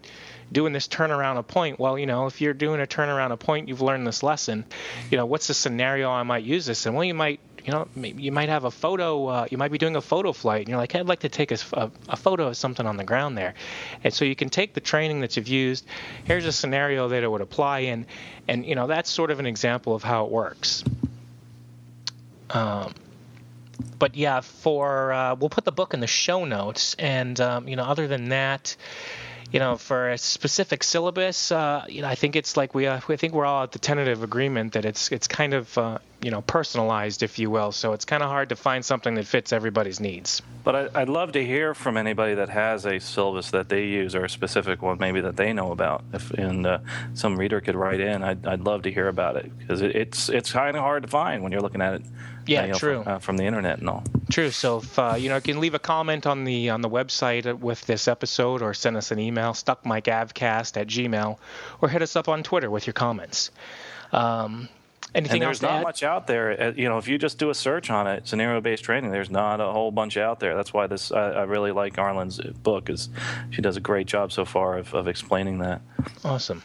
doing 0.50 0.72
this 0.72 0.88
turnaround 0.88 1.38
a 1.38 1.42
point? 1.42 1.78
Well, 1.78 1.98
you 1.98 2.06
know, 2.06 2.26
if 2.26 2.40
you're 2.40 2.54
doing 2.54 2.80
a 2.80 2.86
turnaround 2.86 3.32
a 3.32 3.36
point, 3.36 3.68
you've 3.68 3.82
learned 3.82 4.06
this 4.06 4.22
lesson. 4.22 4.64
You 5.10 5.16
know, 5.16 5.26
what's 5.26 5.48
the 5.48 5.54
scenario 5.54 6.10
I 6.10 6.22
might 6.22 6.44
use 6.44 6.66
this 6.66 6.86
in? 6.86 6.94
Well, 6.94 7.04
you 7.04 7.14
might 7.14 7.40
you 7.66 7.72
know, 7.72 7.88
you 7.96 8.30
might 8.30 8.48
have 8.48 8.62
a 8.62 8.70
photo. 8.70 9.26
Uh, 9.26 9.46
you 9.50 9.58
might 9.58 9.72
be 9.72 9.78
doing 9.78 9.96
a 9.96 10.00
photo 10.00 10.32
flight, 10.32 10.60
and 10.60 10.68
you're 10.68 10.78
like, 10.78 10.92
hey, 10.92 11.00
I'd 11.00 11.08
like 11.08 11.20
to 11.20 11.28
take 11.28 11.50
a, 11.50 11.58
a, 12.08 12.16
photo 12.16 12.46
of 12.46 12.56
something 12.56 12.86
on 12.86 12.96
the 12.96 13.02
ground 13.02 13.36
there. 13.36 13.54
And 14.04 14.14
so 14.14 14.24
you 14.24 14.36
can 14.36 14.50
take 14.50 14.72
the 14.72 14.80
training 14.80 15.20
that 15.22 15.36
you've 15.36 15.48
used. 15.48 15.84
Here's 16.24 16.46
a 16.46 16.52
scenario 16.52 17.08
that 17.08 17.24
it 17.24 17.28
would 17.28 17.40
apply 17.40 17.80
in, 17.80 18.06
and 18.46 18.64
you 18.64 18.76
know 18.76 18.86
that's 18.86 19.10
sort 19.10 19.32
of 19.32 19.40
an 19.40 19.46
example 19.46 19.96
of 19.96 20.04
how 20.04 20.26
it 20.26 20.30
works. 20.30 20.84
Um, 22.50 22.94
but 23.98 24.14
yeah, 24.14 24.42
for 24.42 25.12
uh, 25.12 25.34
we'll 25.34 25.50
put 25.50 25.64
the 25.64 25.72
book 25.72 25.92
in 25.92 25.98
the 25.98 26.06
show 26.06 26.44
notes, 26.44 26.94
and 27.00 27.40
um, 27.40 27.66
you 27.66 27.74
know, 27.74 27.84
other 27.84 28.06
than 28.06 28.28
that 28.28 28.76
you 29.52 29.60
know, 29.60 29.76
for 29.76 30.10
a 30.10 30.18
specific 30.18 30.82
syllabus, 30.82 31.52
uh, 31.52 31.84
you 31.88 32.02
know, 32.02 32.08
I 32.08 32.14
think 32.14 32.36
it's 32.36 32.56
like 32.56 32.74
we, 32.74 32.86
uh, 32.86 33.00
I 33.08 33.16
think 33.16 33.32
we're 33.32 33.46
all 33.46 33.62
at 33.62 33.72
the 33.72 33.78
tentative 33.78 34.22
agreement 34.22 34.72
that 34.72 34.84
it's 34.84 35.12
it's 35.12 35.28
kind 35.28 35.54
of 35.54 35.78
uh, 35.78 35.98
you 36.22 36.30
know 36.30 36.42
personalized, 36.42 37.22
if 37.22 37.38
you 37.38 37.50
will. 37.50 37.72
So 37.72 37.92
it's 37.92 38.04
kind 38.04 38.22
of 38.22 38.28
hard 38.28 38.48
to 38.50 38.56
find 38.56 38.84
something 38.84 39.14
that 39.14 39.26
fits 39.26 39.52
everybody's 39.52 40.00
needs. 40.00 40.42
But 40.64 40.96
I, 40.96 41.00
would 41.00 41.08
love 41.08 41.32
to 41.32 41.44
hear 41.44 41.74
from 41.74 41.96
anybody 41.96 42.34
that 42.34 42.48
has 42.48 42.86
a 42.86 42.98
syllabus 42.98 43.50
that 43.52 43.68
they 43.68 43.84
use 43.84 44.14
or 44.14 44.24
a 44.24 44.30
specific 44.30 44.82
one 44.82 44.98
maybe 44.98 45.20
that 45.20 45.36
they 45.36 45.52
know 45.52 45.72
about. 45.72 46.04
If 46.12 46.30
and 46.32 46.66
uh, 46.66 46.78
some 47.14 47.36
reader 47.36 47.60
could 47.60 47.76
write 47.76 48.00
in, 48.00 48.22
I'd, 48.22 48.46
I'd 48.46 48.60
love 48.62 48.82
to 48.82 48.92
hear 48.92 49.08
about 49.08 49.36
it 49.36 49.56
because 49.58 49.82
it, 49.82 49.94
it's 49.94 50.28
it's 50.28 50.52
kind 50.52 50.76
of 50.76 50.82
hard 50.82 51.02
to 51.02 51.08
find 51.08 51.42
when 51.42 51.52
you're 51.52 51.60
looking 51.60 51.82
at 51.82 51.94
it. 51.94 52.02
Yeah, 52.46 52.62
you 52.62 52.72
know, 52.72 52.78
true. 52.78 53.02
From, 53.02 53.12
uh, 53.12 53.18
from, 53.18 53.36
the 53.36 53.44
internet 53.44 53.78
and 53.78 53.88
all. 53.88 54.04
True. 54.30 54.50
So 54.50 54.78
if 54.78 54.98
uh, 54.98 55.16
you 55.18 55.28
know, 55.28 55.36
you 55.36 55.42
can 55.42 55.60
leave 55.60 55.74
a 55.74 55.80
comment 55.80 56.26
on 56.26 56.44
the 56.44 56.70
on 56.70 56.80
the 56.80 56.90
website 56.90 57.58
with 57.58 57.84
this 57.86 58.08
episode, 58.08 58.62
or 58.62 58.72
send 58.72 58.96
us 58.96 59.10
an 59.10 59.18
email, 59.18 59.52
stuckmikeavcast 59.52 60.76
at 60.76 60.86
gmail, 60.86 61.38
or 61.80 61.88
hit 61.88 62.02
us 62.02 62.16
up 62.16 62.28
on 62.28 62.42
Twitter 62.42 62.70
with 62.70 62.86
your 62.86 62.94
comments. 62.94 63.50
Um, 64.12 64.68
Anything 65.16 65.42
and 65.42 65.48
there's 65.48 65.62
not 65.62 65.82
much 65.82 66.02
out 66.02 66.26
there. 66.26 66.60
Uh, 66.60 66.72
you 66.76 66.90
know, 66.90 66.98
if 66.98 67.08
you 67.08 67.16
just 67.16 67.38
do 67.38 67.48
a 67.48 67.54
search 67.54 67.88
on 67.88 68.06
it, 68.06 68.28
scenario-based 68.28 68.84
training, 68.84 69.12
there's 69.12 69.30
not 69.30 69.62
a 69.62 69.72
whole 69.72 69.90
bunch 69.90 70.18
out 70.18 70.40
there. 70.40 70.54
That's 70.54 70.74
why 70.74 70.86
this 70.86 71.10
I, 71.10 71.30
I 71.30 71.42
really 71.44 71.72
like 71.72 71.94
Arlynn's 71.94 72.38
book. 72.38 72.90
Is 72.90 73.08
she 73.48 73.62
does 73.62 73.78
a 73.78 73.80
great 73.80 74.06
job 74.06 74.30
so 74.30 74.44
far 74.44 74.76
of, 74.76 74.92
of 74.92 75.08
explaining 75.08 75.60
that. 75.60 75.80
Awesome. 76.22 76.62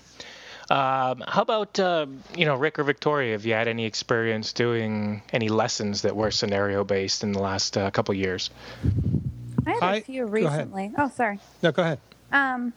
Um, 0.70 1.24
how 1.26 1.44
about 1.44 1.80
uh, 1.80 2.08
you 2.36 2.46
know 2.46 2.56
Rick 2.56 2.78
or 2.78 2.84
Victoria? 2.84 3.32
Have 3.32 3.46
you 3.46 3.54
had 3.54 3.70
any 3.70 3.86
experience 3.86 4.52
doing 4.52 5.22
any 5.32 5.48
lessons 5.48 6.02
that 6.02 6.16
were 6.16 6.30
scenario 6.30 6.84
based 6.84 7.24
in 7.24 7.32
the 7.32 7.40
last 7.40 7.78
uh, 7.78 7.90
couple 7.92 8.14
years? 8.14 8.50
I 9.66 9.72
had 9.80 9.98
a 10.00 10.02
few 10.02 10.26
recently. 10.26 10.92
Oh, 10.98 11.10
sorry. 11.16 11.40
No, 11.64 11.72
go 11.72 11.84
ahead. 11.84 12.00
Um, 12.34 12.74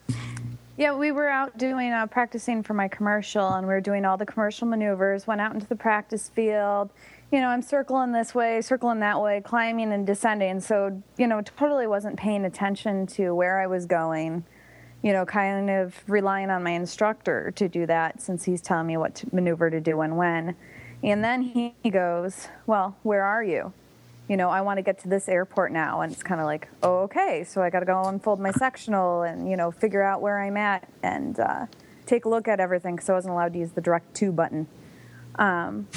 yeah, 0.77 0.95
we 0.95 1.13
were 1.13 1.29
out 1.29 1.57
doing 1.57 1.93
uh, 1.93 2.07
practicing 2.07 2.63
for 2.63 2.75
my 2.75 2.89
commercial, 2.89 3.49
and 3.55 3.67
we 3.67 3.73
were 3.73 3.81
doing 3.81 4.05
all 4.05 4.17
the 4.17 4.27
commercial 4.27 4.67
maneuvers. 4.67 5.27
Went 5.27 5.41
out 5.41 5.55
into 5.55 5.67
the 5.67 5.77
practice 5.77 6.29
field. 6.29 6.91
You 7.31 7.41
know, 7.41 7.49
I'm 7.49 7.63
circling 7.63 8.13
this 8.13 8.35
way, 8.35 8.61
circling 8.61 9.01
that 9.01 9.21
way, 9.21 9.41
climbing 9.45 9.93
and 9.93 10.07
descending. 10.07 10.61
So, 10.61 11.03
you 11.17 11.27
know, 11.27 11.41
totally 11.43 11.87
wasn't 11.87 12.17
paying 12.17 12.45
attention 12.45 13.07
to 13.09 13.35
where 13.35 13.61
I 13.61 13.67
was 13.67 13.87
going 13.87 14.45
you 15.05 15.13
know, 15.13 15.27
kind 15.27 15.69
of 15.69 15.95
relying 16.09 16.49
on 16.49 16.63
my 16.63 16.71
instructor 16.71 17.53
to 17.57 17.69
do 17.69 17.85
that 17.85 18.23
since 18.23 18.43
he's 18.43 18.63
telling 18.63 18.87
me 18.87 18.97
what 18.97 19.15
to 19.15 19.27
maneuver 19.35 19.69
to 19.69 19.79
do 19.79 20.01
and 20.01 20.17
when. 20.17 20.57
And 21.03 21.23
then 21.23 21.43
he 21.43 21.75
goes, 21.91 22.49
Well, 22.67 22.97
where 23.03 23.23
are 23.23 23.45
you? 23.45 23.75
You 24.29 24.37
know, 24.37 24.49
I 24.49 24.63
want 24.63 24.79
to 24.79 24.83
get 24.83 24.99
to 25.01 25.09
this 25.09 25.29
airport 25.29 25.73
now. 25.73 26.01
And 26.01 26.13
it's 26.13 26.23
kind 26.23 26.41
of 26.41 26.47
like, 26.47 26.69
Oh, 26.83 27.01
okay. 27.03 27.45
So 27.45 27.63
I 27.63 27.71
got 27.71 27.81
to 27.81 27.87
go 27.87 28.03
unfold 28.05 28.41
my 28.41 28.53
sectional 28.53 29.23
and, 29.23 29.49
you 29.49 29.57
know, 29.57 29.71
figure 29.71 30.03
out 30.03 30.21
where 30.21 30.41
I'm 30.41 30.57
at 30.57 30.89
and 31.03 31.39
uh, 31.39 31.67
take 32.07 32.25
a 32.25 32.29
look 32.29 32.49
at 32.49 32.61
everything 32.61 32.97
because 32.97 33.09
I 33.09 33.13
wasn't 33.13 33.33
allowed 33.33 33.53
to 33.53 33.59
use 33.59 33.73
the 33.73 33.81
direct 33.81 34.15
to 34.17 34.33
button. 34.33 34.67
Um, 35.37 35.89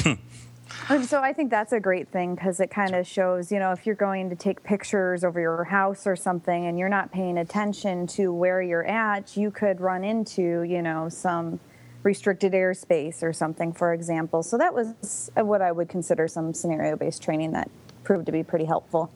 and 0.90 1.06
so 1.06 1.22
I 1.22 1.34
think 1.34 1.50
that's 1.50 1.74
a 1.74 1.80
great 1.80 2.10
thing 2.10 2.36
because 2.36 2.60
it 2.60 2.70
kind 2.70 2.96
of 2.96 3.08
shows, 3.08 3.52
you 3.52 3.60
know, 3.60 3.72
if 3.72 3.86
you're 3.86 3.96
going 3.96 4.30
to 4.30 4.36
take 4.36 4.64
pictures 4.64 5.24
over 5.24 5.40
your 5.40 5.64
house 5.66 6.08
or 6.08 6.16
something 6.16 6.66
and 6.66 6.78
you're 6.78 6.90
not 6.90 7.12
paying 7.12 7.38
attention 7.38 8.08
to 8.08 8.34
where 8.34 8.62
you're 8.62 8.86
at, 8.86 9.38
you 9.38 9.52
could 9.52 9.80
run 9.80 10.04
into, 10.04 10.64
you 10.64 10.82
know, 10.82 11.10
some 11.10 11.60
restricted 12.04 12.54
airspace 12.54 13.22
or 13.22 13.34
something, 13.34 13.74
for 13.74 13.94
example. 13.94 14.44
So 14.44 14.58
that 14.58 14.74
was 14.74 15.32
what 15.36 15.62
I 15.62 15.72
would 15.72 15.90
consider 15.90 16.28
some 16.28 16.54
scenario 16.54 16.96
based 16.96 17.22
training 17.22 17.52
that 17.52 17.70
proved 18.08 18.26
to 18.26 18.32
be 18.32 18.42
pretty 18.42 18.64
helpful. 18.64 19.12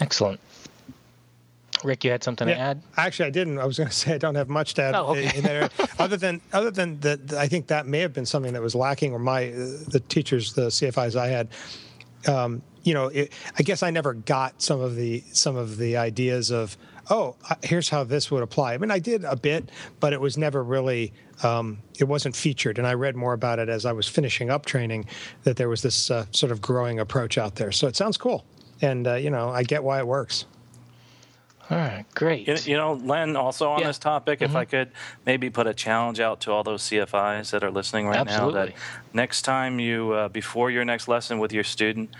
Excellent. 0.00 0.40
Rick, 1.84 2.02
you 2.02 2.10
had 2.10 2.24
something 2.24 2.48
yeah, 2.48 2.54
to 2.54 2.60
add? 2.60 2.82
Actually, 2.96 3.26
I 3.26 3.30
didn't. 3.30 3.58
I 3.58 3.64
was 3.64 3.78
going 3.78 3.88
to 3.94 3.94
say 3.94 4.14
I 4.14 4.18
don't 4.18 4.34
have 4.34 4.48
much 4.48 4.74
to 4.74 4.82
add. 4.82 4.94
Oh, 4.96 5.10
okay. 5.12 5.30
in 5.38 5.44
there, 5.50 5.70
other 6.00 6.16
than 6.16 6.40
other 6.52 6.72
than 6.72 6.98
that, 7.00 7.34
I 7.34 7.46
think 7.46 7.68
that 7.68 7.86
may 7.86 8.00
have 8.00 8.12
been 8.12 8.26
something 8.26 8.52
that 8.52 8.62
was 8.62 8.74
lacking, 8.74 9.12
or 9.12 9.20
my 9.20 9.46
the 9.46 10.02
teachers, 10.08 10.54
the 10.54 10.66
CFIs 10.66 11.14
I 11.14 11.28
had. 11.28 11.48
Um, 12.26 12.62
you 12.82 12.94
know, 12.94 13.06
it, 13.06 13.32
I 13.56 13.62
guess 13.62 13.84
I 13.84 13.90
never 13.90 14.12
got 14.12 14.60
some 14.60 14.80
of 14.80 14.96
the 14.96 15.22
some 15.32 15.54
of 15.54 15.76
the 15.76 15.96
ideas 15.96 16.50
of 16.50 16.76
oh, 17.10 17.36
here's 17.62 17.88
how 17.88 18.04
this 18.04 18.30
would 18.30 18.42
apply. 18.42 18.74
I 18.74 18.78
mean, 18.78 18.90
I 18.90 18.98
did 18.98 19.24
a 19.24 19.36
bit, 19.36 19.70
but 20.00 20.12
it 20.12 20.20
was 20.20 20.36
never 20.36 20.62
really 20.62 21.12
um, 21.42 21.78
it 21.98 22.04
wasn't 22.04 22.34
featured. 22.34 22.78
And 22.78 22.86
I 22.86 22.94
read 22.94 23.14
more 23.16 23.32
about 23.34 23.58
it 23.58 23.68
as 23.68 23.84
I 23.84 23.92
was 23.92 24.08
finishing 24.08 24.50
up 24.50 24.64
training 24.64 25.06
that 25.44 25.56
there 25.56 25.68
was 25.68 25.82
this 25.82 26.10
uh, 26.10 26.26
sort 26.30 26.50
of 26.52 26.60
growing 26.60 26.98
approach 26.98 27.36
out 27.38 27.56
there. 27.56 27.72
So 27.72 27.86
it 27.86 27.96
sounds 27.96 28.16
cool, 28.16 28.44
and 28.80 29.06
uh, 29.06 29.14
you 29.14 29.30
know, 29.30 29.50
I 29.50 29.62
get 29.62 29.82
why 29.84 29.98
it 29.98 30.06
works. 30.06 30.46
All 31.68 31.76
right, 31.76 32.04
great. 32.14 32.46
You, 32.46 32.56
you 32.64 32.76
know, 32.76 32.92
Len, 32.92 33.34
also 33.34 33.68
on 33.70 33.80
Yeah. 33.80 33.88
this 33.88 33.98
topic, 33.98 34.40
if 34.40 34.52
Mhm. 34.52 34.56
I 34.56 34.64
could 34.66 34.92
maybe 35.24 35.50
put 35.50 35.66
a 35.66 35.74
challenge 35.74 36.20
out 36.20 36.40
to 36.42 36.52
all 36.52 36.62
those 36.62 36.80
CFIs 36.84 37.50
that 37.50 37.64
are 37.64 37.72
listening 37.72 38.06
right 38.06 38.24
now 38.24 38.50
that 38.52 38.72
next 39.12 39.42
time 39.42 39.80
you, 39.80 40.12
uh, 40.12 40.28
before 40.28 40.70
your 40.70 40.84
next 40.84 41.08
lesson 41.08 41.40
with 41.40 41.52
your 41.52 41.64
student, 41.64 42.10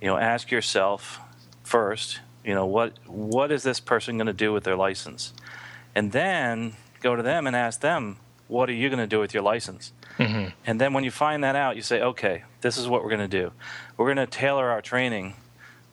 you 0.00 0.06
know, 0.08 0.16
ask 0.16 0.50
yourself 0.50 1.20
first, 1.62 2.20
you 2.46 2.54
know, 2.54 2.64
what 2.64 2.92
what 3.06 3.50
is 3.50 3.62
this 3.62 3.80
person 3.80 4.16
going 4.16 4.28
to 4.28 4.32
do 4.32 4.52
with 4.52 4.64
their 4.64 4.76
license? 4.76 5.34
And 5.94 6.12
then 6.12 6.76
go 7.00 7.16
to 7.16 7.22
them 7.22 7.46
and 7.46 7.56
ask 7.56 7.80
them, 7.80 8.16
what 8.48 8.70
are 8.70 8.74
you 8.74 8.88
going 8.88 9.00
to 9.00 9.06
do 9.06 9.18
with 9.18 9.34
your 9.34 9.42
license? 9.42 9.92
Mhm. 10.18 10.52
And 10.66 10.80
then 10.80 10.92
when 10.92 11.04
you 11.04 11.10
find 11.10 11.42
that 11.44 11.56
out, 11.56 11.76
you 11.76 11.82
say, 11.82 12.00
okay, 12.00 12.44
this 12.60 12.78
is 12.78 12.86
what 12.88 13.02
we're 13.02 13.10
going 13.10 13.28
to 13.30 13.42
do. 13.42 13.52
We're 13.96 14.06
going 14.06 14.24
to 14.24 14.26
tailor 14.26 14.70
our 14.70 14.80
training 14.80 15.34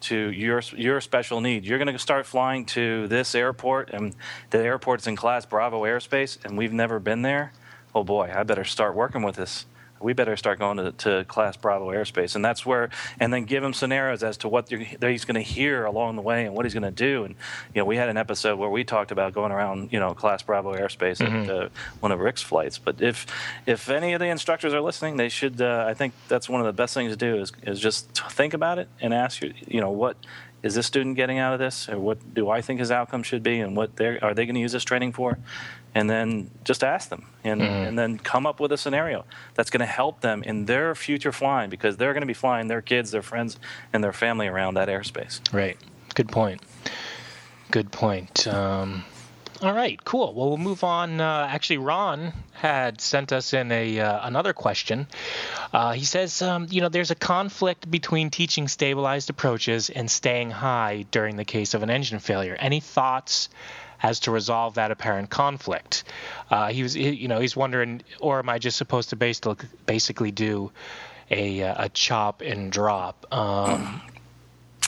to 0.01 0.15
your 0.31 0.61
your 0.75 1.01
special 1.01 1.41
needs. 1.41 1.67
You're 1.67 1.79
going 1.79 1.91
to 1.91 1.99
start 1.99 2.25
flying 2.25 2.65
to 2.67 3.07
this 3.07 3.33
airport, 3.35 3.89
and 3.89 4.13
the 4.51 4.59
airport's 4.59 5.07
in 5.07 5.15
Class 5.15 5.45
Bravo 5.45 5.83
airspace, 5.83 6.37
and 6.45 6.57
we've 6.57 6.73
never 6.73 6.99
been 6.99 7.21
there. 7.23 7.51
Oh 7.95 8.03
boy, 8.03 8.31
I 8.35 8.43
better 8.43 8.65
start 8.65 8.95
working 8.95 9.23
with 9.23 9.35
this. 9.37 9.65
We 10.03 10.13
better 10.13 10.35
start 10.35 10.59
going 10.59 10.77
to, 10.77 10.91
to 10.91 11.25
Class 11.25 11.57
Bravo 11.57 11.89
airspace, 11.91 12.35
and 12.35 12.43
that's 12.43 12.65
where. 12.65 12.89
And 13.19 13.33
then 13.33 13.45
give 13.45 13.63
him 13.63 13.73
scenarios 13.73 14.23
as 14.23 14.37
to 14.37 14.47
what 14.47 14.69
he's 14.69 15.25
going 15.25 15.35
to 15.35 15.41
hear 15.41 15.85
along 15.85 16.15
the 16.15 16.21
way 16.21 16.45
and 16.45 16.53
what 16.53 16.65
he's 16.65 16.73
going 16.73 16.83
to 16.83 16.91
do. 16.91 17.23
And 17.23 17.35
you 17.73 17.81
know, 17.81 17.85
we 17.85 17.97
had 17.97 18.09
an 18.09 18.17
episode 18.17 18.59
where 18.59 18.69
we 18.69 18.83
talked 18.83 19.11
about 19.11 19.33
going 19.33 19.51
around, 19.51 19.91
you 19.91 19.99
know, 19.99 20.13
Class 20.13 20.43
Bravo 20.43 20.75
airspace 20.75 21.21
at 21.21 21.49
uh, 21.49 21.69
one 21.99 22.11
of 22.11 22.19
Rick's 22.19 22.41
flights. 22.41 22.77
But 22.77 23.01
if 23.01 23.25
if 23.65 23.89
any 23.89 24.13
of 24.13 24.19
the 24.19 24.27
instructors 24.27 24.73
are 24.73 24.81
listening, 24.81 25.17
they 25.17 25.29
should. 25.29 25.61
Uh, 25.61 25.85
I 25.87 25.93
think 25.93 26.13
that's 26.27 26.49
one 26.49 26.61
of 26.61 26.67
the 26.67 26.73
best 26.73 26.93
things 26.93 27.11
to 27.11 27.17
do 27.17 27.37
is 27.37 27.51
is 27.63 27.79
just 27.79 28.11
think 28.31 28.53
about 28.53 28.79
it 28.79 28.89
and 28.99 29.13
ask 29.13 29.41
you, 29.41 29.53
you 29.67 29.81
know, 29.81 29.91
what 29.91 30.17
is 30.63 30.75
this 30.75 30.87
student 30.87 31.17
getting 31.17 31.39
out 31.39 31.53
of 31.53 31.59
this, 31.59 31.89
or 31.89 31.99
what 31.99 32.33
do 32.33 32.49
I 32.49 32.61
think 32.61 32.79
his 32.79 32.89
outcome 32.89 33.21
should 33.21 33.43
be, 33.43 33.59
and 33.59 33.75
what 33.75 33.99
are 33.99 34.33
they 34.33 34.45
going 34.45 34.55
to 34.55 34.61
use 34.61 34.71
this 34.71 34.85
training 34.85 35.11
for, 35.11 35.37
and 35.95 36.09
then 36.09 36.49
just 36.63 36.83
ask 36.83 37.09
them, 37.09 37.25
and 37.43 37.61
and 37.61 37.97
then 37.97 38.17
come 38.17 38.45
up 38.45 38.59
with 38.59 38.71
a 38.71 38.77
scenario 38.77 39.25
that's 39.55 39.69
going 39.69 39.79
to 39.81 39.85
help 39.85 40.21
them 40.21 40.43
in 40.43 40.65
their 40.65 40.95
future 40.95 41.31
flying 41.31 41.69
because 41.69 41.97
they're 41.97 42.13
going 42.13 42.21
to 42.21 42.27
be 42.27 42.33
flying 42.33 42.67
their 42.67 42.81
kids, 42.81 43.11
their 43.11 43.21
friends, 43.21 43.57
and 43.91 44.03
their 44.03 44.13
family 44.13 44.47
around 44.47 44.75
that 44.75 44.89
airspace. 44.89 45.41
Right. 45.53 45.77
Good 46.15 46.29
point. 46.29 46.61
Good 47.71 47.91
point. 47.91 48.47
Um, 48.47 49.03
all 49.63 49.73
right, 49.73 50.03
cool. 50.03 50.33
Well, 50.33 50.49
we'll 50.49 50.57
move 50.57 50.83
on. 50.83 51.21
Uh, 51.21 51.47
actually, 51.49 51.77
Ron 51.77 52.33
had 52.51 52.99
sent 52.99 53.31
us 53.31 53.53
in 53.53 53.71
a 53.71 53.99
uh, 53.99 54.27
another 54.27 54.51
question. 54.51 55.07
Uh, 55.71 55.93
he 55.93 56.03
says, 56.03 56.41
um, 56.41 56.67
you 56.69 56.81
know, 56.81 56.89
there's 56.89 57.11
a 57.11 57.15
conflict 57.15 57.89
between 57.89 58.29
teaching 58.29 58.67
stabilized 58.67 59.29
approaches 59.29 59.89
and 59.89 60.11
staying 60.11 60.51
high 60.51 61.05
during 61.11 61.37
the 61.37 61.45
case 61.45 61.73
of 61.73 61.81
an 61.81 61.89
engine 61.89 62.19
failure. 62.19 62.57
Any 62.59 62.81
thoughts 62.81 63.47
as 64.03 64.19
to 64.21 64.31
resolve 64.31 64.75
that 64.75 64.91
apparent 64.91 65.29
conflict? 65.29 66.03
Uh, 66.51 66.67
he 66.67 66.83
was, 66.83 66.93
he, 66.93 67.09
you 67.09 67.27
know, 67.27 67.39
he's 67.39 67.55
wondering, 67.55 68.03
or 68.19 68.39
am 68.39 68.49
I 68.49 68.59
just 68.59 68.77
supposed 68.77 69.09
to 69.09 69.15
basically 69.15 70.31
do 70.31 70.71
a 71.31 71.63
uh, 71.63 71.85
a 71.85 71.89
chop 71.89 72.41
and 72.41 72.71
drop? 72.71 73.25
Um, 73.33 74.01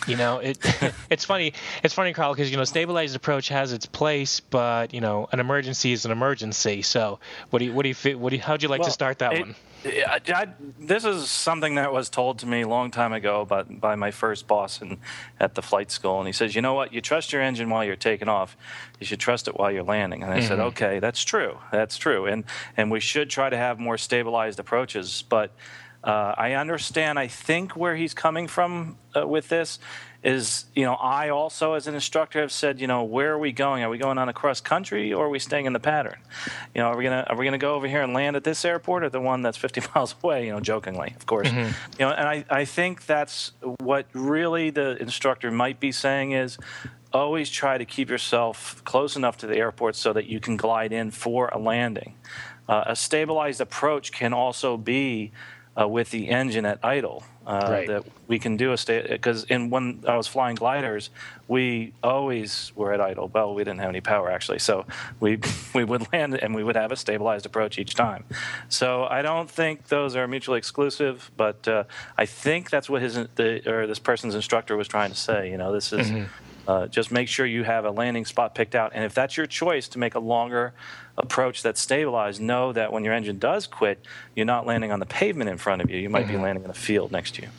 you 0.07 0.15
know, 0.15 0.39
it 0.39 0.57
it's 1.09 1.25
funny. 1.25 1.53
It's 1.83 1.93
funny, 1.93 2.13
Carl, 2.13 2.33
because 2.33 2.51
you 2.51 2.57
know, 2.57 2.63
stabilized 2.63 3.15
approach 3.15 3.49
has 3.49 3.73
its 3.73 3.85
place, 3.85 4.39
but 4.39 4.93
you 4.93 5.01
know, 5.01 5.27
an 5.31 5.39
emergency 5.39 5.91
is 5.91 6.05
an 6.05 6.11
emergency. 6.11 6.81
So, 6.81 7.19
what 7.49 7.59
do 7.59 7.65
you 7.65 7.73
what 7.73 7.83
do 7.83 7.89
you 7.89 8.17
what 8.17 8.29
do 8.29 8.35
you, 8.35 8.41
how'd 8.41 8.63
you 8.63 8.69
like 8.69 8.81
to 8.83 8.91
start 8.91 9.19
that 9.19 9.33
it- 9.33 9.41
one? 9.41 9.55
I, 9.85 10.19
I, 10.33 10.47
this 10.79 11.05
is 11.05 11.29
something 11.29 11.75
that 11.75 11.93
was 11.93 12.09
told 12.09 12.39
to 12.39 12.47
me 12.47 12.61
a 12.61 12.67
long 12.67 12.89
time 12.91 13.13
ago 13.13 13.45
by, 13.45 13.63
by 13.63 13.95
my 13.95 14.11
first 14.11 14.47
boss 14.47 14.81
in, 14.81 14.97
at 15.39 15.53
the 15.53 15.61
flight 15.61 15.91
school. 15.91 16.17
And 16.19 16.27
he 16.27 16.33
says, 16.33 16.55
You 16.55 16.61
know 16.61 16.73
what? 16.73 16.93
You 16.93 17.01
trust 17.01 17.31
your 17.31 17.41
engine 17.41 17.69
while 17.69 17.85
you're 17.85 17.95
taking 17.95 18.27
off. 18.27 18.57
You 18.99 19.05
should 19.05 19.19
trust 19.19 19.47
it 19.47 19.57
while 19.59 19.71
you're 19.71 19.83
landing. 19.83 20.23
And 20.23 20.31
I 20.33 20.39
said, 20.39 20.57
mm-hmm. 20.57 20.67
Okay, 20.67 20.99
that's 20.99 21.23
true. 21.23 21.59
That's 21.71 21.97
true. 21.97 22.25
And, 22.25 22.45
and 22.75 22.89
we 22.89 22.99
should 22.99 23.29
try 23.29 23.49
to 23.49 23.57
have 23.57 23.79
more 23.79 23.97
stabilized 23.97 24.59
approaches. 24.59 25.23
But 25.27 25.51
uh, 26.05 26.35
I 26.37 26.53
understand, 26.53 27.17
I 27.17 27.27
think, 27.27 27.75
where 27.75 27.95
he's 27.95 28.13
coming 28.13 28.47
from 28.47 28.97
uh, 29.15 29.27
with 29.27 29.49
this 29.49 29.79
is, 30.23 30.65
you 30.75 30.85
know, 30.85 30.93
I 30.93 31.29
also, 31.29 31.73
as 31.73 31.87
an 31.87 31.95
instructor, 31.95 32.41
have 32.41 32.51
said, 32.51 32.79
you 32.79 32.85
know, 32.85 33.03
where 33.03 33.33
are 33.33 33.39
we 33.39 33.51
going? 33.51 33.83
Are 33.83 33.89
we 33.89 33.97
going 33.97 34.19
on 34.19 34.29
across 34.29 34.61
country 34.61 35.11
or 35.11 35.25
are 35.25 35.29
we 35.29 35.39
staying 35.39 35.65
in 35.65 35.73
the 35.73 35.79
pattern? 35.79 36.17
You 36.75 36.81
know, 36.81 36.87
are 36.87 36.97
we 36.97 37.03
gonna 37.03 37.25
are 37.27 37.35
we 37.35 37.43
gonna 37.43 37.57
go 37.57 37.73
over 37.73 37.87
here 37.87 38.03
and 38.03 38.13
land 38.13 38.35
at 38.35 38.43
this 38.43 38.63
airport 38.63 39.03
or 39.03 39.09
the 39.09 39.19
one 39.19 39.41
that's 39.41 39.57
50 39.57 39.81
miles 39.95 40.15
away? 40.23 40.45
You 40.45 40.51
know, 40.51 40.59
jokingly, 40.59 41.15
of 41.15 41.25
course. 41.25 41.51
You 41.51 41.73
know, 41.99 42.11
and 42.11 42.27
I 42.27 42.45
I 42.51 42.65
think 42.65 43.07
that's 43.07 43.53
what 43.79 44.05
really 44.13 44.69
the 44.69 45.01
instructor 45.01 45.49
might 45.49 45.79
be 45.79 45.91
saying 45.91 46.33
is. 46.33 46.57
Always 47.13 47.49
try 47.49 47.77
to 47.77 47.85
keep 47.85 48.09
yourself 48.09 48.83
close 48.83 49.15
enough 49.15 49.37
to 49.37 49.47
the 49.47 49.55
airport 49.55 49.95
so 49.95 50.11
that 50.11 50.25
you 50.25 50.41
can 50.41 50.57
glide 50.57 50.91
in 50.91 51.11
for 51.11 51.47
a 51.47 51.57
landing. 51.57 52.15
Uh, 52.67 52.83
a 52.87 52.95
stabilized 52.95 53.61
approach 53.61 54.11
can 54.11 54.33
also 54.33 54.75
be 54.75 55.31
uh, 55.79 55.87
with 55.87 56.11
the 56.11 56.29
engine 56.29 56.65
at 56.65 56.79
idle. 56.83 57.23
Uh, 57.45 57.67
Right. 57.69 57.87
That 57.87 58.03
we 58.27 58.39
can 58.39 58.57
do 58.57 58.71
a 58.71 58.77
state 58.77 59.07
because 59.07 59.43
in 59.43 59.69
when 59.69 60.03
I 60.07 60.17
was 60.17 60.25
flying 60.27 60.55
gliders, 60.55 61.11
we 61.47 61.93
always 62.01 62.71
were 62.75 62.91
at 62.91 62.99
idle. 62.99 63.29
Well, 63.31 63.53
we 63.53 63.63
didn't 63.63 63.81
have 63.81 63.89
any 63.89 64.01
power 64.01 64.31
actually, 64.31 64.57
so 64.57 64.85
we 65.19 65.39
we 65.75 65.83
would 65.83 66.11
land 66.11 66.33
and 66.41 66.55
we 66.55 66.63
would 66.63 66.75
have 66.75 66.91
a 66.91 66.95
stabilized 66.95 67.45
approach 67.45 67.77
each 67.77 67.93
time. 67.93 68.23
So 68.67 69.03
I 69.03 69.21
don't 69.21 69.47
think 69.49 69.89
those 69.89 70.15
are 70.15 70.27
mutually 70.27 70.57
exclusive, 70.57 71.29
but 71.37 71.67
uh, 71.67 71.83
I 72.17 72.25
think 72.25 72.71
that's 72.71 72.89
what 72.89 73.03
his 73.03 73.13
the, 73.35 73.61
or 73.69 73.85
this 73.85 73.99
person's 73.99 74.33
instructor 74.33 74.75
was 74.75 74.87
trying 74.87 75.11
to 75.11 75.17
say. 75.17 75.51
You 75.51 75.57
know, 75.57 75.71
this 75.71 75.93
is. 75.93 76.11
Uh, 76.67 76.87
just 76.87 77.11
make 77.11 77.27
sure 77.27 77.45
you 77.45 77.63
have 77.63 77.85
a 77.85 77.91
landing 77.91 78.25
spot 78.25 78.55
picked 78.55 78.73
out. 78.73 78.91
And 78.95 79.03
if 79.03 79.13
that's 79.13 79.37
your 79.37 79.45
choice 79.45 79.87
to 79.89 79.99
make 79.99 80.15
a 80.15 80.19
longer 80.19 80.73
approach 81.17 81.61
that's 81.61 81.81
stabilized, 81.81 82.41
know 82.41 82.73
that 82.73 82.91
when 82.91 83.03
your 83.03 83.13
engine 83.13 83.39
does 83.39 83.67
quit, 83.67 84.03
you're 84.35 84.45
not 84.45 84.65
landing 84.65 84.91
on 84.91 84.99
the 84.99 85.05
pavement 85.05 85.49
in 85.49 85.57
front 85.57 85.81
of 85.81 85.89
you. 85.89 85.97
You 85.97 86.09
might 86.09 86.27
be 86.27 86.37
landing 86.37 86.63
in 86.63 86.69
a 86.69 86.73
field 86.73 87.11
next 87.11 87.35
to 87.35 87.43
you. 87.43 87.49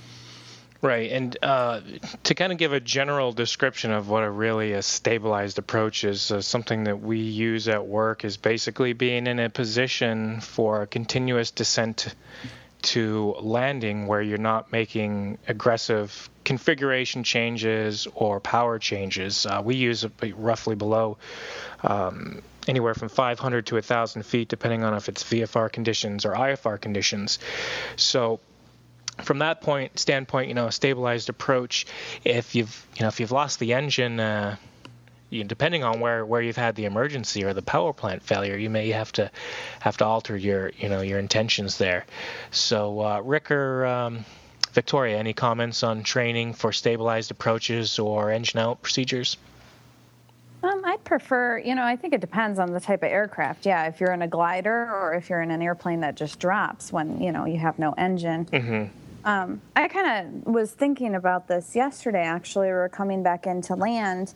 Right, 0.82 1.10
and 1.10 1.36
uh, 1.42 1.80
to 2.24 2.34
kind 2.34 2.52
of 2.52 2.58
give 2.58 2.72
a 2.72 2.80
general 2.80 3.32
description 3.32 3.92
of 3.92 4.08
what 4.08 4.22
a 4.22 4.30
really 4.30 4.72
a 4.72 4.82
stabilized 4.82 5.58
approach 5.58 6.04
is, 6.04 6.30
uh, 6.30 6.42
something 6.42 6.84
that 6.84 7.00
we 7.00 7.18
use 7.18 7.66
at 7.66 7.86
work 7.86 8.24
is 8.24 8.36
basically 8.36 8.92
being 8.92 9.26
in 9.26 9.40
a 9.40 9.48
position 9.48 10.40
for 10.40 10.82
a 10.82 10.86
continuous 10.86 11.50
descent 11.50 12.14
to 12.82 13.34
landing 13.40 14.06
where 14.06 14.20
you're 14.22 14.38
not 14.38 14.70
making 14.70 15.38
aggressive 15.48 16.28
configuration 16.44 17.24
changes 17.24 18.06
or 18.14 18.38
power 18.38 18.78
changes. 18.78 19.46
Uh, 19.46 19.62
we 19.64 19.76
use 19.76 20.04
it 20.04 20.12
roughly 20.36 20.76
below 20.76 21.16
um, 21.82 22.42
anywhere 22.66 22.94
from 22.94 23.08
500 23.08 23.66
to 23.66 23.74
1,000 23.74 24.22
feet, 24.24 24.48
depending 24.48 24.84
on 24.84 24.94
if 24.94 25.08
it's 25.08 25.22
VFR 25.24 25.70
conditions 25.70 26.24
or 26.24 26.32
IFR 26.32 26.80
conditions. 26.80 27.38
So 27.96 28.40
from 29.22 29.38
that 29.38 29.60
point 29.60 29.98
standpoint, 29.98 30.48
you 30.48 30.54
know, 30.54 30.66
a 30.66 30.72
stabilized 30.72 31.28
approach. 31.28 31.86
If 32.24 32.54
you've 32.54 32.86
you 32.96 33.02
know 33.02 33.08
if 33.08 33.20
you've 33.20 33.32
lost 33.32 33.58
the 33.58 33.72
engine, 33.72 34.20
uh, 34.20 34.56
you, 35.30 35.44
depending 35.44 35.84
on 35.84 36.00
where, 36.00 36.24
where 36.24 36.42
you've 36.42 36.56
had 36.56 36.74
the 36.76 36.84
emergency 36.84 37.44
or 37.44 37.52
the 37.52 37.62
power 37.62 37.92
plant 37.92 38.22
failure, 38.22 38.56
you 38.56 38.70
may 38.70 38.90
have 38.90 39.12
to 39.12 39.30
have 39.80 39.96
to 39.98 40.04
alter 40.04 40.36
your 40.36 40.70
you 40.78 40.88
know 40.88 41.00
your 41.00 41.18
intentions 41.18 41.78
there. 41.78 42.04
So 42.50 43.00
uh, 43.00 43.20
Rick 43.20 43.50
or 43.50 43.86
um, 43.86 44.24
Victoria, 44.72 45.18
any 45.18 45.32
comments 45.32 45.82
on 45.82 46.02
training 46.02 46.52
for 46.52 46.72
stabilized 46.72 47.30
approaches 47.30 47.98
or 47.98 48.30
engine 48.30 48.60
out 48.60 48.82
procedures? 48.82 49.36
Prefer, 51.06 51.58
you 51.58 51.74
know, 51.74 51.84
I 51.84 51.96
think 51.96 52.12
it 52.12 52.20
depends 52.20 52.58
on 52.58 52.72
the 52.72 52.80
type 52.80 53.02
of 53.02 53.10
aircraft. 53.10 53.64
Yeah, 53.64 53.86
if 53.86 54.00
you're 54.00 54.12
in 54.12 54.22
a 54.22 54.28
glider 54.28 54.92
or 54.92 55.14
if 55.14 55.30
you're 55.30 55.40
in 55.40 55.52
an 55.52 55.62
airplane 55.62 56.00
that 56.00 56.16
just 56.16 56.38
drops 56.40 56.92
when, 56.92 57.22
you 57.22 57.30
know, 57.30 57.46
you 57.46 57.58
have 57.58 57.78
no 57.78 57.92
engine. 57.92 58.44
Mm-hmm. 58.46 59.26
Um, 59.26 59.60
I 59.76 59.86
kind 59.86 60.44
of 60.44 60.52
was 60.52 60.72
thinking 60.72 61.14
about 61.14 61.46
this 61.46 61.76
yesterday, 61.76 62.22
actually. 62.22 62.66
We 62.66 62.72
were 62.72 62.88
coming 62.88 63.22
back 63.22 63.46
into 63.46 63.76
land 63.76 64.34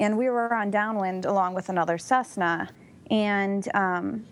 and 0.00 0.18
we 0.18 0.28
were 0.28 0.52
on 0.52 0.70
downwind 0.70 1.24
along 1.24 1.54
with 1.54 1.68
another 1.68 1.98
Cessna. 1.98 2.68
And 3.10 3.68
um, 3.74 4.26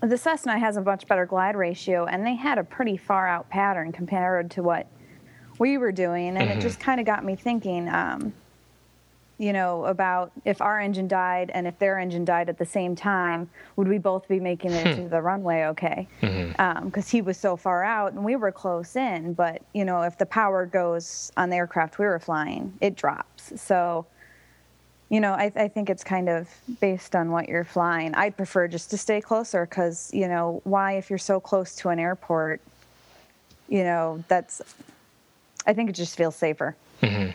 the 0.00 0.18
Cessna 0.18 0.58
has 0.58 0.76
a 0.76 0.82
much 0.82 1.06
better 1.06 1.26
glide 1.26 1.56
ratio, 1.56 2.06
and 2.06 2.24
they 2.24 2.34
had 2.34 2.58
a 2.58 2.64
pretty 2.64 2.96
far 2.96 3.26
out 3.26 3.48
pattern 3.50 3.92
compared 3.92 4.50
to 4.52 4.62
what 4.62 4.86
we 5.58 5.78
were 5.78 5.92
doing. 5.92 6.36
And 6.36 6.48
mm-hmm. 6.48 6.58
it 6.58 6.62
just 6.62 6.80
kind 6.80 7.00
of 7.00 7.06
got 7.06 7.24
me 7.24 7.34
thinking. 7.34 7.88
Um, 7.88 8.32
you 9.38 9.52
know, 9.52 9.84
about 9.84 10.32
if 10.44 10.60
our 10.60 10.80
engine 10.80 11.06
died 11.06 11.50
and 11.54 11.66
if 11.66 11.78
their 11.78 11.98
engine 11.98 12.24
died 12.24 12.48
at 12.48 12.58
the 12.58 12.66
same 12.66 12.96
time, 12.96 13.48
would 13.76 13.86
we 13.86 13.96
both 13.96 14.26
be 14.26 14.40
making 14.40 14.72
it 14.72 14.96
hmm. 14.96 15.02
to 15.02 15.08
the 15.08 15.22
runway 15.22 15.64
okay? 15.66 16.08
Because 16.20 16.36
mm-hmm. 16.36 16.60
um, 16.60 17.02
he 17.04 17.22
was 17.22 17.38
so 17.38 17.56
far 17.56 17.84
out 17.84 18.12
and 18.12 18.24
we 18.24 18.34
were 18.34 18.50
close 18.50 18.96
in. 18.96 19.34
But, 19.34 19.62
you 19.72 19.84
know, 19.84 20.02
if 20.02 20.18
the 20.18 20.26
power 20.26 20.66
goes 20.66 21.30
on 21.36 21.50
the 21.50 21.56
aircraft 21.56 21.98
we 21.98 22.06
were 22.06 22.18
flying, 22.18 22.74
it 22.80 22.96
drops. 22.96 23.60
So, 23.60 24.06
you 25.08 25.20
know, 25.20 25.32
I, 25.32 25.52
I 25.54 25.68
think 25.68 25.88
it's 25.88 26.04
kind 26.04 26.28
of 26.28 26.48
based 26.80 27.14
on 27.14 27.30
what 27.30 27.48
you're 27.48 27.64
flying. 27.64 28.14
I'd 28.16 28.36
prefer 28.36 28.66
just 28.66 28.90
to 28.90 28.98
stay 28.98 29.20
closer 29.20 29.66
because, 29.66 30.10
you 30.12 30.26
know, 30.26 30.60
why, 30.64 30.94
if 30.94 31.10
you're 31.10 31.18
so 31.18 31.38
close 31.38 31.76
to 31.76 31.90
an 31.90 32.00
airport, 32.00 32.60
you 33.68 33.84
know, 33.84 34.24
that's, 34.26 34.60
I 35.64 35.74
think 35.74 35.90
it 35.90 35.94
just 35.94 36.16
feels 36.16 36.34
safer. 36.34 36.74
Mm-hmm. 37.02 37.30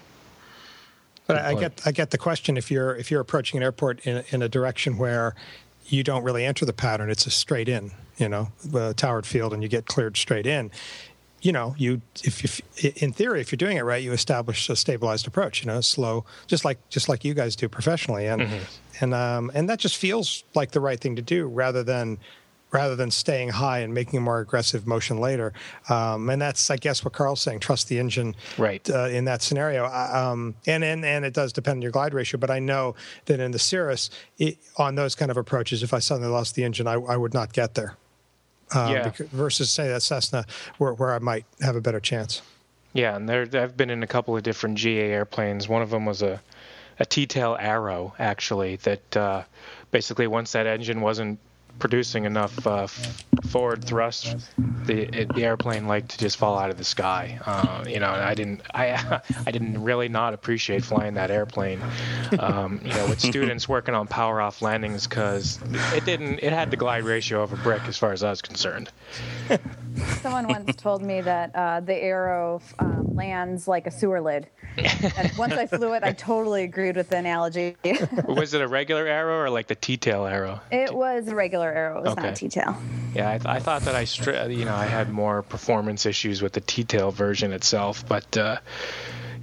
But 1.27 1.37
I 1.37 1.53
get 1.53 1.81
I 1.85 1.91
get 1.91 2.11
the 2.11 2.17
question 2.17 2.57
if 2.57 2.69
you're 2.69 2.95
if 2.95 3.09
you're 3.09 3.21
approaching 3.21 3.57
an 3.57 3.63
airport 3.63 4.05
in 4.05 4.23
in 4.31 4.41
a 4.41 4.49
direction 4.49 4.97
where 4.97 5.35
you 5.85 6.03
don't 6.03 6.23
really 6.23 6.45
enter 6.45 6.65
the 6.65 6.73
pattern, 6.73 7.09
it's 7.09 7.25
a 7.25 7.31
straight 7.31 7.69
in, 7.69 7.91
you 8.17 8.29
know, 8.29 8.49
the 8.63 8.93
towered 8.93 9.25
field, 9.25 9.53
and 9.53 9.63
you 9.63 9.69
get 9.69 9.85
cleared 9.85 10.17
straight 10.17 10.45
in. 10.45 10.71
You 11.41 11.51
know, 11.51 11.75
you 11.77 12.01
if, 12.23 12.43
if 12.43 13.01
in 13.01 13.11
theory, 13.11 13.41
if 13.41 13.51
you're 13.51 13.57
doing 13.57 13.77
it 13.77 13.81
right, 13.81 14.01
you 14.01 14.13
establish 14.13 14.69
a 14.69 14.75
stabilized 14.75 15.27
approach. 15.27 15.61
You 15.61 15.67
know, 15.67 15.81
slow, 15.81 16.25
just 16.47 16.65
like 16.65 16.77
just 16.89 17.09
like 17.09 17.25
you 17.25 17.33
guys 17.33 17.55
do 17.55 17.67
professionally, 17.67 18.27
and 18.27 18.41
mm-hmm. 18.41 18.63
and 19.01 19.13
um, 19.13 19.51
and 19.53 19.69
that 19.69 19.79
just 19.79 19.97
feels 19.97 20.43
like 20.55 20.71
the 20.71 20.79
right 20.79 20.99
thing 20.99 21.15
to 21.15 21.21
do, 21.21 21.47
rather 21.47 21.83
than 21.83 22.17
rather 22.73 22.95
than 22.95 23.11
staying 23.11 23.49
high 23.49 23.79
and 23.79 23.93
making 23.93 24.17
a 24.17 24.21
more 24.21 24.39
aggressive 24.39 24.85
motion 24.87 25.17
later. 25.17 25.53
Um, 25.89 26.29
and 26.29 26.41
that's, 26.41 26.69
I 26.69 26.75
guess, 26.75 27.05
what 27.05 27.13
Carl's 27.13 27.41
saying. 27.41 27.59
Trust 27.59 27.87
the 27.87 27.99
engine, 27.99 28.35
right? 28.57 28.87
Uh, 28.89 29.07
in 29.07 29.25
that 29.25 29.41
scenario, 29.41 29.85
um, 29.85 30.55
and 30.67 30.83
and 30.83 31.05
and 31.05 31.23
it 31.23 31.33
does 31.33 31.53
depend 31.53 31.77
on 31.77 31.81
your 31.81 31.91
glide 31.91 32.13
ratio. 32.13 32.39
But 32.39 32.49
I 32.49 32.59
know 32.59 32.95
that 33.25 33.39
in 33.39 33.51
the 33.51 33.59
Cirrus, 33.59 34.09
it, 34.39 34.57
on 34.77 34.95
those 34.95 35.15
kind 35.15 35.31
of 35.31 35.37
approaches, 35.37 35.83
if 35.83 35.93
I 35.93 35.99
suddenly 35.99 36.29
lost 36.29 36.55
the 36.55 36.63
engine, 36.63 36.87
I, 36.87 36.93
I 36.93 37.15
would 37.15 37.33
not 37.33 37.53
get 37.53 37.75
there. 37.75 37.95
Um, 38.75 38.91
yeah. 38.91 39.09
Because, 39.09 39.29
versus 39.29 39.71
say 39.71 39.87
that 39.87 40.01
Cessna, 40.01 40.45
where 40.79 40.93
where 40.93 41.13
I 41.13 41.19
might 41.19 41.45
have 41.61 41.75
a 41.75 41.81
better 41.81 41.99
chance. 41.99 42.41
Yeah, 42.93 43.15
and 43.15 43.29
there 43.29 43.47
I've 43.53 43.77
been 43.77 43.89
in 43.89 44.03
a 44.03 44.07
couple 44.07 44.35
of 44.35 44.43
different 44.43 44.77
GA 44.77 45.11
airplanes. 45.11 45.67
One 45.67 45.81
of 45.81 45.91
them 45.91 46.05
was 46.05 46.21
a 46.21 46.41
a 46.99 47.05
T-tail 47.05 47.57
Arrow, 47.59 48.13
actually, 48.19 48.75
that 48.77 49.17
uh, 49.17 49.43
basically 49.91 50.27
once 50.27 50.51
that 50.51 50.67
engine 50.67 51.01
wasn't 51.01 51.39
producing 51.79 52.25
enough 52.25 52.65
uh, 52.65 52.87
forward 53.47 53.83
thrust, 53.83 54.35
the 54.85 55.01
it, 55.21 55.33
the 55.35 55.43
airplane 55.43 55.87
liked 55.87 56.11
to 56.11 56.17
just 56.17 56.37
fall 56.37 56.57
out 56.57 56.69
of 56.69 56.77
the 56.77 56.83
sky. 56.83 57.39
Uh, 57.45 57.83
you 57.87 57.99
know, 57.99 58.09
I 58.09 58.33
didn't 58.33 58.61
I 58.73 59.21
I 59.45 59.51
didn't 59.51 59.83
really 59.83 60.09
not 60.09 60.33
appreciate 60.33 60.83
flying 60.83 61.15
that 61.15 61.31
airplane. 61.31 61.81
Um, 62.39 62.81
you 62.83 62.93
know, 62.93 63.07
with 63.07 63.19
students 63.31 63.67
working 63.67 63.95
on 63.95 64.07
power 64.07 64.41
off 64.41 64.61
landings 64.61 65.07
because 65.07 65.59
it 65.93 66.05
didn't 66.05 66.39
it 66.39 66.53
had 66.53 66.71
the 66.71 66.77
glide 66.77 67.03
ratio 67.03 67.43
of 67.43 67.53
a 67.53 67.57
brick 67.57 67.81
as 67.87 67.97
far 67.97 68.11
as 68.11 68.23
I 68.23 68.29
was 68.29 68.41
concerned. 68.41 68.89
Someone 70.21 70.47
once 70.47 70.75
told 70.75 71.01
me 71.01 71.21
that 71.21 71.55
uh, 71.55 71.79
the 71.81 71.95
arrow 71.95 72.61
um, 72.79 73.15
lands 73.15 73.67
like 73.67 73.87
a 73.87 73.91
sewer 73.91 74.21
lid. 74.21 74.47
and 74.77 75.31
once 75.37 75.53
I 75.53 75.67
flew 75.67 75.93
it, 75.93 76.03
I 76.03 76.13
totally 76.13 76.63
agreed 76.63 76.95
with 76.95 77.09
the 77.09 77.17
analogy. 77.17 77.75
was 78.27 78.53
it 78.53 78.61
a 78.61 78.67
regular 78.67 79.05
arrow 79.05 79.39
or 79.39 79.49
like 79.49 79.67
the 79.67 79.75
T-tail 79.75 80.25
arrow? 80.25 80.61
It 80.71 80.93
was 80.93 81.27
a 81.27 81.35
regular 81.35 81.71
arrow. 81.71 81.99
It 81.99 82.03
was 82.03 82.13
okay. 82.13 82.21
not 82.23 82.35
T-tail. 82.35 82.75
Yeah, 83.13 83.29
I, 83.29 83.37
th- 83.37 83.45
I, 83.45 83.59
thought 83.59 83.83
that 83.83 83.95
I, 83.95 84.05
stri- 84.05 84.55
you 84.55 84.65
know, 84.65 84.75
I 84.75 84.85
had 84.85 85.09
more 85.11 85.43
performance 85.43 86.05
issues 86.05 86.41
with 86.41 86.53
the 86.53 86.61
T-tail 86.61 87.11
version 87.11 87.53
itself, 87.53 88.07
but. 88.07 88.37
Uh, 88.37 88.57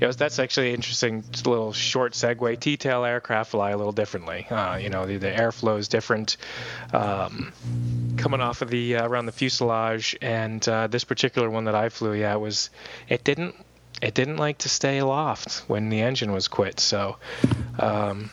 yeah, 0.01 0.11
that's 0.12 0.38
actually 0.38 0.72
interesting 0.72 1.22
little 1.44 1.72
short 1.72 2.12
segue. 2.12 2.59
T-tail 2.59 3.05
aircraft 3.05 3.51
fly 3.51 3.70
a 3.70 3.76
little 3.76 3.92
differently. 3.92 4.46
Uh, 4.48 4.76
you 4.76 4.88
know, 4.88 5.07
the, 5.07 5.18
the, 5.18 5.30
airflow 5.30 5.78
is 5.78 5.88
different 5.88 6.38
um, 6.94 7.53
coming 8.16 8.40
off 8.40 8.62
of 8.62 8.70
the 8.70 8.96
uh, 8.96 9.07
around 9.07 9.26
the 9.26 9.32
fuselage, 9.32 10.16
and 10.22 10.66
uh, 10.68 10.86
this 10.86 11.05
particular 11.05 11.51
one 11.51 11.64
that 11.64 11.74
I 11.74 11.90
flew, 11.90 12.14
yeah, 12.14 12.34
it 12.34 12.40
was 12.40 12.70
it 13.09 13.24
didn't 13.24 13.55
it 14.01 14.14
didn't 14.14 14.38
like 14.38 14.59
to 14.59 14.70
stay 14.70 14.98
aloft 14.98 15.64
when 15.68 15.90
the 15.90 16.01
engine 16.01 16.32
was 16.32 16.48
quit. 16.48 16.80
So. 16.80 17.16
Um, 17.78 18.30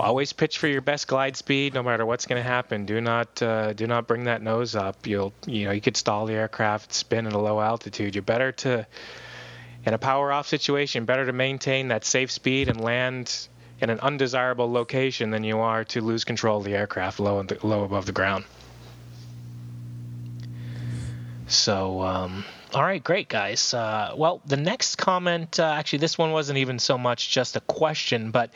always 0.00 0.32
pitch 0.32 0.58
for 0.58 0.66
your 0.66 0.80
best 0.80 1.06
glide 1.06 1.36
speed, 1.36 1.72
no 1.72 1.80
matter 1.80 2.04
what's 2.04 2.26
going 2.26 2.42
to 2.42 2.48
happen. 2.48 2.84
Do 2.84 3.00
not 3.00 3.40
uh, 3.40 3.72
do 3.74 3.86
not 3.86 4.08
bring 4.08 4.24
that 4.24 4.42
nose 4.42 4.74
up. 4.74 5.06
You'll 5.06 5.32
you 5.46 5.66
know 5.66 5.70
you 5.70 5.80
could 5.80 5.96
stall 5.96 6.26
the 6.26 6.34
aircraft, 6.34 6.92
spin 6.92 7.26
at 7.26 7.32
a 7.32 7.38
low 7.38 7.60
altitude. 7.60 8.16
You're 8.16 8.22
better 8.22 8.50
to 8.52 8.86
in 9.86 9.94
a 9.94 9.98
power 9.98 10.32
off 10.32 10.48
situation, 10.48 11.04
better 11.04 11.26
to 11.26 11.32
maintain 11.32 11.88
that 11.88 12.04
safe 12.04 12.30
speed 12.30 12.68
and 12.68 12.80
land 12.80 13.48
in 13.80 13.90
an 13.90 14.00
undesirable 14.00 14.70
location 14.70 15.30
than 15.30 15.44
you 15.44 15.58
are 15.58 15.84
to 15.84 16.00
lose 16.00 16.24
control 16.24 16.58
of 16.58 16.64
the 16.64 16.74
aircraft 16.74 17.20
low 17.20 17.44
low 17.62 17.84
above 17.84 18.06
the 18.06 18.12
ground. 18.12 18.44
So 21.46 22.00
um, 22.00 22.44
all 22.74 22.82
right, 22.82 23.02
great, 23.02 23.28
guys. 23.28 23.72
Uh, 23.72 24.14
well, 24.16 24.40
the 24.46 24.56
next 24.56 24.96
comment, 24.96 25.60
uh, 25.60 25.62
actually, 25.62 26.00
this 26.00 26.18
one 26.18 26.32
wasn't 26.32 26.58
even 26.58 26.80
so 26.80 26.98
much 26.98 27.30
just 27.30 27.54
a 27.54 27.60
question, 27.60 28.32
but 28.32 28.50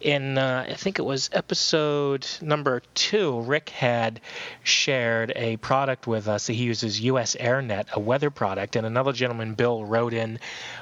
in, 0.00 0.38
uh, 0.38 0.64
I 0.66 0.72
think 0.72 0.98
it 0.98 1.02
was 1.02 1.28
episode 1.34 2.26
number 2.40 2.80
two, 2.94 3.40
Rick 3.40 3.68
had 3.68 4.22
shared 4.62 5.34
a 5.36 5.58
product 5.58 6.06
with 6.06 6.28
us. 6.28 6.46
He 6.46 6.54
uses 6.54 7.02
US 7.02 7.36
AirNet, 7.36 7.92
a 7.92 8.00
weather 8.00 8.30
product, 8.30 8.74
and 8.74 8.86
another 8.86 9.12
gentleman, 9.12 9.52
Bill, 9.52 9.84
wrote 9.84 10.14
in 10.14 10.38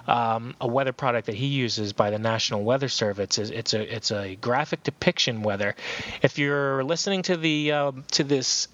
um, 0.07 0.55
a 0.61 0.69
weather 0.69 0.93
product 0.93 1.27
that 1.27 1.35
he 1.35 1.47
uses 1.47 1.93
by 1.93 2.11
the 2.11 2.21
National 2.21 2.63
Weather 2.63 2.89
Service. 2.89 3.39
It's, 3.39 3.51
it's 3.51 3.75
a 3.75 3.97
it's 3.97 4.11
a 4.13 4.37
graphic 4.37 4.85
depiction 4.85 5.43
weather. 5.43 5.75
If 6.23 6.39
you're 6.39 6.85
listening 6.85 7.23
to 7.23 7.37
the 7.37 7.73
uh, 7.73 7.93
to 8.13 8.23
this 8.23 8.69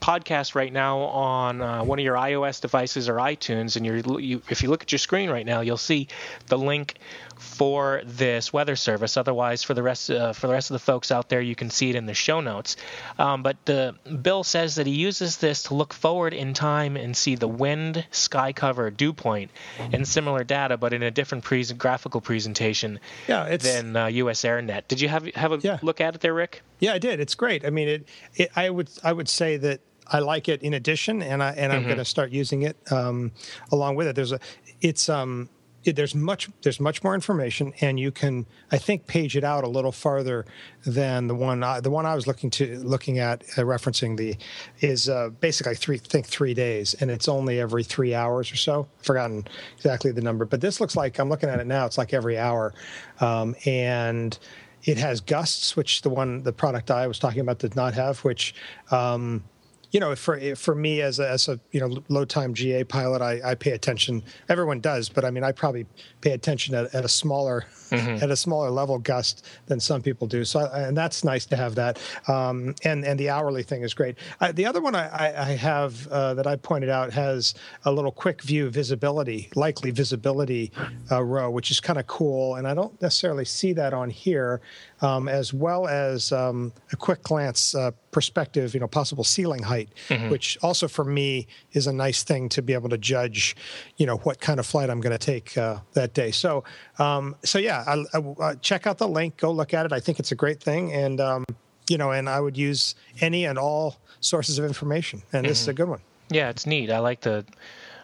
podcast 0.00 0.54
right 0.54 0.72
now 0.72 0.98
on 0.98 1.60
uh, 1.60 1.84
one 1.84 1.98
of 1.98 2.04
your 2.04 2.16
iOS 2.16 2.60
devices 2.60 3.08
or 3.08 3.16
iTunes, 3.16 3.76
and 3.76 3.84
you, 3.84 4.42
if 4.48 4.62
you 4.62 4.68
look 4.70 4.82
at 4.82 4.92
your 4.92 4.98
screen 4.98 5.30
right 5.30 5.46
now, 5.46 5.60
you'll 5.60 5.76
see 5.76 6.08
the 6.46 6.58
link 6.58 6.94
for 7.38 8.02
this 8.04 8.52
weather 8.52 8.76
service. 8.76 9.16
Otherwise, 9.16 9.62
for 9.62 9.74
the 9.74 9.82
rest 9.82 10.10
uh, 10.10 10.32
for 10.32 10.46
the 10.46 10.52
rest 10.52 10.70
of 10.70 10.74
the 10.74 10.78
folks 10.80 11.10
out 11.10 11.28
there, 11.28 11.40
you 11.40 11.54
can 11.54 11.70
see 11.70 11.90
it 11.90 11.96
in 11.96 12.06
the 12.06 12.14
show 12.14 12.40
notes. 12.40 12.76
Um, 13.18 13.42
but 13.42 13.56
the 13.64 13.94
Bill 14.22 14.44
says 14.44 14.76
that 14.76 14.86
he 14.86 14.94
uses 14.94 15.38
this 15.38 15.64
to 15.64 15.74
look 15.74 15.92
forward 15.92 16.34
in 16.34 16.54
time 16.54 16.96
and 16.96 17.16
see 17.16 17.34
the 17.34 17.48
wind, 17.48 18.06
sky 18.10 18.52
cover, 18.52 18.90
dew 18.90 19.12
point, 19.12 19.50
and 19.78 20.06
similar 20.06 20.44
data, 20.44 20.76
but 20.76 20.92
in 20.92 21.02
a 21.02 21.10
different 21.10 21.44
pre- 21.44 21.64
graphical 21.64 22.20
presentation 22.20 23.00
yeah, 23.26 23.56
than 23.56 23.96
uh, 23.96 24.06
US 24.06 24.42
AirNet. 24.42 24.88
Did 24.88 25.00
you 25.00 25.08
have 25.08 25.26
have 25.34 25.52
a 25.52 25.58
yeah. 25.58 25.78
look 25.82 26.00
at 26.00 26.14
it 26.14 26.20
there, 26.20 26.34
Rick? 26.34 26.62
Yeah, 26.80 26.92
I 26.92 26.98
did. 26.98 27.20
It's 27.20 27.34
great. 27.34 27.64
I 27.64 27.70
mean, 27.70 27.88
it, 27.88 28.08
it 28.36 28.50
I 28.56 28.70
would 28.70 28.90
I 29.02 29.12
would 29.12 29.28
say 29.28 29.56
that 29.58 29.80
I 30.06 30.20
like 30.20 30.48
it 30.48 30.62
in 30.62 30.74
addition, 30.74 31.22
and 31.22 31.42
I 31.42 31.50
and 31.52 31.72
I'm 31.72 31.80
mm-hmm. 31.80 31.88
going 31.88 31.98
to 31.98 32.04
start 32.04 32.30
using 32.30 32.62
it 32.62 32.76
um, 32.90 33.32
along 33.70 33.96
with 33.96 34.06
it. 34.06 34.16
There's 34.16 34.32
a, 34.32 34.40
it's 34.80 35.08
um, 35.08 35.48
there's 35.92 36.14
much 36.14 36.48
there's 36.62 36.80
much 36.80 37.02
more 37.02 37.14
information, 37.14 37.72
and 37.80 37.98
you 37.98 38.10
can 38.10 38.46
I 38.70 38.78
think 38.78 39.06
page 39.06 39.36
it 39.36 39.44
out 39.44 39.64
a 39.64 39.68
little 39.68 39.92
farther 39.92 40.44
than 40.86 41.26
the 41.26 41.34
one 41.34 41.62
I, 41.62 41.80
the 41.80 41.90
one 41.90 42.06
I 42.06 42.14
was 42.14 42.26
looking 42.26 42.50
to 42.50 42.78
looking 42.78 43.18
at 43.18 43.42
uh, 43.56 43.62
referencing 43.62 44.16
the 44.16 44.36
is 44.80 45.08
uh, 45.08 45.30
basically 45.40 45.74
three 45.74 45.98
think 45.98 46.26
three 46.26 46.54
days, 46.54 46.94
and 46.94 47.10
it's 47.10 47.28
only 47.28 47.60
every 47.60 47.84
three 47.84 48.14
hours 48.14 48.52
or 48.52 48.56
so. 48.56 48.88
I've 48.98 49.04
forgotten 49.04 49.46
exactly 49.76 50.12
the 50.12 50.22
number, 50.22 50.44
but 50.44 50.60
this 50.60 50.80
looks 50.80 50.96
like 50.96 51.18
I'm 51.18 51.28
looking 51.28 51.48
at 51.48 51.60
it 51.60 51.66
now. 51.66 51.86
It's 51.86 51.98
like 51.98 52.12
every 52.12 52.38
hour, 52.38 52.74
um, 53.20 53.54
and 53.66 54.38
it 54.84 54.98
has 54.98 55.20
gusts, 55.20 55.76
which 55.76 56.02
the 56.02 56.10
one 56.10 56.42
the 56.42 56.52
product 56.52 56.90
I 56.90 57.06
was 57.06 57.18
talking 57.18 57.40
about 57.40 57.58
did 57.58 57.76
not 57.76 57.94
have, 57.94 58.18
which 58.20 58.54
um, 58.90 59.44
you 59.90 60.00
know, 60.00 60.14
for 60.14 60.38
for 60.56 60.74
me 60.74 61.00
as 61.00 61.18
a, 61.18 61.28
as 61.28 61.48
a 61.48 61.58
you 61.72 61.80
know 61.80 62.02
low 62.08 62.24
time 62.24 62.54
GA 62.54 62.84
pilot, 62.84 63.22
I, 63.22 63.40
I 63.44 63.54
pay 63.54 63.72
attention. 63.72 64.22
Everyone 64.48 64.80
does, 64.80 65.08
but 65.08 65.24
I 65.24 65.30
mean, 65.30 65.44
I 65.44 65.52
probably 65.52 65.86
pay 66.20 66.32
attention 66.32 66.74
at, 66.74 66.94
at 66.94 67.04
a 67.04 67.08
smaller 67.08 67.66
mm-hmm. 67.90 68.22
at 68.22 68.30
a 68.30 68.36
smaller 68.36 68.70
level 68.70 68.98
gust 68.98 69.46
than 69.66 69.80
some 69.80 70.02
people 70.02 70.26
do. 70.26 70.44
So, 70.44 70.68
and 70.72 70.96
that's 70.96 71.24
nice 71.24 71.46
to 71.46 71.56
have 71.56 71.74
that. 71.76 71.98
Um, 72.26 72.74
and 72.84 73.04
and 73.04 73.18
the 73.18 73.30
hourly 73.30 73.62
thing 73.62 73.82
is 73.82 73.94
great. 73.94 74.16
I, 74.40 74.52
the 74.52 74.66
other 74.66 74.80
one 74.80 74.94
I, 74.94 75.50
I 75.50 75.56
have 75.56 76.06
uh, 76.08 76.34
that 76.34 76.46
I 76.46 76.56
pointed 76.56 76.90
out 76.90 77.12
has 77.12 77.54
a 77.84 77.92
little 77.92 78.12
quick 78.12 78.42
view 78.42 78.70
visibility, 78.70 79.50
likely 79.54 79.90
visibility 79.90 80.72
uh, 81.10 81.22
row, 81.22 81.50
which 81.50 81.70
is 81.70 81.80
kind 81.80 81.98
of 81.98 82.06
cool. 82.06 82.56
And 82.56 82.66
I 82.66 82.74
don't 82.74 83.00
necessarily 83.00 83.44
see 83.44 83.72
that 83.74 83.94
on 83.94 84.10
here, 84.10 84.60
um, 85.00 85.28
as 85.28 85.52
well 85.52 85.86
as 85.86 86.32
um, 86.32 86.72
a 86.92 86.96
quick 86.96 87.22
glance 87.22 87.74
uh, 87.74 87.90
perspective, 88.10 88.74
you 88.74 88.80
know, 88.80 88.88
possible 88.88 89.24
ceiling 89.24 89.62
height, 89.62 89.90
mm-hmm. 90.08 90.30
which 90.30 90.58
also 90.62 90.88
for 90.88 91.04
me 91.04 91.46
is 91.72 91.86
a 91.86 91.92
nice 91.92 92.22
thing 92.22 92.48
to 92.50 92.62
be 92.62 92.72
able 92.72 92.88
to 92.88 92.98
judge, 92.98 93.56
you 93.96 94.06
know, 94.06 94.16
what 94.18 94.40
kind 94.40 94.58
of 94.58 94.66
flight 94.66 94.90
I'm 94.90 95.00
going 95.00 95.16
to 95.16 95.24
take 95.24 95.56
uh, 95.56 95.78
that 95.94 96.14
day. 96.14 96.30
So, 96.30 96.64
um, 96.98 97.36
so 97.44 97.58
yeah, 97.58 97.84
I, 97.86 98.04
I, 98.14 98.18
uh, 98.18 98.54
check 98.56 98.86
out 98.86 98.98
the 98.98 99.08
link, 99.08 99.36
go 99.36 99.50
look 99.50 99.74
at 99.74 99.86
it. 99.86 99.92
I 99.92 100.00
think 100.00 100.18
it's 100.18 100.32
a 100.32 100.36
great 100.36 100.62
thing, 100.62 100.92
and 100.92 101.20
um, 101.20 101.44
you 101.88 101.98
know, 101.98 102.10
and 102.10 102.28
I 102.28 102.40
would 102.40 102.56
use 102.56 102.94
any 103.20 103.44
and 103.44 103.58
all 103.58 103.96
sources 104.20 104.58
of 104.58 104.64
information, 104.64 105.22
and 105.32 105.44
mm-hmm. 105.44 105.48
this 105.48 105.60
is 105.60 105.68
a 105.68 105.70
mm-hmm. 105.70 105.76
good 105.76 105.88
one. 105.88 106.00
Yeah, 106.30 106.50
it's 106.50 106.66
neat. 106.66 106.90
I 106.90 106.98
like 106.98 107.22
the, 107.22 107.44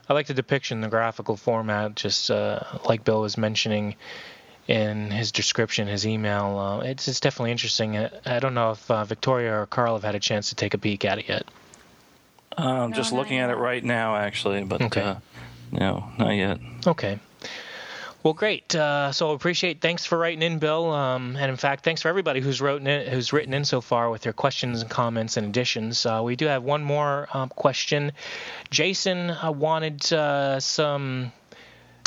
I 0.09 0.14
like 0.14 0.26
the 0.26 0.34
depiction, 0.34 0.80
the 0.80 0.88
graphical 0.88 1.36
format, 1.36 1.95
just 1.95 2.30
uh, 2.30 2.61
like 2.86 3.05
Bill 3.05 3.20
was 3.20 3.36
mentioning 3.36 3.97
in 4.69 5.11
his 5.11 5.33
description, 5.33 5.89
his 5.89 6.07
email. 6.07 6.59
Uh, 6.59 6.81
it's, 6.81 7.09
it's 7.09 7.21
definitely 7.21 7.53
interesting. 7.53 7.97
I, 7.97 8.11
I 8.25 8.39
don't 8.39 8.55
know 8.55 8.73
if 8.73 8.91
uh, 8.91 9.05
Victoria 9.05 9.61
or 9.61 9.67
Carl 9.67 9.95
have 9.95 10.05
had 10.05 10.15
a 10.15 10.21
chance 10.21 10.51
to 10.51 10.55
take 10.55 10.75
a 10.75 10.79
peek 10.79 11.05
at 11.05 11.19
it 11.19 11.29
yet. 11.29 11.45
I'm 12.57 12.91
no, 12.91 12.97
just 12.97 13.12
looking 13.12 13.39
at 13.39 13.51
it 13.51 13.57
right 13.57 13.83
now, 13.83 14.17
actually, 14.17 14.62
but 14.65 14.81
okay. 14.81 15.03
Uh, 15.03 15.17
no, 15.73 16.09
not 16.19 16.31
yet. 16.31 16.61
Okay. 16.87 17.19
Well, 18.23 18.33
great. 18.33 18.75
Uh, 18.75 19.12
so 19.12 19.33
appreciate. 19.33 19.83
Thanks 19.83 20.07
for 20.07 20.17
writing 20.17 20.41
in, 20.41 20.59
Bill. 20.59 20.91
Um, 20.91 21.37
and 21.37 21.51
in 21.51 21.59
fact, 21.59 21.85
thanks 21.85 22.01
for 22.01 22.09
everybody 22.09 22.41
who's 22.41 22.59
written 22.62 22.87
in, 22.87 23.12
who's 23.12 23.35
written 23.35 23.53
in 23.53 23.67
so 23.67 23.83
far 23.83 24.09
with 24.09 24.23
their 24.23 24.33
questions 24.33 24.81
and 24.81 24.91
comments 24.91 25.37
and 25.37 25.47
additions. 25.47 26.07
Uh, 26.07 26.23
we 26.25 26.35
do 26.35 26.47
have 26.47 26.62
one 26.62 26.83
more 26.83 27.29
um, 27.35 27.51
question. 27.51 28.12
Jason 28.71 29.31
uh, 29.31 29.53
wanted 29.53 30.11
uh, 30.11 30.59
some 30.59 31.33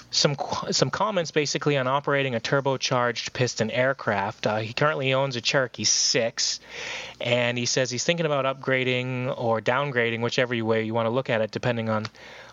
some 0.09 0.35
some 0.71 0.89
comments 0.89 1.31
basically 1.31 1.77
on 1.77 1.87
operating 1.87 2.35
a 2.35 2.39
turbocharged 2.39 3.33
piston 3.33 3.69
aircraft. 3.69 4.47
Uh, 4.47 4.57
he 4.57 4.73
currently 4.73 5.13
owns 5.13 5.35
a 5.35 5.41
Cherokee 5.41 5.83
6, 5.83 6.59
and 7.19 7.57
he 7.57 7.65
says 7.65 7.91
he's 7.91 8.03
thinking 8.03 8.25
about 8.25 8.45
upgrading 8.45 9.33
or 9.37 9.61
downgrading, 9.61 10.21
whichever 10.21 10.55
way 10.63 10.83
you 10.83 10.93
want 10.93 11.07
to 11.07 11.11
look 11.11 11.29
at 11.29 11.41
it, 11.41 11.51
depending 11.51 11.89
on 11.89 12.05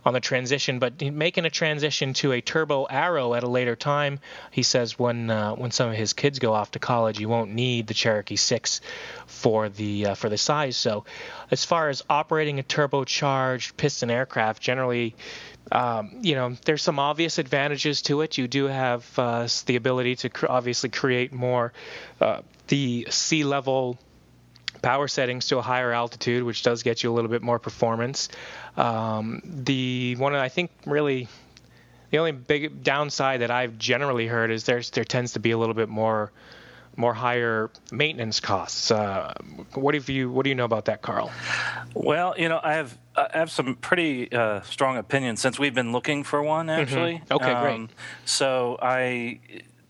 on 0.05 0.13
the 0.13 0.21
transition. 0.21 0.81
But 0.81 1.01
making 1.01 1.45
a 1.45 1.51
transition 1.51 2.13
to 2.15 2.33
a 2.33 2.41
turbo 2.41 2.85
arrow 2.85 3.35
at 3.35 3.43
a 3.43 3.49
later 3.49 3.77
time, 3.77 4.19
he 4.51 4.63
says 4.63 4.99
when 4.99 5.31
uh, 5.31 5.55
when 5.55 5.71
some 5.71 5.91
of 5.91 5.97
his 5.97 6.13
kids 6.13 6.41
go 6.41 6.53
off 6.53 6.73
to 6.73 6.81
college, 6.81 7.21
you 7.21 7.29
won't 7.29 7.53
need 7.53 7.87
the 7.87 7.95
Cherokee 7.95 8.37
6 8.37 8.81
for 9.27 9.69
the 9.69 10.07
uh, 10.07 10.15
for 10.15 10.29
the 10.29 10.39
size. 10.39 10.77
So, 10.77 11.05
as 11.51 11.65
far 11.65 11.89
as 11.89 12.03
operating 12.11 12.59
a 12.59 12.65
turbocharged 12.65 13.77
piston 13.77 14.11
aircraft, 14.11 14.61
generally 14.61 15.15
um, 15.73 16.19
you 16.23 16.35
know, 16.35 16.57
there's 16.65 16.83
some 16.83 16.99
obvious 16.99 17.39
advantages 17.39 18.03
to 18.03 18.21
it. 18.21 18.39
You 18.39 18.49
do 18.49 18.67
have 18.67 19.07
uh, 19.19 19.49
the 19.67 19.77
ability 19.77 20.17
to 20.17 20.29
cr- 20.29 20.47
obviously 20.49 20.91
create 20.91 21.33
more 21.33 21.73
uh, 22.21 22.43
the 22.69 23.07
sea 23.11 23.45
level 23.45 23.99
power 24.83 25.09
settings 25.09 25.47
to 25.47 25.59
a 25.59 25.63
higher 25.63 25.93
altitude, 25.93 26.43
which 26.43 26.63
does 26.63 26.83
get 26.83 27.03
you 27.03 27.11
a 27.11 27.15
little 27.15 27.31
bit 27.31 27.43
more 27.43 27.59
performance. 27.59 28.29
Um, 28.77 29.41
the 29.45 30.17
one 30.17 30.35
I 30.35 30.49
think 30.49 30.71
really 30.85 31.29
the 32.11 32.19
only 32.19 32.33
big 32.33 32.83
downside 32.83 33.41
that 33.41 33.51
I've 33.51 33.79
generally 33.79 34.27
heard 34.27 34.51
is 34.51 34.65
there's 34.65 34.91
there 34.91 35.05
tends 35.05 35.33
to 35.33 35.41
be 35.41 35.53
a 35.53 35.59
little 35.59 35.75
bit 35.75 35.89
more 35.89 36.31
more 36.97 37.15
higher 37.15 37.71
maintenance 37.91 38.41
costs. 38.41 38.91
Uh, 38.91 39.35
what 39.75 39.93
do 39.93 40.13
you 40.13 40.31
what 40.31 40.45
do 40.45 40.49
you 40.49 40.55
know 40.55 40.65
about 40.65 40.87
that, 40.87 41.03
Carl? 41.03 41.31
Well, 41.95 42.35
you 42.39 42.49
know, 42.49 42.61
I 42.63 42.75
have 42.75 42.99
I 43.17 43.31
have 43.33 43.51
some 43.51 43.77
pretty 43.77 44.33
uh, 44.33 44.63
strong 44.63 44.97
opinions 44.97 45.41
since 45.41 45.59
we've 45.59 45.75
been 45.75 45.93
looking 45.93 46.25
for 46.25 46.43
one. 46.43 46.67
Mm-hmm. 46.67 46.81
Actually, 46.81 47.15
mm-hmm. 47.15 47.35
okay, 47.35 47.53
um, 47.53 47.63
great. 47.63 47.91
So 48.25 48.79
I 48.81 49.41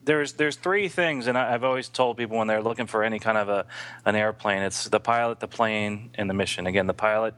there's 0.05 0.34
there's 0.34 0.57
three 0.57 0.88
things, 0.88 1.26
and 1.26 1.36
I, 1.36 1.50
have 1.50 1.64
always 1.64 1.88
told 1.88 2.16
people 2.16 2.36
when 2.36 2.46
they're 2.46 2.62
looking 2.62 2.86
for 2.86 3.02
any 3.02 3.18
kind 3.18 3.38
of 3.38 3.48
a 3.48 3.66
an 4.05 4.16
airplane, 4.16 4.62
it's 4.62 4.88
the 4.88 5.00
pilot, 5.00 5.40
the 5.40 5.48
plane, 5.48 6.11
and 6.14 6.28
the 6.28 6.34
mission. 6.34 6.66
Again, 6.66 6.86
the 6.86 6.94
pilot. 6.94 7.34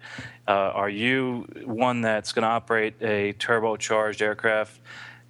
Uh, 0.46 0.52
are 0.52 0.90
you 0.90 1.46
one 1.64 2.02
that's 2.02 2.32
going 2.32 2.42
to 2.42 2.48
operate 2.48 2.94
a 3.00 3.32
turbocharged 3.34 4.20
aircraft? 4.20 4.80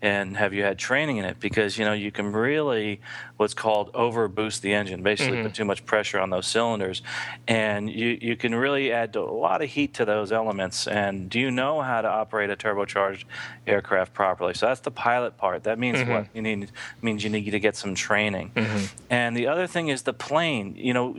And 0.03 0.37
have 0.37 0.53
you 0.53 0.63
had 0.63 0.79
training 0.79 1.17
in 1.17 1.25
it? 1.25 1.41
Because 1.41 1.79
you 1.79 1.85
know 1.85 1.93
you 1.93 2.11
can 2.11 2.33
really 2.33 3.01
what's 3.37 3.55
called 3.55 3.91
over 3.95 4.29
boost 4.29 4.63
the 4.63 4.73
engine, 4.73 5.03
basically 5.03 5.39
mm-hmm. 5.39 5.47
put 5.47 5.55
too 5.55 5.65
much 5.65 5.85
pressure 5.85 6.19
on 6.19 6.31
those 6.31 6.47
cylinders, 6.47 7.03
and 7.49 7.91
you 7.91 8.19
you 8.21 8.37
can 8.37 8.55
really 8.55 8.93
add 8.93 9.15
a 9.17 9.23
lot 9.23 9.63
of 9.63 9.71
heat 9.71 9.95
to 9.95 10.05
those 10.05 10.33
elements. 10.33 10.87
And 10.87 11.31
do 11.31 11.41
you 11.41 11.51
know 11.51 11.81
how 11.81 12.03
to 12.03 12.09
operate 12.09 12.51
a 12.51 12.57
turbocharged 12.57 13.25
aircraft 13.67 14.13
properly? 14.13 14.55
So 14.55 14.67
that's 14.67 14.81
the 14.81 14.91
pilot 14.91 15.37
part. 15.39 15.65
That 15.65 15.79
means 15.79 15.99
mm-hmm. 15.99 16.13
what 16.13 16.27
you 16.35 16.43
need 16.43 16.71
means 17.01 17.25
you 17.25 17.31
need 17.31 17.51
to 17.51 17.61
get 17.61 17.77
some 17.77 17.95
training. 17.95 18.53
Mm-hmm. 18.55 18.87
And 19.11 19.37
the 19.37 19.47
other 19.47 19.67
thing 19.67 19.89
is 19.89 20.03
the 20.03 20.13
plane. 20.13 20.75
You 20.77 20.93
know, 20.93 21.17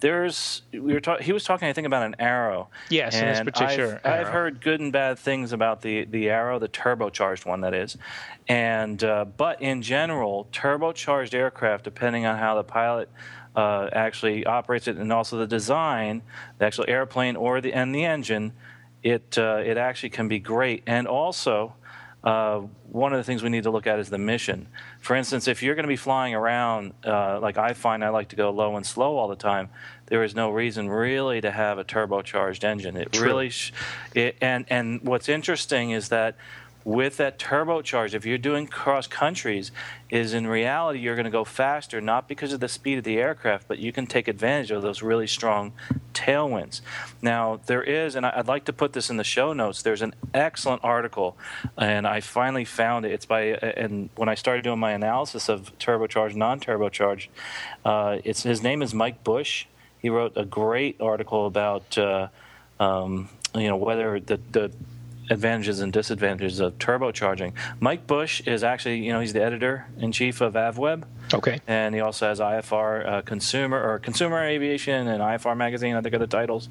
there's 0.00 0.62
we 0.72 0.92
were 0.92 1.00
talking. 1.00 1.24
He 1.24 1.32
was 1.32 1.44
talking, 1.44 1.68
I 1.68 1.72
think, 1.72 1.86
about 1.86 2.04
an 2.04 2.16
arrow. 2.18 2.68
Yes, 2.90 3.14
and 3.14 3.28
in 3.28 3.46
this 3.46 3.54
particular 3.54 4.00
I've, 4.04 4.26
I've 4.26 4.28
heard 4.28 4.60
good 4.60 4.80
and 4.80 4.92
bad 4.92 5.18
things 5.18 5.52
about 5.52 5.82
the 5.82 6.04
the 6.04 6.28
arrow, 6.30 6.58
the 6.58 6.68
turbocharged 6.68 7.46
one, 7.46 7.62
that 7.62 7.74
is. 7.74 7.96
And 8.48 9.02
uh, 9.02 9.24
but 9.24 9.62
in 9.62 9.82
general, 9.82 10.48
turbocharged 10.52 11.34
aircraft, 11.34 11.84
depending 11.84 12.26
on 12.26 12.38
how 12.38 12.54
the 12.56 12.64
pilot 12.64 13.08
uh, 13.56 13.88
actually 13.92 14.44
operates 14.44 14.88
it, 14.88 14.96
and 14.96 15.12
also 15.12 15.38
the 15.38 15.46
design, 15.46 16.22
the 16.58 16.66
actual 16.66 16.84
airplane 16.88 17.36
or 17.36 17.60
the 17.60 17.72
and 17.72 17.94
the 17.94 18.04
engine, 18.04 18.52
it 19.02 19.38
uh, 19.38 19.62
it 19.64 19.78
actually 19.78 20.10
can 20.10 20.28
be 20.28 20.38
great. 20.38 20.82
And 20.86 21.06
also, 21.06 21.74
uh, 22.24 22.62
one 22.90 23.12
of 23.12 23.18
the 23.18 23.24
things 23.24 23.42
we 23.42 23.50
need 23.50 23.64
to 23.64 23.70
look 23.70 23.86
at 23.86 23.98
is 23.98 24.08
the 24.08 24.18
mission. 24.18 24.66
For 25.00 25.14
instance, 25.14 25.46
if 25.46 25.62
you're 25.62 25.74
going 25.74 25.84
to 25.84 25.88
be 25.88 25.96
flying 25.96 26.34
around, 26.34 26.94
uh, 27.04 27.38
like 27.38 27.58
I 27.58 27.74
find 27.74 28.02
I 28.02 28.08
like 28.08 28.30
to 28.30 28.36
go 28.36 28.50
low 28.50 28.76
and 28.76 28.86
slow 28.86 29.18
all 29.18 29.28
the 29.28 29.36
time, 29.36 29.68
there 30.06 30.24
is 30.24 30.34
no 30.34 30.50
reason 30.50 30.88
really 30.88 31.42
to 31.42 31.50
have 31.50 31.78
a 31.78 31.84
turbocharged 31.84 32.64
engine. 32.64 32.96
It 32.96 33.12
True. 33.12 33.26
really, 33.26 33.50
sh- 33.50 33.72
it, 34.14 34.36
and 34.40 34.64
and 34.68 35.02
what's 35.02 35.28
interesting 35.28 35.90
is 35.90 36.08
that 36.08 36.36
with 36.84 37.16
that 37.16 37.38
turbocharge, 37.38 38.12
if 38.12 38.26
you're 38.26 38.36
doing 38.36 38.66
cross 38.66 39.06
countries, 39.06 39.72
is 40.10 40.34
in 40.34 40.46
reality 40.46 40.98
you're 40.98 41.14
going 41.14 41.24
to 41.24 41.30
go 41.30 41.44
faster, 41.44 42.00
not 42.00 42.28
because 42.28 42.52
of 42.52 42.60
the 42.60 42.68
speed 42.68 42.98
of 42.98 43.04
the 43.04 43.16
aircraft, 43.16 43.66
but 43.66 43.78
you 43.78 43.90
can 43.90 44.06
take 44.06 44.28
advantage 44.28 44.70
of 44.70 44.82
those 44.82 45.02
really 45.02 45.26
strong 45.26 45.72
tailwinds. 46.12 46.82
Now, 47.22 47.58
there 47.66 47.82
is, 47.82 48.14
and 48.14 48.26
I'd 48.26 48.46
like 48.46 48.66
to 48.66 48.72
put 48.72 48.92
this 48.92 49.08
in 49.08 49.16
the 49.16 49.24
show 49.24 49.54
notes, 49.54 49.80
there's 49.80 50.02
an 50.02 50.14
excellent 50.34 50.84
article, 50.84 51.38
and 51.78 52.06
I 52.06 52.20
finally 52.20 52.66
found 52.66 53.06
it. 53.06 53.12
It's 53.12 53.26
by, 53.26 53.42
and 53.42 54.10
when 54.16 54.28
I 54.28 54.34
started 54.34 54.62
doing 54.62 54.78
my 54.78 54.92
analysis 54.92 55.48
of 55.48 55.76
turbocharged, 55.78 56.34
non 56.34 56.60
turbocharged, 56.60 57.28
uh, 57.84 58.18
it's, 58.24 58.42
his 58.42 58.62
name 58.62 58.82
is 58.82 58.92
Mike 58.92 59.24
Busch. 59.24 59.64
He 60.00 60.10
wrote 60.10 60.34
a 60.36 60.44
great 60.44 61.00
article 61.00 61.46
about. 61.46 61.96
Uh, 61.96 62.28
um, 62.80 63.28
you 63.54 63.68
know 63.68 63.76
whether 63.76 64.18
the, 64.18 64.40
the 64.50 64.72
advantages 65.30 65.80
and 65.80 65.92
disadvantages 65.92 66.60
of 66.60 66.78
turbocharging. 66.78 67.52
Mike 67.80 68.06
Busch 68.06 68.40
is 68.46 68.62
actually, 68.62 68.98
you 68.98 69.12
know, 69.12 69.20
he's 69.20 69.32
the 69.32 69.42
editor 69.42 69.86
in 69.98 70.12
chief 70.12 70.40
of 70.40 70.54
AvWeb. 70.54 71.04
Okay. 71.32 71.60
And 71.66 71.94
he 71.94 72.00
also 72.00 72.28
has 72.28 72.38
IFR 72.38 73.06
uh, 73.06 73.22
Consumer 73.22 73.82
or 73.82 73.98
Consumer 73.98 74.44
Aviation 74.44 75.08
and 75.08 75.22
IFR 75.22 75.56
Magazine. 75.56 75.94
I 75.96 76.02
think 76.02 76.14
are 76.14 76.18
the 76.18 76.26
titles. 76.26 76.68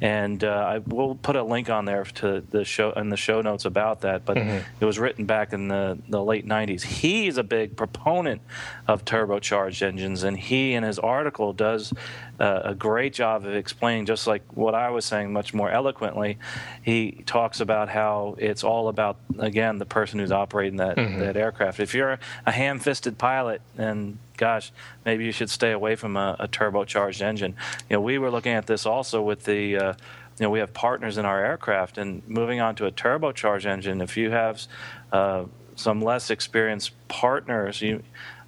And 0.00 0.44
uh, 0.44 0.48
I 0.48 0.78
will 0.78 1.14
put 1.14 1.36
a 1.36 1.42
link 1.42 1.70
on 1.70 1.84
there 1.84 2.04
to 2.04 2.42
the 2.50 2.64
show 2.64 2.92
in 2.92 3.08
the 3.08 3.16
show 3.16 3.40
notes 3.40 3.64
about 3.64 4.02
that. 4.02 4.24
But 4.24 4.36
mm-hmm. 4.36 4.58
it 4.78 4.84
was 4.84 4.98
written 4.98 5.24
back 5.24 5.52
in 5.52 5.68
the, 5.68 5.98
the 6.08 6.22
late 6.22 6.46
'90s. 6.46 6.82
He's 6.82 7.38
a 7.38 7.42
big 7.42 7.76
proponent 7.76 8.42
of 8.86 9.04
turbocharged 9.04 9.82
engines, 9.82 10.22
and 10.22 10.38
he 10.38 10.74
in 10.74 10.82
his 10.82 10.98
article 10.98 11.52
does 11.52 11.92
uh, 12.40 12.60
a 12.64 12.74
great 12.74 13.12
job 13.12 13.46
of 13.46 13.54
explaining, 13.54 14.06
just 14.06 14.26
like 14.26 14.42
what 14.56 14.74
I 14.74 14.90
was 14.90 15.04
saying, 15.04 15.32
much 15.32 15.54
more 15.54 15.70
eloquently. 15.70 16.38
He 16.82 17.22
talks 17.26 17.60
about 17.60 17.88
how 17.88 18.36
it's 18.38 18.64
all 18.64 18.88
about 18.88 19.16
again 19.38 19.78
the 19.78 19.86
person 19.86 20.18
who's 20.18 20.32
operating 20.32 20.78
that 20.78 20.96
mm-hmm. 20.96 21.20
that 21.20 21.36
aircraft. 21.36 21.80
If 21.80 21.94
you're 21.94 22.18
a 22.46 22.52
ham-fisted 22.52 23.18
pilot 23.18 23.60
and 23.78 24.18
gosh, 24.36 24.72
maybe 25.04 25.24
you 25.24 25.32
should 25.32 25.50
stay 25.50 25.72
away 25.72 25.94
from 25.94 26.16
a, 26.16 26.36
a 26.40 26.48
turbocharged 26.48 27.22
engine. 27.22 27.54
You 27.88 27.96
know, 27.96 28.00
we 28.00 28.18
were 28.18 28.30
looking 28.30 28.52
at 28.52 28.66
this 28.66 28.86
also 28.86 29.22
with 29.22 29.44
the. 29.44 29.76
Uh, 29.76 29.94
you 30.36 30.42
know, 30.42 30.50
we 30.50 30.58
have 30.58 30.74
partners 30.74 31.16
in 31.16 31.24
our 31.24 31.44
aircraft, 31.44 31.96
and 31.96 32.20
moving 32.26 32.60
on 32.60 32.74
to 32.74 32.86
a 32.86 32.90
turbocharged 32.90 33.66
engine. 33.66 34.00
If 34.00 34.16
you 34.16 34.32
have 34.32 34.66
uh, 35.12 35.44
some 35.76 36.02
less 36.02 36.28
experienced 36.28 36.90
partners, 37.06 37.80
you 37.80 38.02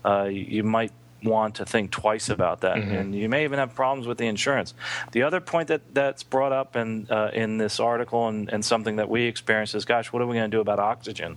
uh, 0.05 0.25
you 0.25 0.65
might 0.65 0.91
want 1.23 1.57
to 1.57 1.65
think 1.65 1.91
twice 1.91 2.29
about 2.29 2.61
that, 2.61 2.77
mm-hmm. 2.77 2.95
and 2.95 3.15
you 3.15 3.29
may 3.29 3.45
even 3.45 3.59
have 3.59 3.75
problems 3.75 4.07
with 4.07 4.19
the 4.19 4.27
insurance. 4.27 4.75
The 5.13 5.23
other 5.23 5.41
point 5.41 5.69
that 5.69 5.95
that's 5.95 6.23
brought 6.23 6.53
up 6.53 6.77
in 6.77 7.09
uh, 7.11 7.31
in 7.33 7.59
this 7.59 7.81
article 7.81 8.29
and, 8.29 8.53
and 8.53 8.65
something 8.65 8.97
that 8.97 9.09
we 9.09 9.25
experience 9.25 9.75
is, 9.75 9.85
gosh, 9.85 10.13
what 10.13 10.23
are 10.23 10.27
we 10.27 10.37
going 10.37 10.51
to 10.51 10.57
do 10.57 10.61
about 10.61 10.79
oxygen? 10.79 11.37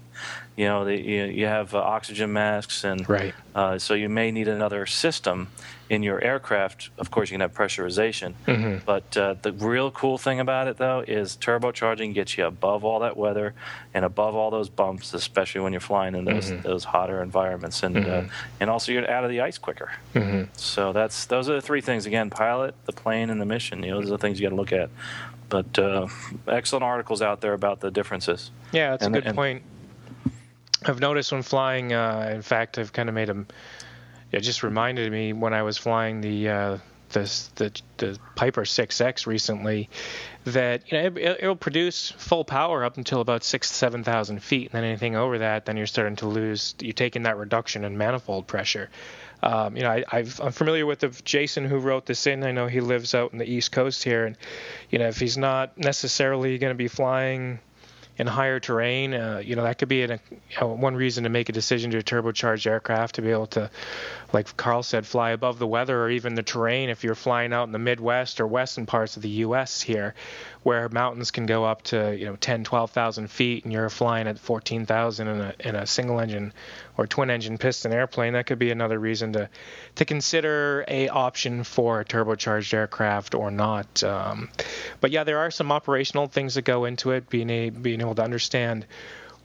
You 0.59 0.65
know, 0.65 0.83
the, 0.83 0.99
you, 0.99 1.23
you 1.23 1.45
have 1.45 1.73
uh, 1.73 1.77
oxygen 1.77 2.33
masks, 2.33 2.83
and 2.83 3.07
right. 3.07 3.33
Uh, 3.55 3.79
so 3.79 3.93
you 3.93 4.09
may 4.09 4.29
need 4.29 4.49
another 4.49 4.85
system 4.85 5.47
in 5.89 6.03
your 6.03 6.21
aircraft, 6.21 6.89
of 6.97 7.09
course, 7.11 7.29
you 7.29 7.35
can 7.35 7.39
have 7.39 7.53
pressurization. 7.53 8.33
Mm-hmm. 8.45 8.85
But 8.85 9.15
uh, 9.15 9.35
the 9.41 9.53
real 9.53 9.89
cool 9.89 10.17
thing 10.17 10.41
about 10.41 10.67
it, 10.67 10.75
though, 10.75 10.99
is 10.99 11.37
turbocharging 11.37 12.13
gets 12.13 12.37
you 12.37 12.45
above 12.45 12.83
all 12.83 12.99
that 12.99 13.15
weather 13.15 13.53
and 13.93 14.03
above 14.03 14.35
all 14.35 14.51
those 14.51 14.67
bumps, 14.67 15.13
especially 15.13 15.61
when 15.61 15.71
you're 15.71 15.79
flying 15.79 16.13
in 16.13 16.25
those 16.25 16.51
mm-hmm. 16.51 16.61
those 16.61 16.83
hotter 16.83 17.23
environments, 17.23 17.81
and 17.81 17.95
uh, 17.95 18.01
mm-hmm. 18.01 18.33
and 18.59 18.69
also 18.69 18.91
you're 18.91 19.09
out 19.09 19.23
of 19.23 19.29
the 19.29 19.39
ice 19.39 19.57
quicker. 19.57 19.93
Mm-hmm. 20.13 20.51
So 20.57 20.91
that's 20.91 21.25
those 21.25 21.49
are 21.49 21.53
the 21.53 21.61
three 21.61 21.79
things. 21.79 22.05
Again, 22.05 22.29
pilot, 22.29 22.75
the 22.83 22.91
plane, 22.91 23.29
and 23.29 23.39
the 23.39 23.45
mission. 23.45 23.81
You 23.81 23.91
know, 23.91 24.01
those 24.01 24.09
are 24.09 24.17
the 24.17 24.17
things 24.17 24.41
you 24.41 24.45
got 24.45 24.49
to 24.49 24.57
look 24.57 24.73
at. 24.73 24.89
But 25.47 25.79
uh, 25.79 26.07
excellent 26.49 26.83
articles 26.83 27.21
out 27.21 27.39
there 27.39 27.53
about 27.53 27.79
the 27.79 27.91
differences. 27.91 28.51
Yeah, 28.73 28.91
that's 28.91 29.05
and, 29.05 29.15
a 29.15 29.21
good 29.21 29.27
and, 29.27 29.35
point. 29.35 29.63
I've 30.85 30.99
noticed 30.99 31.31
when 31.31 31.41
flying. 31.41 31.93
Uh, 31.93 32.31
in 32.33 32.41
fact, 32.41 32.77
I've 32.77 32.93
kind 32.93 33.09
of 33.09 33.15
made 33.15 33.27
them 33.27 33.47
it 34.31 34.41
just 34.41 34.63
reminded 34.63 35.11
me 35.11 35.33
when 35.33 35.53
I 35.53 35.63
was 35.63 35.77
flying 35.77 36.21
the 36.21 36.49
uh, 36.49 36.77
the, 37.09 37.49
the 37.55 37.81
the 37.97 38.19
Piper 38.35 38.61
6X 38.61 39.25
recently 39.25 39.89
that 40.45 40.91
you 40.91 41.01
know 41.01 41.15
it, 41.17 41.41
will 41.41 41.55
produce 41.55 42.11
full 42.11 42.45
power 42.45 42.83
up 42.83 42.97
until 42.97 43.21
about 43.21 43.43
six 43.43 43.71
seven 43.71 44.03
thousand 44.03 44.43
feet, 44.43 44.69
and 44.71 44.77
then 44.77 44.83
anything 44.83 45.15
over 45.15 45.39
that, 45.39 45.65
then 45.65 45.77
you're 45.77 45.87
starting 45.87 46.15
to 46.17 46.27
lose. 46.27 46.75
You're 46.79 46.93
taking 46.93 47.23
that 47.23 47.37
reduction 47.37 47.83
in 47.83 47.97
manifold 47.97 48.45
pressure. 48.45 48.89
Um, 49.41 49.77
you 49.77 49.83
know, 49.83 49.89
I, 49.89 50.19
am 50.19 50.51
familiar 50.51 50.85
with 50.85 50.99
the 50.99 51.07
Jason 51.23 51.63
who 51.63 51.79
wrote 51.79 52.05
this 52.05 52.27
in. 52.27 52.43
I 52.43 52.51
know 52.51 52.67
he 52.67 52.81
lives 52.81 53.15
out 53.15 53.31
in 53.31 53.39
the 53.39 53.49
East 53.49 53.71
Coast 53.71 54.03
here, 54.03 54.25
and 54.25 54.37
you 54.91 54.99
know, 54.99 55.07
if 55.07 55.19
he's 55.19 55.37
not 55.37 55.77
necessarily 55.77 56.57
going 56.57 56.71
to 56.71 56.77
be 56.77 56.89
flying 56.89 57.59
in 58.19 58.27
higher 58.27 58.59
terrain. 58.59 59.13
Uh, 59.13 59.41
you 59.43 59.55
know, 59.55 59.63
that 59.63 59.77
could 59.77 59.87
be 59.87 60.03
an, 60.03 60.19
know, 60.59 60.67
one 60.67 60.95
reason 60.95 61.23
to 61.23 61.29
make 61.29 61.47
a 61.47 61.53
decision 61.53 61.89
to 61.91 62.03
turbocharge 62.03 62.67
aircraft 62.67 63.15
to 63.15 63.21
be 63.21 63.31
able 63.31 63.47
to, 63.47 63.71
like 64.33 64.55
Carl 64.57 64.83
said, 64.83 65.07
fly 65.07 65.31
above 65.31 65.57
the 65.57 65.65
weather 65.65 66.03
or 66.03 66.09
even 66.09 66.35
the 66.35 66.43
terrain. 66.43 66.89
If 66.89 67.05
you're 67.05 67.15
flying 67.15 67.53
out 67.53 67.63
in 67.63 67.71
the 67.71 67.79
Midwest 67.79 68.41
or 68.41 68.45
western 68.45 68.85
parts 68.85 69.15
of 69.15 69.23
the 69.23 69.29
U.S. 69.29 69.81
here, 69.81 70.13
where 70.63 70.89
mountains 70.89 71.31
can 71.31 71.45
go 71.45 71.63
up 71.63 71.83
to 71.83 72.15
you 72.17 72.25
know 72.25 72.35
10, 72.35 72.63
12,000 72.63 73.29
feet, 73.29 73.63
and 73.63 73.73
you're 73.73 73.89
flying 73.89 74.27
at 74.27 74.37
14,000 74.37 75.27
in 75.27 75.41
a 75.41 75.53
in 75.59 75.75
a 75.75 75.85
single 75.85 76.19
engine 76.19 76.53
or 76.97 77.07
twin 77.07 77.29
engine 77.29 77.57
piston 77.57 77.93
airplane, 77.93 78.33
that 78.33 78.45
could 78.45 78.59
be 78.59 78.71
another 78.71 78.99
reason 78.99 79.33
to 79.33 79.49
to 79.95 80.05
consider 80.05 80.83
a 80.87 81.07
option 81.09 81.63
for 81.63 82.01
a 82.01 82.05
turbocharged 82.05 82.73
aircraft 82.73 83.35
or 83.35 83.51
not. 83.51 84.03
Um, 84.03 84.49
but 84.99 85.11
yeah, 85.11 85.23
there 85.23 85.39
are 85.39 85.51
some 85.51 85.71
operational 85.71 86.27
things 86.27 86.55
that 86.55 86.63
go 86.63 86.85
into 86.85 87.11
it, 87.11 87.29
being 87.29 87.49
a 87.49 87.69
being 87.69 88.01
able 88.01 88.15
to 88.15 88.23
understand 88.23 88.85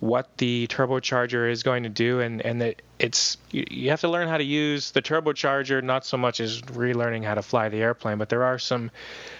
what 0.05 0.37
the 0.37 0.67
turbocharger 0.67 1.51
is 1.51 1.63
going 1.63 1.83
to 1.83 1.89
do 1.89 2.21
and 2.21 2.43
and 2.43 2.61
that 2.61 2.83
it's 2.99 3.39
you, 3.51 3.65
you, 3.71 3.89
have 3.89 4.03
to 4.03 4.09
learn 4.09 4.29
how 4.29 4.37
to 4.37 4.45
use 4.45 4.91
the 4.91 5.01
turbocharger 5.01 5.83
not 5.83 6.05
so 6.05 6.19
much 6.19 6.41
as 6.41 6.61
relearning 6.61 7.25
how 7.25 7.35
to 7.35 7.41
fly 7.41 7.71
the 7.71 7.79
airplane 7.79 8.19
but 8.19 8.29
there 8.29 8.45
are 8.45 8.59
some 8.59 8.91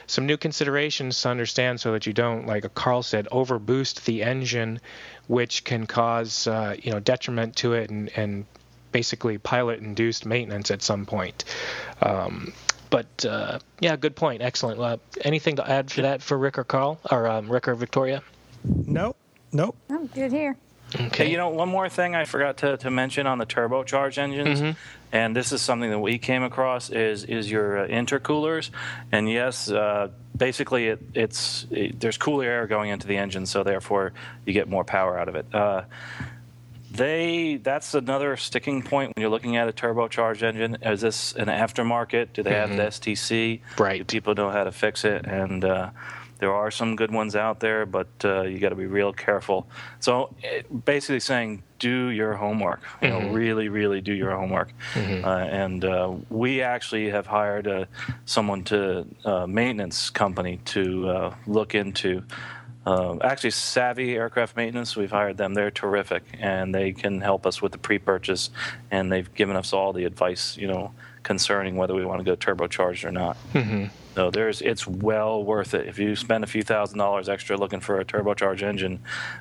some 0.07 0.25
new 0.25 0.39
considerations 0.39 1.21
to 1.21 1.29
understand 1.29 1.79
so 1.79 1.93
that 1.93 2.07
you 2.07 2.15
don't 2.15 2.47
like 2.47 2.73
Carl 2.73 3.03
said 3.03 3.29
overboost 3.31 4.07
the 4.07 4.23
engine 4.23 4.81
which 5.27 5.65
can 5.65 5.87
cause 5.87 6.47
uh, 6.47 6.75
you 6.83 6.91
know 6.91 6.99
detriment 6.99 7.57
to 7.57 7.75
it 7.75 7.91
and 7.91 8.11
and 8.17 8.47
basically 8.91 9.37
pilot 9.37 9.81
induced 9.81 10.25
maintenance 10.25 10.71
at 10.71 10.81
some 10.81 11.05
point 11.05 11.45
um, 12.01 12.55
but 12.89 13.25
uh, 13.27 13.59
yeah, 13.81 13.97
good 13.97 14.15
point. 14.15 14.41
Excellent. 14.41 14.79
Uh, 14.79 14.99
anything 15.23 15.57
to 15.57 15.69
add 15.69 15.91
for 15.91 16.03
that 16.03 16.23
for 16.23 16.39
Rick 16.39 16.59
or 16.59 16.65
Carl 16.65 17.01
or 17.11 17.27
um, 17.27 17.51
Rick 17.51 17.67
or 17.67 17.75
Victoria? 17.75 18.23
Nope. 18.65 19.17
Nope. 19.55 19.77
I'm 19.89 20.07
good 20.09 20.33
here. 20.33 20.57
Okay. 20.95 21.25
Hey, 21.25 21.31
you 21.31 21.37
know, 21.37 21.49
one 21.49 21.69
more 21.69 21.89
thing 21.89 22.15
I 22.15 22.25
forgot 22.25 22.59
to, 22.59 22.77
to 22.79 22.91
mention 22.91 23.27
on 23.27 23.39
the 23.39 23.47
turbocharged 23.47 24.19
engines, 24.19 24.61
mm-hmm. 24.61 24.79
and 25.13 25.35
this 25.35 25.53
is 25.53 25.63
something 25.63 25.91
that 25.91 25.99
we 25.99 26.19
came 26.19 26.43
across 26.43 26.91
is 26.91 27.25
is 27.25 27.51
your 27.51 27.79
uh, 27.79 27.89
intercoolers. 27.89 28.71
And 29.11 29.31
yes, 29.31 29.71
uh, 29.71 30.09
basically 30.37 30.89
it, 30.89 31.03
it's 31.15 31.67
it, 31.71 31.99
there's 31.99 32.19
cooler 32.19 32.45
air 32.45 32.67
going 32.67 32.91
into 32.91 33.07
the 33.07 33.17
engine, 33.17 33.47
so 33.47 33.65
therefore 33.65 34.13
you 34.45 34.53
get 34.53 34.69
more 34.69 34.85
power 34.85 35.19
out 35.19 35.29
of 35.29 35.37
it. 35.37 35.47
Uh, 35.53 35.85
they 36.93 37.57
that's 37.57 37.95
another 37.95 38.37
sticking 38.37 38.83
point 38.83 39.17
when 39.17 39.21
you're 39.21 39.31
looking 39.31 39.57
at 39.57 39.69
a 39.69 39.73
turbocharged 39.73 40.43
engine. 40.43 40.79
Is 40.83 41.01
this 41.01 41.33
an 41.33 41.47
aftermarket? 41.47 42.33
Do 42.35 42.43
they 42.43 42.51
mm-hmm. 42.51 42.77
have 42.77 43.03
the 43.03 43.13
STC? 43.13 43.61
Right. 43.79 43.99
Do 43.99 44.05
people 44.05 44.35
know 44.35 44.51
how 44.51 44.65
to 44.65 44.73
fix 44.73 45.05
it? 45.05 45.27
And 45.27 45.65
uh, 45.65 45.91
there 46.39 46.53
are 46.53 46.71
some 46.71 46.97
good 46.97 47.13
ones 47.13 47.37
out 47.37 47.61
there, 47.61 47.87
but 47.87 48.09
uh, 48.25 48.43
you 48.43 48.59
got 48.59 48.71
to 48.71 48.75
be 48.75 48.87
real 48.87 49.13
careful. 49.13 49.67
So 50.01 50.35
it, 50.43 50.85
basically, 50.85 51.21
saying 51.21 51.63
do 51.79 52.09
your 52.09 52.35
homework. 52.35 52.81
You 53.03 53.09
mm-hmm. 53.09 53.27
know, 53.27 53.33
really, 53.33 53.69
really 53.69 54.01
do 54.01 54.13
your 54.13 54.31
homework. 54.31 54.73
Mm-hmm. 54.95 55.25
Uh, 55.25 55.39
and 55.39 55.85
uh, 55.85 56.15
we 56.31 56.63
actually 56.63 57.11
have 57.11 57.27
hired 57.27 57.67
a, 57.67 57.83
uh, 57.83 57.85
someone 58.25 58.65
to 58.65 59.07
uh, 59.25 59.47
maintenance 59.47 60.11
company 60.11 60.61
to 60.67 61.09
uh, 61.09 61.35
look 61.47 61.75
into. 61.75 62.23
Uh, 62.87 63.17
actually, 63.23 63.51
Savvy 63.51 64.15
Aircraft 64.15 64.57
Maintenance, 64.57 64.95
we've 64.97 65.11
hired 65.11 65.37
them. 65.37 65.55
They're 65.55 65.71
terrific, 65.71 66.23
and 66.39 66.75
they 66.75 66.93
can 66.93 67.21
help 67.21 67.47
us 67.47 67.63
with 67.63 67.73
the 67.73 67.79
pre-purchase, 67.79 68.51
and 68.91 69.11
they've 69.11 69.33
given 69.35 69.57
us 69.57 69.73
all 69.73 69.93
the 69.95 70.05
advice, 70.05 70.57
you 70.57 70.67
know, 70.67 70.93
concerning 71.23 71.77
whether 71.77 71.95
we 71.95 72.05
want 72.05 72.21
to 72.21 72.25
go 72.25 72.37
turbocharged 72.37 73.05
or 73.05 73.11
not. 73.11 73.37
Mm-hmm. 73.55 73.87
No, 74.17 74.31
there's 74.31 74.63
it's 74.63 74.87
well 74.87 75.43
worth 75.43 75.75
it. 75.75 75.87
If 75.87 75.99
you 75.99 76.17
spend 76.17 76.45
a 76.45 76.47
few 76.47 76.63
thousand 76.63 76.99
dollars 76.99 77.29
extra 77.29 77.57
looking 77.57 77.81
for 77.81 78.01
a 78.01 78.05
turbocharged 78.05 78.63
engine, 78.63 79.01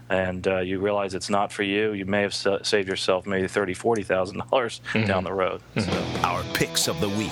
and 0.09 0.47
uh, 0.47 0.59
you 0.59 0.79
realize 0.79 1.13
it's 1.13 1.29
not 1.29 1.51
for 1.51 1.63
you, 1.63 1.93
you 1.93 2.05
may 2.05 2.21
have 2.21 2.33
saved 2.33 2.87
yourself 2.87 3.27
maybe 3.27 3.47
thirty, 3.47 3.73
forty 3.73 4.03
thousand 4.03 4.43
dollars 4.49 4.81
mm-hmm. 4.93 5.07
down 5.07 5.23
the 5.23 5.33
road. 5.33 5.61
Mm-hmm. 5.75 6.21
So. 6.21 6.27
Our 6.27 6.43
picks 6.53 6.87
of 6.87 6.99
the 6.99 7.09
week 7.09 7.29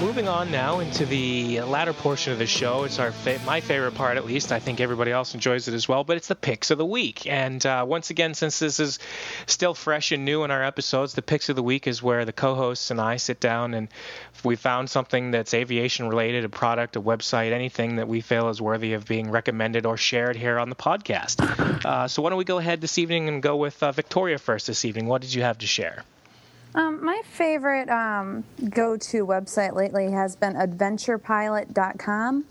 moving 0.00 0.26
on 0.26 0.50
now 0.50 0.80
into 0.80 1.06
the 1.06 1.60
latter 1.62 1.92
portion 1.92 2.32
of 2.32 2.38
the 2.38 2.46
show. 2.46 2.82
It's 2.84 2.98
our 2.98 3.12
fa- 3.12 3.40
my 3.46 3.60
favorite 3.60 3.94
part, 3.94 4.16
at 4.16 4.26
least. 4.26 4.50
I 4.50 4.58
think 4.58 4.80
everybody 4.80 5.12
else 5.12 5.34
enjoys 5.34 5.68
it 5.68 5.74
as 5.74 5.88
well. 5.88 6.02
But 6.02 6.16
it's 6.16 6.28
the 6.28 6.34
picks 6.34 6.70
of 6.70 6.78
the 6.78 6.84
week. 6.84 7.26
And 7.26 7.64
uh, 7.64 7.84
once 7.86 8.10
again, 8.10 8.34
since 8.34 8.58
this 8.58 8.80
is 8.80 8.98
still 9.46 9.72
fresh 9.72 10.10
and 10.10 10.24
new 10.24 10.42
in 10.42 10.50
our 10.50 10.64
episodes, 10.64 11.14
the 11.14 11.22
picks 11.22 11.48
of 11.48 11.56
the 11.56 11.62
week 11.62 11.86
is 11.86 12.02
where 12.02 12.24
the 12.24 12.32
co-hosts 12.32 12.90
and 12.90 13.00
I 13.00 13.16
sit 13.16 13.38
down 13.38 13.72
and 13.72 13.88
we 14.44 14.56
found 14.56 14.90
something 14.90 15.30
that's 15.30 15.54
aviation 15.54 16.08
related, 16.08 16.44
a 16.44 16.48
product, 16.48 16.96
a 16.96 17.00
website, 17.00 17.52
anything 17.52 17.96
that 17.96 18.08
we 18.08 18.20
feel 18.20 18.48
is 18.48 18.60
worthy 18.60 18.92
of 18.92 19.06
being 19.06 19.30
recommended 19.30 19.86
or 19.86 19.96
shared 19.96 20.36
here 20.36 20.58
on 20.58 20.68
the 20.68 20.76
podcast. 20.76 21.40
Uh, 21.84 22.08
so 22.08 22.22
why 22.22 22.30
don't 22.30 22.38
we 22.38 22.44
go 22.44 22.58
ahead 22.58 22.80
this 22.80 22.98
evening 22.98 23.28
and 23.28 23.42
go 23.42 23.56
with 23.56 23.82
uh, 23.82 23.92
Victoria 23.92 24.38
first 24.38 24.66
this 24.66 24.84
evening? 24.84 25.06
What 25.06 25.22
did 25.22 25.32
you 25.34 25.42
have 25.42 25.58
to 25.58 25.66
share? 25.66 26.04
Um, 26.74 27.04
my 27.04 27.22
favorite 27.24 27.88
um, 27.88 28.42
go 28.70 28.96
to 28.96 29.26
website 29.26 29.74
lately 29.74 30.10
has 30.10 30.34
been 30.34 30.54
adventurepilot.com. 30.54 32.44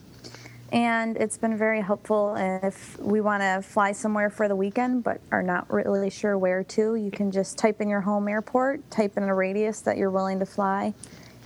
And 0.72 1.18
it's 1.18 1.38
been 1.38 1.56
very 1.56 1.82
helpful 1.82 2.36
if 2.36 2.98
we 3.00 3.22
want 3.22 3.44
to 3.44 3.62
fly 3.62 3.92
somewhere 3.92 4.32
for 4.32 4.48
the 4.48 4.56
weekend 4.56 5.04
but 5.04 5.22
are 5.32 5.44
not 5.44 5.72
really 5.72 6.10
sure 6.10 6.36
where 6.36 6.64
to. 6.64 6.96
You 6.96 7.12
can 7.12 7.32
just 7.32 7.60
type 7.60 7.80
in 7.80 7.88
your 7.88 8.02
home 8.02 8.28
airport, 8.28 8.90
type 8.90 9.16
in 9.16 9.24
a 9.24 9.36
radius 9.36 9.82
that 9.82 9.98
you're 9.98 10.10
willing 10.10 10.40
to 10.40 10.48
fly. 10.48 10.96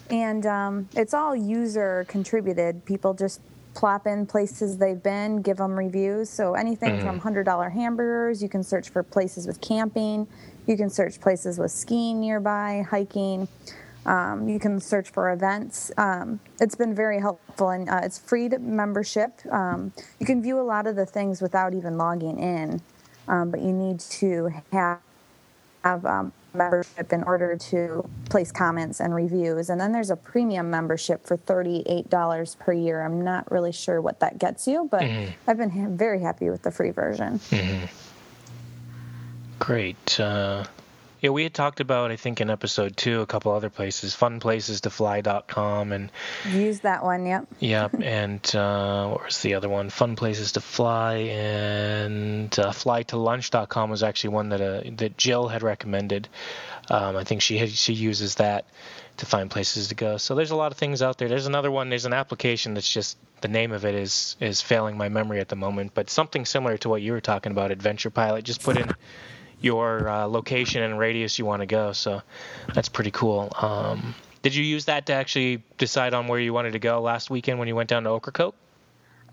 And 0.10 0.45
um, 0.45 0.89
it's 0.95 1.14
all 1.14 1.36
user 1.36 2.05
contributed. 2.08 2.86
People 2.86 3.14
just 3.14 3.41
plop 3.74 4.08
in 4.08 4.26
places 4.26 4.78
they've 4.78 5.01
been, 5.03 5.41
give 5.41 5.58
them 5.58 5.78
reviews. 5.78 6.30
So 6.30 6.55
anything 6.55 6.97
mm-hmm. 6.97 7.20
from 7.20 7.45
$100 7.45 7.72
hamburgers, 7.72 8.41
you 8.41 8.49
can 8.49 8.64
search 8.64 8.89
for 8.89 9.03
places 9.03 9.45
with 9.45 9.62
camping, 9.62 10.28
you 10.66 10.76
can 10.76 10.89
search 10.89 11.22
places 11.22 11.60
with 11.60 11.72
skiing 11.72 12.20
nearby, 12.20 12.86
hiking. 12.89 13.47
Um, 14.08 14.47
you 14.47 14.58
can 14.58 14.80
search 14.80 15.10
for 15.10 15.32
events. 15.34 15.91
Um, 15.97 16.39
it's 16.62 16.76
been 16.76 16.95
very 16.95 17.20
helpful, 17.20 17.70
and 17.70 17.89
uh, 17.89 17.99
it's 18.03 18.18
free 18.18 18.47
to 18.47 18.58
membership. 18.58 19.41
Um, 19.51 19.91
you 20.20 20.26
can 20.26 20.41
view 20.41 20.60
a 20.60 20.64
lot 20.64 20.88
of 20.88 20.95
the 20.95 21.05
things 21.05 21.41
without 21.41 21.74
even 21.74 21.97
logging 21.97 22.39
in, 22.39 22.82
um, 23.28 23.51
but 23.51 23.60
you 23.62 23.74
need 23.74 23.99
to 23.99 24.49
have, 24.72 24.99
have 25.84 26.05
um, 26.05 26.32
membership 26.53 27.13
in 27.13 27.23
order 27.23 27.55
to 27.55 28.07
place 28.29 28.51
comments 28.51 28.99
and 28.99 29.13
reviews. 29.13 29.69
And 29.69 29.79
then 29.79 29.91
there's 29.91 30.09
a 30.09 30.15
premium 30.15 30.69
membership 30.69 31.25
for 31.25 31.37
$38 31.37 32.59
per 32.59 32.73
year. 32.73 33.01
I'm 33.03 33.23
not 33.23 33.51
really 33.51 33.71
sure 33.71 34.01
what 34.01 34.19
that 34.19 34.37
gets 34.39 34.67
you, 34.67 34.87
but 34.89 35.01
mm-hmm. 35.01 35.31
I've 35.47 35.57
been 35.57 35.69
ha- 35.69 35.89
very 35.89 36.21
happy 36.21 36.49
with 36.49 36.63
the 36.63 36.71
free 36.71 36.91
version. 36.91 37.39
Mm-hmm. 37.39 37.85
Great. 39.59 40.19
Uh, 40.19 40.65
Yeah, 41.22 41.32
we 41.32 41.43
had 41.43 41.53
talked 41.53 41.80
about, 41.80 42.11
I 42.11 42.15
think, 42.15 42.41
in 42.41 42.49
episode 42.49 42.95
two, 42.95 43.22
a 43.22 43.26
couple 43.26 43.51
other 43.51 43.70
places, 43.70 44.15
funplaces2fly.com 44.15 45.91
and. 45.91 46.11
Use 46.49 46.82
that 46.82 47.03
one, 47.03 47.26
yep. 47.26 47.47
Yep, 47.59 47.95
and 48.01 48.55
uh, 48.55 49.07
what 49.09 49.26
was 49.26 49.41
the 49.41 49.55
other 49.55 49.70
one? 49.70 49.89
Fun 49.89 50.15
Places 50.15 50.53
to 50.53 50.61
Fly 50.61 51.15
and 51.15 52.57
uh, 52.59 52.72
flytolunch.com 52.72 53.89
was 53.89 54.03
actually 54.03 54.30
one 54.30 54.49
that 54.49 54.61
uh, 54.61 54.82
that 54.97 55.18
Jill 55.18 55.47
had 55.47 55.63
recommended. 55.63 56.30
Um, 56.89 57.18
I 57.18 57.24
think 57.24 57.41
she 57.41 57.57
had, 57.57 57.70
she 57.70 57.93
uses 57.93 58.36
that 58.36 58.65
to 59.18 59.26
find 59.26 59.49
places 59.49 59.89
to 59.89 59.95
go. 59.95 60.18
So 60.18 60.36
there's 60.36 60.51
a 60.51 60.55
lot 60.55 60.72
of 60.72 60.78
things 60.78 61.01
out 61.01 61.18
there. 61.18 61.28
There's 61.28 61.47
another 61.47 61.72
one. 61.72 61.89
There's 61.89 62.05
an 62.05 62.13
application 62.13 62.76
that's 62.76 62.89
just 62.89 63.18
the 63.41 63.47
name 63.47 63.72
of 63.72 63.86
it 63.86 63.95
is 63.95 64.36
is 64.39 64.61
failing 64.61 64.97
my 64.97 65.09
memory 65.09 65.39
at 65.39 65.49
the 65.49 65.55
moment, 65.55 65.91
but 65.93 66.09
something 66.09 66.45
similar 66.45 66.78
to 66.78 66.89
what 66.89 67.01
you 67.01 67.11
were 67.11 67.22
talking 67.22 67.51
about, 67.51 67.72
Adventure 67.72 68.09
Pilot. 68.09 68.45
Just 68.45 68.63
put 68.63 68.78
in 68.78 68.93
your 69.62 70.08
uh, 70.08 70.26
location 70.26 70.84
and 70.84 70.99
radius 70.99 71.39
you 71.39 71.45
want 71.45 71.62
to 71.62 71.66
go. 71.66 71.91
So 71.93 72.22
that's 72.74 72.89
pretty 72.89 73.12
cool. 73.12 73.51
Um, 73.60 74.14
did 74.43 74.53
you 74.55 74.64
use 74.64 74.86
that 74.86 75.05
to 75.08 75.14
actually 75.14 75.64
decide 75.78 76.14
on 76.14 76.28
where 76.28 76.39
you 76.39 76.53
wanted 76.53 76.74
to 76.74 76.80
go 76.80 77.01
last 77.01 77.30
weekend 77.30 77.60
when 77.60 77.68
you 77.68 77.76
went 77.76 77.89
down 77.89 78.03
to 78.03 78.12
Ocracoke? 78.12 78.55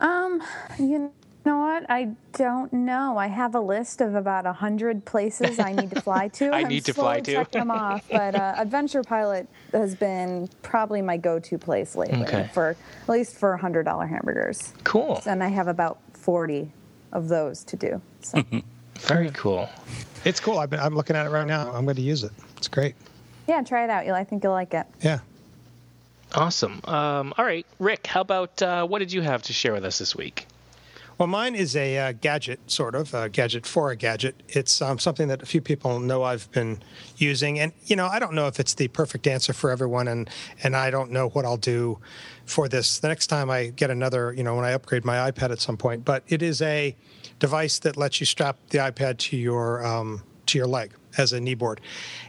Um, 0.01 0.43
you 0.79 1.13
know 1.45 1.59
what? 1.59 1.89
I 1.91 2.09
don't 2.33 2.73
know. 2.73 3.17
I 3.19 3.27
have 3.29 3.55
a 3.55 3.61
list 3.61 4.01
of 4.01 4.15
about 4.15 4.47
a 4.47 4.53
hundred 4.53 5.05
places 5.05 5.59
I 5.61 5.73
need 5.73 5.91
to 5.91 6.01
fly 6.01 6.29
to. 6.39 6.47
I 6.47 6.61
I'm 6.61 6.69
need 6.69 6.85
to 6.87 6.95
fly 6.95 7.21
to. 7.21 7.33
Check 7.33 7.53
them 7.53 7.71
off, 7.71 8.05
but 8.11 8.35
uh, 8.35 8.55
Adventure 8.59 9.03
Pilot 9.03 9.47
has 9.73 9.95
been 9.95 10.49
probably 10.63 11.03
my 11.03 11.17
go-to 11.17 11.59
place 11.59 11.95
lately 11.95 12.23
Okay. 12.23 12.51
for 12.53 12.71
at 12.71 13.09
least 13.09 13.37
for 13.37 13.57
hundred 13.57 13.85
dollar 13.85 14.07
hamburgers, 14.07 14.73
Cool. 14.85 15.23
and 15.27 15.45
I 15.45 15.49
have 15.49 15.69
about 15.69 15.99
forty 16.15 16.73
of 17.13 17.29
those 17.29 17.63
to 17.65 17.77
do. 17.77 18.01
So 18.21 18.43
Very 19.05 19.31
cool. 19.31 19.69
It's 20.25 20.41
cool. 20.41 20.59
I've 20.59 20.71
been, 20.71 20.81
I'm 20.81 20.95
looking 20.95 21.17
at 21.17 21.27
it 21.27 21.31
right 21.31 21.47
now. 21.47 21.71
I'm 21.73 21.85
going 21.85 21.97
to 21.97 22.03
use 22.03 22.25
it. 22.25 22.33
It's 22.57 22.69
great. 22.69 22.95
yeah, 23.47 23.63
try 23.63 23.85
it 23.85 23.91
out. 23.91 24.07
You'll, 24.07 24.15
I 24.15 24.25
think 24.25 24.43
you'll 24.43 24.53
like 24.53 24.73
it. 24.73 24.87
Yeah. 25.03 25.21
Awesome. 26.35 26.81
Um, 26.85 27.35
all 27.37 27.45
right, 27.45 27.67
Rick. 27.79 28.07
How 28.07 28.21
about 28.23 28.61
uh, 28.63 28.87
what 28.87 28.99
did 29.01 29.13
you 29.13 29.21
have 29.23 29.43
to 29.43 29.53
share 29.53 29.73
with 29.73 29.85
us 29.85 29.99
this 29.99 30.17
week? 30.17 30.47
Well, 31.17 31.29
mine 31.29 31.55
is 31.55 31.77
a 31.77 31.97
uh, 31.99 32.13
gadget, 32.13 32.59
sort 32.69 32.97
of 32.97 33.15
a 33.15 33.29
gadget 33.29 33.67
for 33.67 33.93
a 33.93 33.97
gadget. 33.97 34.43
It's 34.49 34.83
um, 34.83 34.99
something 34.99 35.29
that 35.29 35.43
a 35.43 35.47
few 35.47 35.61
people 35.61 36.01
know 36.01 36.25
I've 36.25 36.51
been 36.51 36.83
using, 37.17 37.61
and 37.61 37.73
you 37.85 37.95
know, 37.95 38.07
I 38.07 38.19
don't 38.19 38.33
know 38.33 38.49
if 38.49 38.59
it's 38.59 38.75
the 38.75 38.89
perfect 38.89 39.29
answer 39.29 39.53
for 39.53 39.71
everyone, 39.71 40.09
and 40.09 40.29
and 40.65 40.75
I 40.75 40.91
don't 40.91 41.13
know 41.13 41.29
what 41.29 41.45
I'll 41.45 41.57
do 41.57 42.01
for 42.47 42.69
this 42.69 42.99
the 42.99 43.07
next 43.07 43.29
time 43.29 43.49
I 43.49 43.67
get 43.67 43.91
another, 43.91 44.33
you 44.33 44.43
know, 44.43 44.57
when 44.57 44.65
I 44.65 44.73
upgrade 44.73 45.05
my 45.05 45.31
iPad 45.31 45.51
at 45.53 45.61
some 45.61 45.77
point. 45.77 46.05
But 46.05 46.25
it 46.27 46.43
is 46.43 46.61
a 46.61 46.97
device 47.39 47.79
that 47.81 47.97
lets 47.97 48.21
you 48.21 48.27
strap 48.27 48.57
the 48.71 48.79
iPad 48.79 49.19
to 49.19 49.37
your 49.37 49.85
um, 49.85 50.23
to 50.47 50.59
your 50.59 50.67
leg 50.67 50.93
as 51.17 51.33
a 51.33 51.41
knee 51.41 51.55
board, 51.55 51.81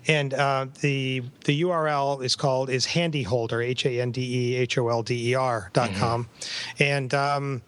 and 0.07 0.33
uh, 0.33 0.67
the 0.81 1.23
the 1.45 1.61
URL 1.61 2.23
is 2.23 2.35
called 2.35 2.69
is 2.69 2.85
HandeHolder 2.85 3.65
H 3.65 3.85
A 3.85 4.01
N 4.01 4.11
D 4.11 4.21
E 4.21 4.55
H 4.55 4.77
O 4.77 4.89
L 4.89 5.03
D 5.03 5.31
E 5.31 5.35
R 5.35 5.69
dot 5.73 5.93
com, 5.95 6.29
and 6.79 7.13
um, 7.13 7.61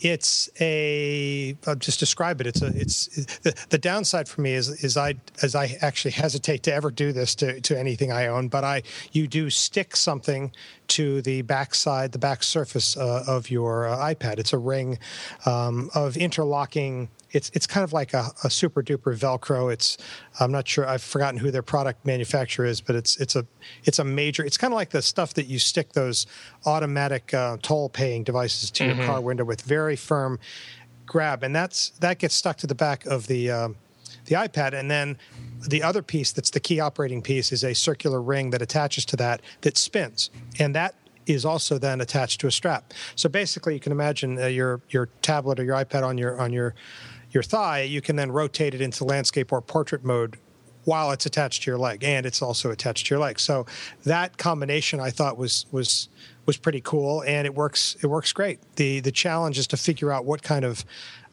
it's 0.00 0.48
a 0.60 1.56
I'll 1.66 1.74
just 1.76 1.98
describe 2.00 2.40
it. 2.40 2.46
It's 2.46 2.62
a 2.62 2.66
it's 2.66 3.06
the, 3.42 3.54
the 3.70 3.78
downside 3.78 4.28
for 4.28 4.40
me 4.40 4.52
is 4.52 4.68
is 4.84 4.96
I 4.96 5.14
as 5.42 5.54
I 5.54 5.76
actually 5.80 6.12
hesitate 6.12 6.62
to 6.64 6.74
ever 6.74 6.90
do 6.90 7.12
this 7.12 7.34
to, 7.36 7.60
to 7.60 7.78
anything 7.78 8.12
I 8.12 8.26
own, 8.26 8.48
but 8.48 8.64
I 8.64 8.82
you 9.12 9.26
do 9.26 9.50
stick 9.50 9.96
something 9.96 10.52
to 10.88 11.22
the 11.22 11.42
backside, 11.42 12.12
the 12.12 12.18
back 12.18 12.42
surface 12.42 12.96
uh, 12.96 13.24
of 13.26 13.50
your 13.50 13.88
uh, 13.88 13.96
iPad. 13.98 14.38
It's 14.38 14.52
a 14.52 14.58
ring 14.58 14.98
um, 15.44 15.90
of 15.94 16.16
interlocking. 16.16 17.08
It's 17.32 17.50
it's 17.54 17.66
kind 17.66 17.84
of 17.84 17.92
like 17.92 18.14
a, 18.14 18.30
a 18.44 18.50
super 18.50 18.82
duper 18.82 19.16
Velcro. 19.16 19.72
It's 19.72 19.98
I'm 20.40 20.52
not 20.52 20.66
sure 20.68 20.88
I've 20.88 21.02
forgotten 21.02 21.38
who 21.38 21.50
their 21.50 21.62
product 21.62 22.06
manufacturer 22.06 22.66
is, 22.66 22.80
but 22.80 22.94
it's 22.96 23.16
it's 23.16 23.36
a 23.36 23.46
it's 23.84 23.98
a 23.98 24.04
major. 24.04 24.44
It's 24.44 24.56
kind 24.56 24.72
of 24.72 24.76
like 24.76 24.90
the 24.90 25.02
stuff 25.02 25.34
that 25.34 25.46
you 25.46 25.58
stick 25.58 25.92
those 25.92 26.26
automatic 26.64 27.34
uh, 27.34 27.56
toll 27.62 27.88
paying 27.88 28.22
devices 28.24 28.70
to 28.72 28.86
your 28.86 29.06
car 29.06 29.20
window 29.20 29.44
with 29.44 29.62
very 29.62 29.96
firm 29.96 30.38
grab, 31.06 31.42
and 31.42 31.54
that's 31.54 31.90
that 32.00 32.18
gets 32.18 32.34
stuck 32.34 32.56
to 32.58 32.66
the 32.66 32.74
back 32.74 33.06
of 33.06 33.26
the 33.26 33.50
um, 33.50 33.76
the 34.26 34.34
iPad, 34.34 34.72
and 34.74 34.90
then 34.90 35.18
the 35.68 35.82
other 35.82 36.02
piece 36.02 36.32
that's 36.32 36.50
the 36.50 36.60
key 36.60 36.80
operating 36.80 37.22
piece 37.22 37.52
is 37.52 37.64
a 37.64 37.74
circular 37.74 38.20
ring 38.20 38.50
that 38.50 38.62
attaches 38.62 39.04
to 39.06 39.16
that 39.16 39.40
that 39.62 39.76
spins, 39.76 40.30
and 40.58 40.74
that 40.74 40.94
is 41.26 41.44
also 41.44 41.76
then 41.78 42.00
attached 42.00 42.40
to 42.40 42.46
a 42.46 42.50
strap. 42.50 42.92
So 43.16 43.28
basically, 43.28 43.74
you 43.74 43.80
can 43.80 43.92
imagine 43.92 44.38
uh, 44.38 44.46
your 44.46 44.80
your 44.90 45.06
tablet 45.22 45.58
or 45.60 45.64
your 45.64 45.76
iPad 45.76 46.04
on 46.04 46.18
your 46.18 46.40
on 46.40 46.52
your 46.52 46.74
your 47.36 47.42
thigh. 47.42 47.82
You 47.82 48.00
can 48.00 48.16
then 48.16 48.32
rotate 48.32 48.74
it 48.74 48.80
into 48.80 49.04
landscape 49.04 49.52
or 49.52 49.60
portrait 49.60 50.02
mode 50.02 50.38
while 50.84 51.10
it's 51.10 51.26
attached 51.26 51.64
to 51.64 51.70
your 51.70 51.78
leg, 51.78 52.02
and 52.02 52.24
it's 52.24 52.40
also 52.40 52.70
attached 52.70 53.06
to 53.06 53.14
your 53.14 53.20
leg. 53.20 53.38
So 53.38 53.66
that 54.04 54.38
combination 54.38 55.00
I 55.00 55.10
thought 55.10 55.36
was 55.36 55.66
was 55.70 56.08
was 56.46 56.56
pretty 56.56 56.80
cool, 56.80 57.22
and 57.22 57.46
it 57.46 57.54
works 57.54 57.96
it 58.02 58.06
works 58.06 58.32
great. 58.32 58.58
the 58.76 59.00
The 59.00 59.12
challenge 59.12 59.58
is 59.58 59.66
to 59.68 59.76
figure 59.76 60.10
out 60.10 60.24
what 60.24 60.42
kind 60.42 60.64
of 60.64 60.84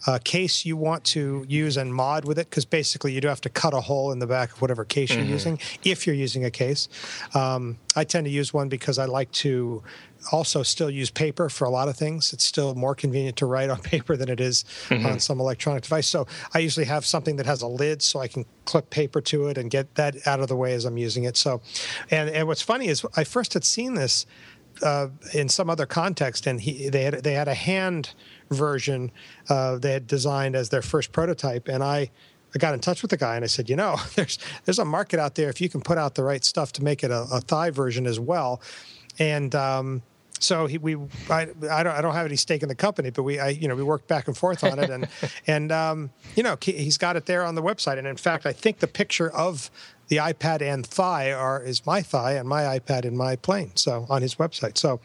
uh, 0.06 0.20
case 0.24 0.66
you 0.66 0.76
want 0.76 1.04
to 1.04 1.45
use 1.47 1.78
and 1.78 1.93
mod 1.93 2.26
with 2.26 2.38
it, 2.38 2.49
because 2.49 2.66
basically 2.66 3.14
you 3.14 3.22
do 3.22 3.28
have 3.28 3.41
to 3.41 3.49
cut 3.49 3.74
a 3.74 3.82
hole 3.82 4.12
in 4.12 4.20
the 4.20 4.28
back 4.28 4.51
of 4.54 4.62
whatever 4.62 4.84
case 4.84 5.14
you're 5.14 5.24
using, 5.24 5.60
if 5.84 6.06
you're 6.06 6.16
using 6.16 6.45
a 6.45 6.51
case. 6.51 6.89
Um, 7.34 7.78
I 7.95 8.04
tend 8.04 8.26
to 8.26 8.32
use 8.32 8.54
one 8.54 8.70
because 8.70 8.97
I 8.97 9.06
like 9.06 9.32
to 9.32 9.84
also 10.32 10.64
still 10.64 10.89
use 10.89 11.10
paper 11.10 11.49
for 11.49 11.66
a 11.66 11.70
lot 11.70 11.88
of 11.88 11.97
things. 11.97 12.34
It's 12.34 12.45
still 12.45 12.76
more 12.76 12.95
convenient 12.95 13.38
to 13.38 13.45
write 13.45 13.70
on 13.70 13.82
paper 13.82 14.16
than 14.16 14.30
it 14.30 14.39
is 14.39 14.66
on 14.89 15.20
some 15.20 15.39
electronic 15.39 15.84
device. 15.84 16.08
So 16.08 16.28
I 16.54 16.60
usually 16.60 16.86
have 16.86 17.06
something 17.06 17.36
that 17.38 17.45
has 17.45 17.62
a 17.62 17.68
lid 17.68 18.01
so 18.01 18.20
I 18.20 18.28
can 18.28 18.45
clip 18.66 18.89
paper 18.89 19.22
to 19.22 19.47
it 19.47 19.58
and 19.58 19.70
get 19.70 19.95
that 19.95 20.16
out 20.26 20.39
of 20.39 20.47
the 20.47 20.56
way 20.56 20.74
as 20.74 20.86
I'm 20.86 20.97
using 20.97 21.24
it. 21.26 21.38
So, 21.38 21.62
and, 22.10 22.30
and 22.30 22.47
what's 22.47 22.62
funny 22.62 22.88
is 22.88 23.06
I 23.16 23.24
first 23.24 23.54
had 23.54 23.66
seen 23.66 23.95
this 23.95 24.26
uh, 24.82 25.10
in 25.34 25.49
some 25.49 25.70
other 25.70 25.86
context, 25.86 26.47
and 26.47 26.60
he 26.60 26.89
they 26.89 27.04
had 27.04 27.24
they 27.24 27.34
had 27.34 27.47
a 27.47 27.54
hand 27.54 28.14
version 28.50 29.12
uh, 29.50 29.78
they 29.78 29.94
had 29.94 30.08
designed 30.08 30.56
as 30.56 30.70
their 30.70 30.82
first 30.82 31.12
prototype, 31.12 31.68
and 31.68 31.84
I. 31.84 32.12
I 32.56 32.60
got 32.60 32.76
in 32.76 32.82
touch 32.82 33.02
with 33.02 33.10
the 33.10 33.18
guy 33.18 33.36
and 33.36 33.44
I 33.44 33.48
said, 33.48 33.68
you 33.68 33.76
know, 33.76 33.98
there's 34.16 34.38
there's 34.66 34.78
a 34.78 34.86
market 34.86 35.20
out 35.20 35.34
there 35.34 35.50
if 35.50 35.60
you 35.60 35.70
can 35.70 35.82
put 35.82 35.98
out 35.98 36.14
the 36.14 36.22
right 36.24 36.46
stuff 36.46 36.72
to 36.74 36.84
make 36.84 37.04
it 37.04 37.10
a, 37.10 37.26
a 37.32 37.41
thigh 37.41 37.72
version 37.72 38.06
as 38.06 38.20
well, 38.20 38.62
and 39.18 39.56
um, 39.56 40.04
so 40.39 40.68
he, 40.68 40.78
we 40.78 40.96
I, 41.32 41.48
I 41.72 41.82
don't 41.82 41.96
I 41.96 42.02
don't 42.02 42.14
have 42.14 42.28
any 42.28 42.36
stake 42.36 42.62
in 42.62 42.70
the 42.70 42.76
company, 42.76 43.10
but 43.10 43.24
we 43.24 43.39
I 43.39 43.50
you 43.50 43.68
know 43.68 43.74
we 43.76 43.82
worked 43.82 44.08
back 44.08 44.28
and 44.28 44.38
forth 44.38 44.64
on 44.64 44.78
it, 44.78 44.91
and 44.91 45.08
and 45.48 45.72
um, 45.72 46.12
you 46.36 46.44
know 46.44 46.56
he- 46.62 46.74
he's 46.74 47.00
got 47.00 47.16
it 47.16 47.26
there 47.26 47.44
on 47.44 47.56
the 47.56 47.64
website, 47.64 47.98
and 47.98 48.06
in 48.06 48.18
fact 48.18 48.46
I 48.46 48.54
think 48.54 48.78
the 48.78 48.88
picture 48.88 49.32
of 49.32 49.72
the 50.14 50.20
iPad 50.20 50.61
and 50.61 50.86
thigh 50.86 51.32
are 51.32 51.64
is 51.64 51.86
my 51.88 52.03
thigh 52.03 52.34
and 52.34 52.47
my 52.47 52.78
iPad 52.78 53.03
in 53.03 53.18
my 53.18 53.36
plane, 53.36 53.72
so 53.76 54.05
on 54.09 54.22
his 54.22 54.36
website. 54.36 54.78
So, 54.78 54.99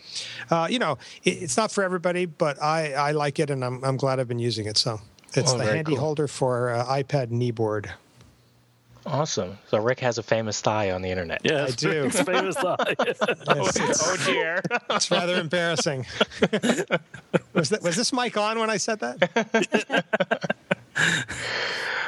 uh, 0.50 0.68
you 0.70 0.78
know, 0.78 0.98
it, 1.24 1.42
it's 1.44 1.56
not 1.56 1.72
for 1.72 1.82
everybody, 1.82 2.26
but 2.26 2.60
I 2.62 2.92
I 2.92 3.12
like 3.12 3.38
it, 3.38 3.48
and 3.48 3.64
I'm 3.64 3.82
I'm 3.84 3.96
glad 3.96 4.20
I've 4.20 4.28
been 4.28 4.38
using 4.38 4.66
it. 4.66 4.76
So 4.76 5.00
it's 5.32 5.52
Oh, 5.54 5.58
the 5.58 5.64
handy 5.64 5.92
cool. 5.92 6.00
holder 6.00 6.28
for 6.28 6.70
uh, 6.70 6.84
iPad 6.84 7.30
knee 7.30 7.52
board. 7.52 7.90
Awesome. 9.06 9.56
So 9.70 9.78
Rick 9.78 10.00
has 10.00 10.18
a 10.18 10.22
famous 10.22 10.60
thigh 10.60 10.90
on 10.90 11.00
the 11.00 11.08
internet. 11.10 11.40
Yeah, 11.42 11.64
I 11.64 11.70
do. 11.70 12.02
Rick's 12.02 12.20
famous 12.20 12.56
thigh. 12.56 12.76
It's, 13.00 13.22
it's- 13.80 14.02
Oh 14.04 14.16
dear. 14.26 14.60
it's 14.90 15.10
rather 15.10 15.36
embarrassing. 15.40 16.04
was 17.54 17.70
that 17.70 17.80
was 17.82 17.96
this 17.96 18.12
mic 18.12 18.36
on 18.36 18.58
when 18.58 18.68
I 18.68 18.76
said 18.76 19.00
that? 19.00 19.16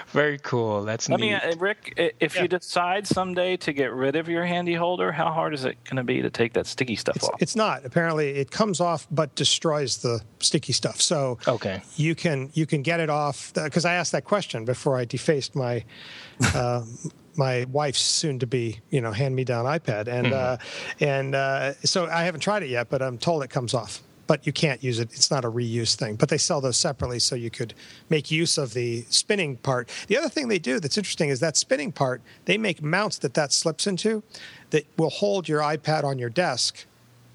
Very 0.08 0.38
cool. 0.38 0.82
That's 0.82 1.08
I 1.08 1.14
neat. 1.14 1.20
mean, 1.20 1.34
uh, 1.34 1.54
Rick, 1.58 1.94
if 2.18 2.34
Yeah. 2.34 2.42
you 2.42 2.48
decide 2.48 3.06
someday 3.06 3.56
to 3.58 3.72
get 3.72 3.92
rid 3.92 4.16
of 4.16 4.28
your 4.28 4.44
HandeHolder, 4.44 5.14
how 5.14 5.30
hard 5.30 5.54
is 5.54 5.64
it 5.64 5.78
going 5.84 5.98
to 5.98 6.02
be 6.02 6.20
to 6.20 6.28
take 6.30 6.52
that 6.54 6.66
sticky 6.66 6.96
stuff 6.96 7.14
It's, 7.14 7.28
off? 7.28 7.34
it's 7.40 7.54
not. 7.54 7.84
Apparently, 7.84 8.30
it 8.30 8.50
comes 8.50 8.80
off 8.80 9.06
but 9.12 9.32
destroys 9.36 9.98
the 9.98 10.20
sticky 10.40 10.72
stuff. 10.72 11.00
So 11.00 11.38
Okay. 11.46 11.80
you 11.96 12.16
can 12.16 12.50
you 12.54 12.66
can 12.66 12.82
get 12.82 12.98
it 12.98 13.08
off 13.08 13.52
because 13.54 13.84
I 13.84 13.94
asked 13.94 14.10
that 14.10 14.24
question 14.24 14.64
before 14.64 14.96
I 14.98 15.04
defaced 15.04 15.54
my 15.54 15.84
uh, 16.54 16.82
my 17.36 17.64
wife's 17.70 18.00
soon 18.00 18.40
to 18.40 18.48
be 18.48 18.80
you 18.90 19.00
know 19.00 19.12
hand 19.12 19.36
me 19.36 19.44
down 19.44 19.64
iPad 19.64 20.08
and 20.08 20.32
uh, 20.32 20.56
and 20.98 21.36
uh, 21.36 21.74
so 21.84 22.06
I 22.06 22.24
haven't 22.24 22.40
tried 22.40 22.64
it 22.64 22.68
yet, 22.68 22.90
but 22.90 23.00
I'm 23.00 23.16
told 23.16 23.44
it 23.44 23.50
comes 23.50 23.74
off. 23.74 24.02
But 24.30 24.46
you 24.46 24.52
can't 24.52 24.80
use 24.84 25.00
it. 25.00 25.10
It's 25.12 25.28
not 25.28 25.44
a 25.44 25.50
reuse 25.50 25.96
thing. 25.96 26.14
But 26.14 26.28
they 26.28 26.38
sell 26.38 26.60
those 26.60 26.76
separately, 26.76 27.18
so 27.18 27.34
you 27.34 27.50
could 27.50 27.74
make 28.10 28.30
use 28.30 28.58
of 28.58 28.74
the 28.74 29.04
spinning 29.08 29.56
part. 29.56 29.90
The 30.06 30.16
other 30.16 30.28
thing 30.28 30.46
they 30.46 30.60
do 30.60 30.78
that's 30.78 30.96
interesting 30.96 31.30
is 31.30 31.40
that 31.40 31.56
spinning 31.56 31.90
part. 31.90 32.22
They 32.44 32.56
make 32.56 32.80
mounts 32.80 33.18
that 33.18 33.34
that 33.34 33.52
slips 33.52 33.88
into, 33.88 34.22
that 34.70 34.86
will 34.96 35.10
hold 35.10 35.48
your 35.48 35.62
iPad 35.62 36.04
on 36.04 36.16
your 36.20 36.30
desk 36.30 36.86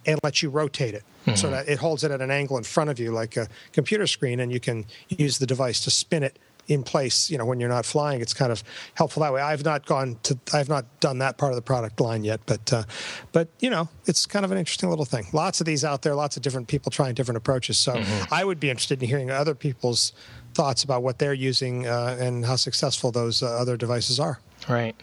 and 0.05 0.17
let 0.23 0.41
you 0.41 0.49
rotate 0.49 0.93
it 0.93 1.03
so 1.25 1.31
mm-hmm. 1.31 1.51
that 1.51 1.67
it 1.67 1.79
holds 1.79 2.05
it 2.05 2.11
at 2.11 2.21
an 2.21 2.31
angle 2.31 2.57
in 2.57 2.63
front 2.63 2.89
of 2.89 2.97
you 2.97 3.11
like 3.11 3.35
a 3.35 3.49
computer 3.73 4.07
screen 4.07 4.39
and 4.39 4.53
you 4.53 4.61
can 4.61 4.85
use 5.09 5.37
the 5.37 5.45
device 5.45 5.81
to 5.81 5.91
spin 5.91 6.23
it 6.23 6.39
in 6.67 6.83
place 6.83 7.29
you 7.29 7.37
know 7.37 7.45
when 7.45 7.59
you're 7.59 7.69
not 7.69 7.85
flying 7.85 8.21
it's 8.21 8.33
kind 8.33 8.51
of 8.51 8.63
helpful 8.95 9.21
that 9.21 9.31
way 9.31 9.41
i've 9.41 9.63
not 9.63 9.85
gone 9.85 10.17
to 10.23 10.37
i've 10.53 10.69
not 10.69 10.85
done 10.99 11.19
that 11.19 11.37
part 11.37 11.51
of 11.51 11.55
the 11.55 11.61
product 11.61 11.99
line 11.99 12.23
yet 12.23 12.39
but 12.45 12.73
uh, 12.73 12.83
but 13.31 13.47
you 13.59 13.69
know 13.69 13.87
it's 14.05 14.25
kind 14.25 14.45
of 14.45 14.51
an 14.51 14.57
interesting 14.57 14.89
little 14.89 15.05
thing 15.05 15.25
lots 15.33 15.59
of 15.59 15.65
these 15.65 15.83
out 15.85 16.01
there 16.01 16.15
lots 16.15 16.35
of 16.37 16.43
different 16.43 16.67
people 16.67 16.91
trying 16.91 17.13
different 17.13 17.37
approaches 17.37 17.77
so 17.77 18.01
i 18.31 18.43
would 18.43 18.59
be 18.59 18.69
interested 18.69 19.01
in 19.01 19.07
hearing 19.09 19.29
other 19.29 19.55
people's 19.55 20.13
thoughts 20.53 20.83
about 20.83 21.03
what 21.03 21.19
they're 21.19 21.33
using 21.33 21.85
uh, 21.85 22.15
and 22.19 22.45
how 22.45 22.55
successful 22.55 23.11
those 23.11 23.43
uh, 23.43 23.47
other 23.47 23.75
devices 23.75 24.19
are 24.19 24.39
Right. 24.67 24.95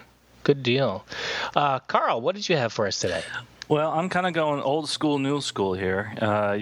Good 0.45 0.63
deal. 0.63 1.05
Uh, 1.55 1.79
Carl, 1.81 2.21
what 2.21 2.35
did 2.35 2.49
you 2.49 2.57
have 2.57 2.73
for 2.73 2.87
us 2.87 2.99
today? 2.99 3.23
Well, 3.69 3.93
I'm 3.93 4.09
kind 4.09 4.27
of 4.27 4.33
going 4.33 4.61
old 4.61 4.89
school, 4.89 5.19
new 5.19 5.41
school 5.41 5.75
here. 5.75 6.13
Uh, 6.21 6.59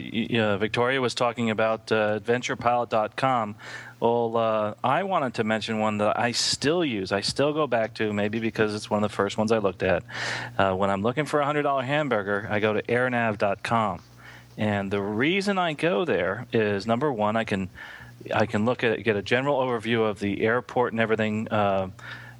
Victoria 0.58 1.00
was 1.00 1.14
talking 1.14 1.50
about 1.50 1.90
uh, 1.90 2.20
AdventurePilot.com. 2.20 3.56
Well, 4.00 4.36
uh, 4.36 4.74
I 4.84 5.02
wanted 5.02 5.34
to 5.34 5.44
mention 5.44 5.78
one 5.78 5.98
that 5.98 6.18
I 6.18 6.32
still 6.32 6.84
use. 6.84 7.10
I 7.10 7.22
still 7.22 7.52
go 7.52 7.66
back 7.66 7.94
to, 7.94 8.12
maybe 8.12 8.38
because 8.38 8.74
it's 8.74 8.90
one 8.90 9.02
of 9.02 9.10
the 9.10 9.14
first 9.14 9.38
ones 9.38 9.50
I 9.50 9.58
looked 9.58 9.82
at. 9.82 10.04
Uh, 10.58 10.74
when 10.74 10.90
I'm 10.90 11.02
looking 11.02 11.24
for 11.24 11.40
a 11.40 11.44
$100 11.44 11.84
hamburger, 11.84 12.46
I 12.50 12.60
go 12.60 12.74
to 12.74 12.82
airnav.com. 12.82 14.02
And 14.58 14.90
the 14.90 15.00
reason 15.00 15.58
I 15.58 15.72
go 15.72 16.04
there 16.04 16.46
is 16.52 16.86
number 16.86 17.10
one, 17.10 17.34
I 17.34 17.44
can 17.44 17.70
I 18.34 18.44
can 18.44 18.66
look 18.66 18.84
at 18.84 19.02
get 19.02 19.16
a 19.16 19.22
general 19.22 19.58
overview 19.58 20.06
of 20.06 20.20
the 20.20 20.42
airport 20.42 20.92
and 20.92 21.00
everything 21.00 21.48
uh, 21.48 21.88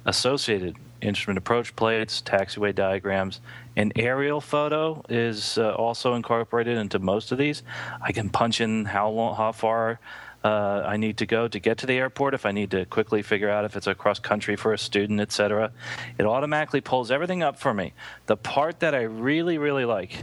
associated 0.05 0.75
instrument 1.01 1.37
approach 1.37 1.75
plates, 1.75 2.21
taxiway 2.21 2.73
diagrams. 2.73 3.41
An 3.75 3.91
aerial 3.95 4.41
photo 4.41 5.03
is 5.09 5.57
uh, 5.57 5.73
also 5.75 6.13
incorporated 6.13 6.77
into 6.77 6.99
most 6.99 7.31
of 7.31 7.37
these. 7.37 7.63
I 8.01 8.11
can 8.11 8.29
punch 8.29 8.61
in 8.61 8.85
how 8.85 9.09
long, 9.09 9.35
how 9.35 9.51
far 9.51 9.99
uh, 10.43 10.83
I 10.85 10.97
need 10.97 11.17
to 11.17 11.25
go 11.25 11.47
to 11.47 11.59
get 11.59 11.77
to 11.79 11.85
the 11.85 11.93
airport, 11.93 12.33
if 12.33 12.45
I 12.45 12.51
need 12.51 12.71
to 12.71 12.85
quickly 12.85 13.21
figure 13.21 13.49
out 13.49 13.63
if 13.65 13.75
it's 13.75 13.87
across 13.87 14.19
country 14.19 14.55
for 14.55 14.73
a 14.73 14.77
student, 14.77 15.19
etc. 15.19 15.71
It 16.17 16.25
automatically 16.25 16.81
pulls 16.81 17.11
everything 17.11 17.43
up 17.43 17.59
for 17.59 17.73
me. 17.73 17.93
The 18.25 18.37
part 18.37 18.79
that 18.79 18.95
I 18.95 19.01
really, 19.01 19.57
really 19.57 19.85
like, 19.85 20.15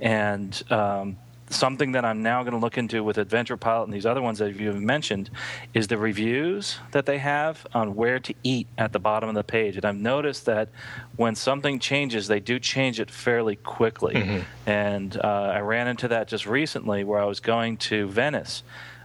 and 0.00 0.62
um, 0.70 1.18
something 1.50 1.92
that 1.92 2.04
I'm 2.04 2.22
now 2.22 2.42
going 2.42 2.52
to 2.52 2.58
look 2.58 2.76
into 2.76 3.04
with 3.04 3.18
Adventure 3.18 3.56
Pilot 3.56 3.84
and 3.84 3.92
these 3.92 4.06
other 4.06 4.22
ones 4.22 4.38
that 4.38 4.56
you've 4.56 4.80
mentioned 4.80 5.30
is 5.74 5.88
the 5.88 5.96
reviews 5.96 6.78
that 6.92 7.06
they 7.06 7.18
have 7.18 7.66
on 7.72 7.94
where 7.94 8.18
to 8.18 8.34
eat 8.42 8.66
at 8.76 8.92
the 8.92 8.98
bottom 8.98 9.28
of 9.28 9.34
the 9.34 9.44
page. 9.44 9.76
And 9.76 9.84
I've 9.84 9.96
noticed 9.96 10.46
that 10.46 10.68
when 11.16 11.34
something 11.34 11.78
changes, 11.78 12.28
they 12.28 12.40
do 12.40 12.58
change 12.58 13.00
it 13.00 13.10
fairly 13.10 13.56
quickly. 13.56 14.14
Mm-hmm. 14.14 14.68
And 14.68 15.16
uh, 15.16 15.52
I 15.54 15.60
ran 15.60 15.88
into 15.88 16.08
that 16.08 16.28
just 16.28 16.46
recently 16.46 17.04
where 17.04 17.20
I 17.20 17.24
was 17.24 17.40
going 17.40 17.76
to 17.78 18.08
Venice. 18.08 18.62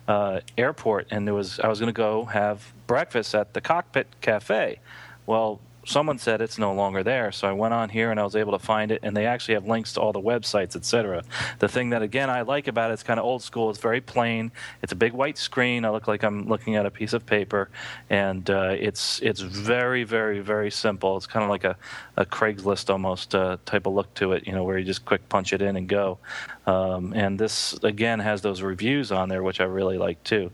Uh, 0.08 0.42
airport, 0.58 1.08
and 1.12 1.26
there 1.28 1.34
was 1.34 1.60
I 1.60 1.68
was 1.68 1.80
going 1.80 1.88
to 1.88 1.94
go 1.94 2.26
have 2.26 2.74
breakfast 2.86 3.34
at 3.34 3.54
the 3.54 3.62
Cockpit 3.62 4.08
Cafe. 4.20 4.80
Well, 5.26 5.62
someone 5.92 6.18
said 6.18 6.42
it's 6.42 6.58
no 6.58 6.74
longer 6.74 7.04
there. 7.04 7.32
So 7.32 7.48
I 7.48 7.52
went 7.52 7.74
on 7.74 7.90
here 7.90 8.12
and 8.12 8.20
I 8.20 8.24
was 8.24 8.36
able 8.36 8.54
to 8.54 8.60
find 8.60 8.92
it, 8.92 9.02
and 9.04 9.16
they 9.16 9.26
actually 9.26 9.56
have 9.56 9.68
links 9.68 9.94
to 9.94 10.02
all 10.02 10.14
the 10.14 10.22
websites, 10.22 10.76
etc. 10.76 11.24
The 11.60 11.68
thing 11.68 11.90
that 11.92 12.02
again 12.02 12.30
I 12.30 12.42
like 12.42 12.68
about 12.68 12.90
it, 12.90 12.94
it's 12.94 13.04
kind 13.04 13.20
of 13.20 13.26
old 13.26 13.44
school. 13.44 13.70
It's 13.70 13.80
very 13.80 14.02
plain. 14.02 14.52
It's 14.82 14.94
a 14.94 14.96
big 14.96 15.14
white 15.14 15.38
screen. 15.38 15.86
I 15.86 15.90
look 15.90 16.08
like 16.08 16.24
I'm 16.24 16.48
looking 16.48 16.76
at 16.76 16.86
a 16.86 16.92
piece 16.92 17.14
of 17.14 17.26
paper, 17.26 17.70
and 18.10 18.50
uh, 18.50 18.76
it's 18.80 19.22
it's 19.22 19.42
very 19.42 20.04
very 20.04 20.40
very 20.40 20.72
simple. 20.72 21.18
It's 21.18 21.28
kind 21.28 21.44
of 21.44 21.50
like 21.50 21.66
a, 21.66 21.76
a 22.18 22.26
Craigslist 22.26 22.90
almost 22.90 23.36
uh, 23.36 23.58
type 23.66 23.86
of 23.86 23.94
look 23.94 24.14
to 24.16 24.32
it, 24.34 24.48
you 24.48 24.54
know, 24.54 24.64
where 24.64 24.78
you 24.78 24.86
just 24.86 25.06
quick 25.06 25.28
punch 25.30 25.54
it 25.54 25.62
in 25.62 25.76
and 25.76 25.88
go. 25.88 26.18
Um, 26.68 27.14
and 27.14 27.40
this 27.40 27.74
again 27.82 28.20
has 28.20 28.42
those 28.42 28.62
reviews 28.62 29.12
on 29.12 29.30
there, 29.30 29.42
which 29.42 29.60
I 29.60 29.64
really 29.64 29.98
like 29.98 30.24
too. 30.24 30.52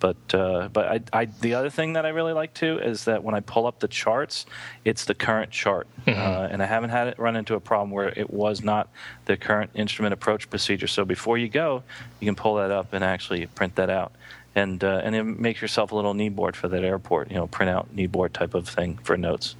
But 0.00 0.34
uh, 0.34 0.68
but 0.70 0.86
I, 0.86 1.20
I, 1.20 1.24
the 1.24 1.54
other 1.54 1.70
thing 1.70 1.94
that 1.94 2.04
I 2.04 2.10
really 2.10 2.34
like 2.34 2.52
too 2.52 2.78
is 2.78 3.04
that 3.06 3.24
when 3.24 3.34
I 3.34 3.40
pull 3.40 3.66
up 3.66 3.78
the 3.78 3.88
charts, 3.88 4.44
it's 4.84 5.06
the 5.06 5.14
current 5.14 5.50
chart, 5.50 5.86
mm-hmm. 6.06 6.20
uh, 6.20 6.48
and 6.50 6.62
I 6.62 6.66
haven't 6.66 6.90
had 6.90 7.08
it 7.08 7.18
run 7.18 7.36
into 7.36 7.54
a 7.54 7.60
problem 7.60 7.90
where 7.90 8.08
it 8.08 8.28
was 8.30 8.62
not 8.62 8.90
the 9.24 9.36
current 9.36 9.70
instrument 9.74 10.12
approach 10.12 10.50
procedure. 10.50 10.86
So 10.86 11.06
before 11.06 11.38
you 11.38 11.48
go, 11.48 11.82
you 12.20 12.26
can 12.26 12.36
pull 12.36 12.56
that 12.56 12.70
up 12.70 12.92
and 12.92 13.02
actually 13.02 13.46
print 13.46 13.76
that 13.76 13.88
out 13.88 14.12
and 14.56 14.82
uh, 14.82 15.02
and 15.04 15.14
then 15.14 15.40
make 15.40 15.60
yourself 15.60 15.92
a 15.92 15.94
little 15.94 16.14
knee 16.14 16.30
board 16.30 16.56
for 16.56 16.66
that 16.66 16.82
airport, 16.82 17.30
you 17.30 17.36
know, 17.36 17.46
print 17.46 17.70
out 17.70 17.92
knee 17.94 18.06
board 18.06 18.32
type 18.32 18.54
of 18.54 18.66
thing 18.66 18.98
for 19.04 19.16
notes. 19.16 19.54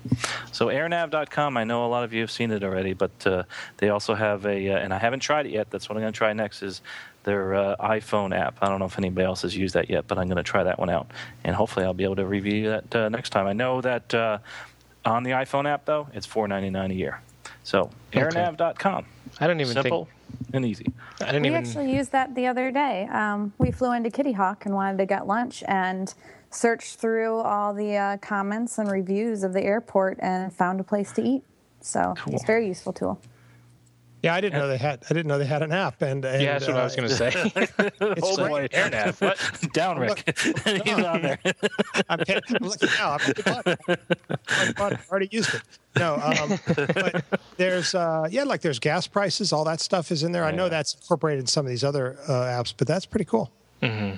So 0.53 0.67
airnav.com, 0.67 1.57
I 1.57 1.65
know 1.65 1.85
a 1.85 1.89
lot 1.89 2.03
of 2.03 2.15
you 2.15 2.23
have 2.23 2.31
seen 2.31 2.51
it 2.51 2.65
already, 2.65 2.95
but 2.95 3.27
uh, 3.27 3.43
they 3.77 3.91
also 3.91 4.15
have 4.15 4.47
a, 4.47 4.71
uh, 4.71 4.79
and 4.79 4.95
I 4.95 4.99
haven't 4.99 5.21
tried 5.21 5.47
it 5.47 5.53
yet. 5.53 5.71
That's 5.71 5.89
what 5.89 5.97
I'm 5.97 6.03
going 6.03 6.15
to 6.15 6.17
try 6.17 6.33
next 6.33 6.63
is 6.63 6.81
their 7.25 7.55
uh, 7.55 7.77
iPhone 7.79 8.35
app. 8.35 8.57
I 8.63 8.71
don't 8.71 8.79
know 8.79 8.87
if 8.87 8.99
anybody 8.99 9.27
else 9.27 9.43
has 9.43 9.55
used 9.55 9.75
that 9.75 9.91
yet, 9.91 10.07
but 10.09 10.17
I'm 10.17 10.29
going 10.29 10.39
to 10.39 10.43
try 10.43 10.65
that 10.65 10.79
one 10.79 10.89
out, 10.89 11.11
and 11.45 11.55
hopefully 11.55 11.85
I'll 11.85 11.95
be 11.95 12.05
able 12.05 12.17
to 12.17 12.27
review 12.27 12.71
that 12.71 12.97
uh, 12.97 13.09
next 13.11 13.31
time. 13.31 13.47
I 13.47 13.53
know 13.53 13.83
that 13.83 14.15
uh, 14.15 14.39
on 15.05 15.25
the 15.25 15.33
iPhone 15.33 15.69
app 15.69 15.85
though, 15.85 16.09
it's 16.15 16.27
$4.99 16.27 16.91
a 16.91 16.95
year. 16.95 17.21
So 17.65 17.91
airnav.com. 18.13 19.05
I 19.41 19.47
don't 19.47 19.61
even 19.61 19.75
Simple 19.75 20.05
think 20.05 20.55
and 20.55 20.65
easy. 20.65 20.87
I 21.21 21.27
didn't 21.27 21.43
we 21.43 21.49
even... 21.49 21.65
actually 21.65 21.95
used 21.95 22.13
that 22.13 22.35
the 22.35 22.47
other 22.47 22.71
day. 22.71 23.09
Um, 23.11 23.53
we 23.59 23.71
flew 23.71 23.93
into 23.93 24.11
Kitty 24.11 24.33
Hawk 24.33 24.67
and 24.67 24.75
wanted 24.75 24.99
to 24.99 25.07
get 25.07 25.27
lunch 25.27 25.63
and 25.67 26.13
searched 26.51 26.99
through 26.99 27.39
all 27.41 27.75
the 27.75 27.97
uh, 27.97 28.17
comments 28.19 28.79
and 28.79 28.91
reviews 28.91 29.43
of 29.43 29.53
the 29.53 29.63
airport 29.63 30.19
and 30.21 30.53
found 30.53 30.81
a 30.81 30.85
place 30.85 31.13
to 31.13 31.23
eat. 31.23 31.43
So 31.81 32.15
cool. 32.17 32.35
it's 32.35 32.45
a 32.45 32.47
very 32.47 32.67
useful 32.67 32.93
tool. 32.93 33.21
Yeah, 34.27 34.35
I 34.35 34.41
didn't 34.41 34.59
know 34.59 34.67
they 34.67 34.77
had. 34.77 35.05
I 35.09 35.15
didn't 35.15 35.29
know 35.29 35.39
they 35.39 35.47
had 35.47 35.63
an 35.63 35.71
app. 35.71 36.03
And, 36.03 36.25
and 36.25 36.43
yeah, 36.43 36.59
that's 36.59 36.67
what 36.67 36.77
uh, 36.77 36.81
I 36.81 36.85
was 36.85 36.97
going 36.97 37.09
to 37.09 37.15
say. 37.15 37.29
it's 37.55 38.21
oh 38.25 38.37
boy, 38.37 38.67
AirNav. 38.73 39.21
What? 39.21 39.73
Down, 39.73 40.01
Rick. 40.01 40.37
He's 40.85 41.05
on 41.05 41.23
there. 41.23 41.39
I'm, 42.09 42.25
I'm 42.29 42.59
looking 42.61 42.89
now. 42.99 43.19
I'm 44.79 44.99
already 45.13 45.29
used 45.31 45.55
it. 45.55 45.63
No, 45.97 46.17
um, 46.17 46.59
but 46.67 47.25
there's 47.57 47.95
uh, 47.95 48.27
yeah, 48.29 48.43
like 48.43 48.63
there's 48.63 48.81
gas 48.81 49.07
prices. 49.07 49.53
All 49.53 49.63
that 49.63 49.81
stuff 49.81 50.11
is 50.11 50.25
in 50.25 50.33
there. 50.33 50.43
Yeah. 50.43 50.49
I 50.49 50.51
know 50.51 50.69
that's 50.69 50.95
incorporated 50.95 51.43
in 51.43 51.47
some 51.47 51.65
of 51.65 51.71
these 51.71 51.85
other 51.85 52.19
uh, 52.27 52.33
apps, 52.33 52.75
but 52.77 52.89
that's 52.89 53.07
pretty 53.07 53.27
cool. 53.27 53.53
Mm-hmm. 53.81 54.17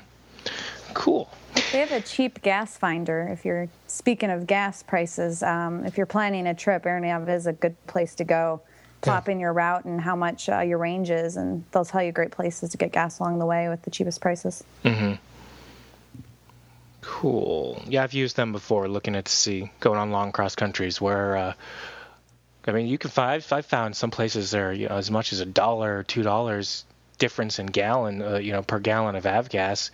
Cool. 0.95 1.29
They 1.71 1.81
have 1.81 1.93
a 1.93 2.01
cheap 2.01 2.41
gas 2.41 2.79
finder. 2.79 3.29
If 3.31 3.45
you're 3.45 3.69
speaking 3.89 4.31
of 4.31 4.47
gas 4.47 4.83
prices, 4.83 5.43
um, 5.43 5.85
if 5.85 5.99
you're 5.99 6.07
planning 6.07 6.47
a 6.47 6.55
trip, 6.55 6.85
AirNav 6.85 7.29
is 7.29 7.47
a 7.47 7.53
good 7.53 7.77
place 7.87 8.15
to 8.15 8.25
go 8.25 8.63
plop 9.01 9.29
in 9.29 9.39
your 9.39 9.53
route 9.53 9.85
and 9.85 10.01
how 10.01 10.17
much 10.17 10.49
uh, 10.49 10.61
your 10.61 10.79
range 10.79 11.11
is, 11.11 11.37
and 11.37 11.65
they'll 11.73 11.85
tell 11.85 12.03
you 12.03 12.13
great 12.13 12.31
places 12.31 12.71
to 12.71 12.77
get 12.77 12.93
gas 12.93 13.19
along 13.19 13.39
the 13.39 13.47
way 13.47 13.69
with 13.69 13.83
the 13.83 13.91
cheapest 13.91 14.21
prices. 14.21 14.65
Mm-hmm. 14.85 15.15
Cool. 17.03 17.83
Yeah, 17.87 18.03
I've 18.03 18.13
used 18.13 18.37
them 18.37 18.53
before, 18.53 18.89
looking 18.89 19.17
at 19.17 19.27
to 19.27 19.33
see 19.33 19.71
going 19.81 19.99
on 19.99 20.11
long 20.11 20.33
cross 20.33 20.55
countries 20.55 21.01
where. 21.01 21.37
Uh, 21.37 21.53
I 22.67 22.73
mean, 22.73 22.87
you 22.87 22.99
can 22.99 23.11
find. 23.11 23.43
I've 23.51 23.67
found 23.67 23.97
some 23.97 24.11
places 24.11 24.51
there 24.51 24.75
you 24.75 24.89
know, 24.91 24.97
as 24.97 25.11
much 25.11 25.33
as 25.33 25.41
a 25.41 25.47
dollar 25.47 25.99
or 25.99 26.03
two 26.03 26.23
dollars 26.23 26.85
difference 27.17 27.59
in 27.59 27.67
gallon, 27.67 28.21
uh, 28.21 28.37
you 28.37 28.53
know, 28.53 28.63
per 28.63 28.79
gallon 28.79 29.17
of 29.17 29.25
avgas. 29.25 29.91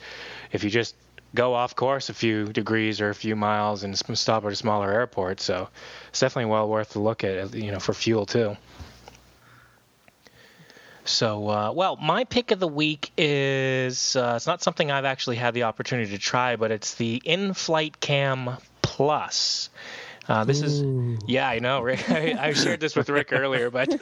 If 0.51 0.65
you 0.65 0.71
just 0.71 0.97
go 1.35 1.55
off 1.55 1.77
course 1.77 2.11
a 2.11 2.15
few 2.15 2.47
degrees 2.47 3.01
or 3.01 3.11
a 3.11 3.15
few 3.15 3.37
miles 3.37 3.85
and 3.85 3.97
stop 3.97 4.45
at 4.45 4.53
a 4.53 4.57
smaller 4.57 4.93
airport, 4.93 5.41
so 5.41 5.69
it's 6.09 6.21
definitely 6.21 6.51
well 6.51 6.69
worth 6.69 6.91
the 6.91 7.01
look 7.01 7.25
at, 7.25 7.55
you 7.55 7.73
know, 7.73 7.79
for 7.79 7.95
fuel 7.95 8.27
too. 8.27 8.57
So, 11.05 11.49
uh, 11.49 11.73
well, 11.73 11.97
my 11.97 12.25
pick 12.25 12.51
of 12.51 12.61
the 12.61 12.69
week 12.69 13.13
is 13.19 14.17
uh, 14.17 14.35
it's 14.37 14.47
not 14.47 14.63
something 14.63 14.91
I've 14.91 15.05
actually 15.05 15.37
had 15.37 15.53
the 15.53 15.65
opportunity 15.65 16.13
to 16.13 16.19
try, 16.19 16.57
but 16.57 16.71
it's 16.71 16.95
the 16.95 17.21
In-Flight 17.25 18.01
Cam 18.01 18.57
Plus. 18.81 19.69
Uh, 20.27 20.45
this 20.45 20.63
Ooh. 20.63 20.65
is 20.65 21.21
yeah, 21.27 21.49
I 21.49 21.59
know, 21.59 21.81
Rick. 21.83 22.11
I, 22.11 22.35
I, 22.39 22.53
shared 22.55 22.81
this 22.81 22.97
with 22.97 23.09
Rick 23.09 23.33
earlier, 23.33 23.71
but 23.71 23.95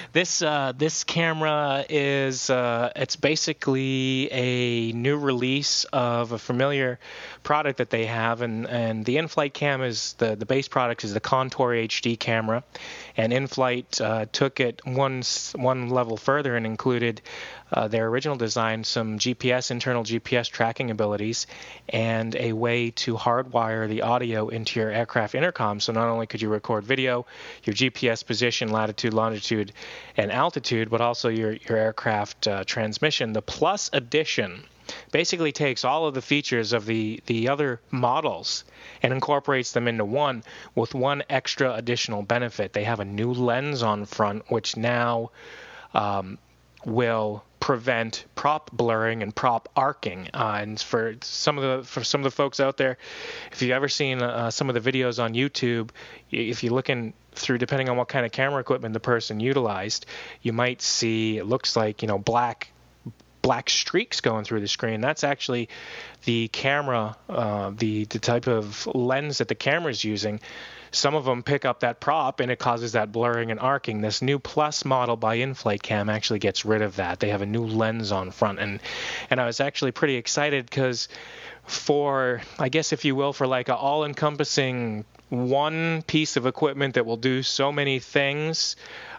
this 0.12 0.42
uh, 0.42 0.72
this 0.76 1.02
camera 1.04 1.84
is 1.88 2.50
uh, 2.50 2.92
it's 2.94 3.16
basically 3.16 4.28
a 4.30 4.92
new 4.92 5.16
release 5.16 5.84
of 5.92 6.32
a 6.32 6.38
familiar 6.38 6.98
product 7.42 7.78
that 7.78 7.90
they 7.90 8.06
have, 8.06 8.42
and 8.42 8.68
and 8.68 9.04
the 9.04 9.16
in-flight 9.16 9.54
cam 9.54 9.82
is 9.82 10.14
the 10.14 10.36
the 10.36 10.46
base 10.46 10.68
product 10.68 11.02
is 11.02 11.14
the 11.14 11.20
Contour 11.20 11.70
HD 11.70 12.18
camera, 12.18 12.62
and 13.16 13.32
in-flight 13.32 14.00
uh, 14.00 14.26
took 14.30 14.60
it 14.60 14.80
one 14.84 15.22
one 15.56 15.90
level 15.90 16.16
further 16.16 16.56
and 16.56 16.64
included 16.64 17.22
uh, 17.72 17.88
their 17.88 18.06
original 18.06 18.36
design 18.36 18.84
some 18.84 19.18
GPS, 19.18 19.72
internal 19.72 20.04
GPS 20.04 20.48
tracking 20.48 20.90
abilities, 20.92 21.48
and 21.88 22.36
a 22.36 22.52
way 22.52 22.92
to 22.92 23.16
hardwire 23.16 23.88
the 23.88 24.02
audio 24.02 24.48
into 24.48 24.78
your 24.78 24.90
aircraft 24.90 25.34
intercom. 25.34 25.55
So 25.56 25.92
not 25.92 26.08
only 26.08 26.26
could 26.26 26.42
you 26.42 26.48
record 26.48 26.84
video, 26.84 27.26
your 27.64 27.74
GPS 27.74 28.24
position, 28.24 28.70
latitude, 28.70 29.14
longitude, 29.14 29.72
and 30.16 30.30
altitude, 30.30 30.90
but 30.90 31.00
also 31.00 31.28
your, 31.28 31.52
your 31.52 31.78
aircraft 31.78 32.46
uh, 32.46 32.64
transmission. 32.64 33.32
The 33.32 33.42
Plus 33.42 33.88
Edition 33.92 34.64
basically 35.12 35.52
takes 35.52 35.84
all 35.84 36.06
of 36.06 36.14
the 36.14 36.22
features 36.22 36.72
of 36.72 36.86
the, 36.86 37.20
the 37.26 37.48
other 37.48 37.80
models 37.90 38.64
and 39.02 39.12
incorporates 39.12 39.72
them 39.72 39.88
into 39.88 40.04
one 40.04 40.44
with 40.74 40.94
one 40.94 41.22
extra 41.30 41.74
additional 41.74 42.22
benefit. 42.22 42.72
They 42.72 42.84
have 42.84 43.00
a 43.00 43.04
new 43.04 43.32
lens 43.32 43.82
on 43.82 44.04
front, 44.04 44.50
which 44.50 44.76
now 44.76 45.30
um, 45.94 46.38
will 46.86 47.44
prevent 47.58 48.24
prop 48.36 48.70
blurring 48.70 49.22
and 49.22 49.34
prop 49.34 49.68
arcing. 49.74 50.30
Uh, 50.32 50.58
and 50.60 50.80
for 50.80 51.16
some 51.20 51.58
of 51.58 51.64
the 51.64 51.86
for 51.86 52.04
some 52.04 52.20
of 52.20 52.24
the 52.24 52.30
folks 52.30 52.60
out 52.60 52.76
there, 52.76 52.96
if 53.50 53.60
you've 53.60 53.72
ever 53.72 53.88
seen 53.88 54.22
uh, 54.22 54.50
some 54.50 54.70
of 54.70 54.80
the 54.80 54.92
videos 54.92 55.22
on 55.22 55.34
YouTube, 55.34 55.90
if 56.30 56.62
you're 56.62 56.72
looking 56.72 57.12
through, 57.32 57.58
depending 57.58 57.88
on 57.88 57.96
what 57.96 58.08
kind 58.08 58.24
of 58.24 58.32
camera 58.32 58.60
equipment 58.60 58.94
the 58.94 59.00
person 59.00 59.40
utilized, 59.40 60.06
you 60.42 60.52
might 60.52 60.80
see 60.80 61.38
it 61.38 61.44
looks 61.44 61.76
like 61.76 62.02
you 62.02 62.08
know 62.08 62.18
black 62.18 62.70
black 63.46 63.70
streaks 63.70 64.20
going 64.20 64.42
through 64.42 64.58
the 64.58 64.66
screen. 64.66 65.00
That's 65.00 65.22
actually 65.22 65.68
the 66.24 66.48
camera, 66.48 67.16
uh, 67.28 67.70
the 67.70 68.04
the 68.06 68.18
type 68.18 68.48
of 68.48 68.88
lens 68.92 69.38
that 69.38 69.46
the 69.46 69.54
camera 69.54 69.92
is 69.92 70.02
using. 70.02 70.40
Some 70.90 71.14
of 71.14 71.24
them 71.24 71.44
pick 71.44 71.64
up 71.64 71.80
that 71.80 72.00
prop 72.00 72.40
and 72.40 72.50
it 72.50 72.58
causes 72.58 72.92
that 72.92 73.12
blurring 73.12 73.52
and 73.52 73.60
arcing. 73.60 74.00
This 74.00 74.20
new 74.20 74.40
Plus 74.40 74.84
model 74.84 75.16
by 75.16 75.34
Inflite 75.36 75.80
Cam 75.80 76.08
actually 76.10 76.40
gets 76.40 76.64
rid 76.64 76.82
of 76.82 76.96
that. 76.96 77.20
They 77.20 77.28
have 77.28 77.42
a 77.42 77.46
new 77.46 77.64
lens 77.64 78.10
on 78.10 78.32
front, 78.32 78.58
and 78.58 78.80
and 79.30 79.40
I 79.40 79.46
was 79.46 79.60
actually 79.60 79.92
pretty 79.92 80.16
excited 80.16 80.64
because 80.68 81.08
for 81.66 82.42
I 82.58 82.68
guess 82.68 82.92
if 82.92 83.04
you 83.04 83.14
will 83.14 83.32
for 83.32 83.46
like 83.46 83.68
a 83.68 83.76
all-encompassing 83.76 85.04
one 85.28 86.02
piece 86.02 86.36
of 86.36 86.46
equipment 86.46 86.94
that 86.94 87.06
will 87.06 87.16
do 87.16 87.42
so 87.42 87.72
many 87.72 87.98
things. 87.98 88.76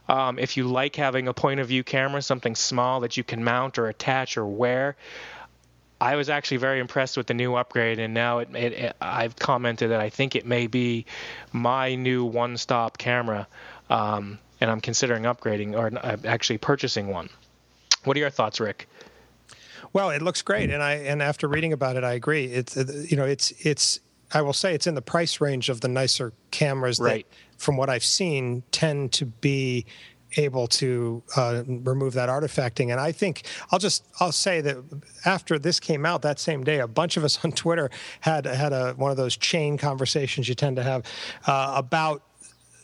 Um, 0.07 0.39
if 0.39 0.55
you 0.55 0.67
like 0.67 0.95
having 0.95 1.27
a 1.27 1.33
point 1.33 1.59
of 1.59 1.67
view 1.67 1.83
camera, 1.83 2.21
something 2.21 2.55
small 2.55 3.01
that 3.01 3.17
you 3.17 3.23
can 3.23 3.43
mount 3.43 3.77
or 3.77 3.87
attach 3.87 4.37
or 4.37 4.45
wear, 4.45 4.95
I 5.99 6.15
was 6.15 6.29
actually 6.29 6.57
very 6.57 6.79
impressed 6.79 7.17
with 7.17 7.27
the 7.27 7.33
new 7.33 7.55
upgrade, 7.55 7.99
and 7.99 8.13
now 8.13 8.39
it, 8.39 8.55
it, 8.55 8.73
it, 8.73 8.95
I've 9.01 9.35
commented 9.35 9.91
that 9.91 9.99
I 9.99 10.09
think 10.09 10.35
it 10.35 10.45
may 10.45 10.67
be 10.67 11.05
my 11.51 11.95
new 11.95 12.23
one-stop 12.23 12.97
camera, 12.97 13.47
um, 13.89 14.37
and 14.61 14.69
I'm 14.69 14.79
considering 14.79 15.23
upgrading 15.23 15.75
or 15.75 15.97
uh, 15.97 16.17
actually 16.25 16.59
purchasing 16.59 17.07
one. 17.07 17.29
What 18.03 18.15
are 18.15 18.19
your 18.19 18.29
thoughts, 18.29 18.59
Rick? 18.59 18.87
Well, 19.91 20.11
it 20.11 20.21
looks 20.21 20.43
great, 20.43 20.69
and 20.69 20.83
I 20.83 20.93
and 20.93 21.21
after 21.21 21.47
reading 21.47 21.73
about 21.73 21.95
it, 21.95 22.03
I 22.03 22.13
agree. 22.13 22.45
It's 22.45 22.75
you 23.09 23.17
know 23.17 23.25
it's 23.25 23.51
it's 23.65 23.99
I 24.33 24.41
will 24.41 24.53
say 24.53 24.73
it's 24.73 24.87
in 24.87 24.95
the 24.95 25.01
price 25.01 25.39
range 25.39 25.69
of 25.69 25.81
the 25.81 25.87
nicer 25.87 26.33
cameras 26.51 26.99
right. 26.99 27.25
that, 27.29 27.61
from 27.61 27.77
what 27.77 27.89
I've 27.89 28.03
seen, 28.03 28.63
tend 28.71 29.13
to 29.13 29.25
be 29.25 29.85
able 30.35 30.67
to 30.67 31.23
uh, 31.35 31.63
remove 31.65 32.13
that 32.13 32.29
artifacting. 32.29 32.91
And 32.91 32.99
I 32.99 33.11
think 33.11 33.43
I'll 33.71 33.79
just 33.79 34.05
I'll 34.19 34.31
say 34.31 34.61
that 34.61 34.77
after 35.25 35.57
this 35.57 35.79
came 35.79 36.05
out 36.05 36.21
that 36.23 36.39
same 36.39 36.63
day, 36.63 36.79
a 36.79 36.87
bunch 36.87 37.17
of 37.17 37.23
us 37.23 37.39
on 37.45 37.51
Twitter 37.51 37.89
had 38.21 38.45
had 38.45 38.73
a 38.73 38.93
one 38.93 39.11
of 39.11 39.17
those 39.17 39.37
chain 39.37 39.77
conversations 39.77 40.49
you 40.49 40.55
tend 40.55 40.75
to 40.75 40.83
have 40.83 41.03
uh, 41.45 41.73
about 41.75 42.23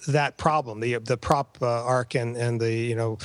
that 0.07 0.37
problem, 0.37 0.79
the 0.79 0.97
the 0.97 1.17
prop 1.17 1.57
uh, 1.61 1.85
arc 1.85 2.15
and 2.15 2.35
and 2.35 2.59
the 2.59 2.73
you 2.73 2.95
know 2.95 3.17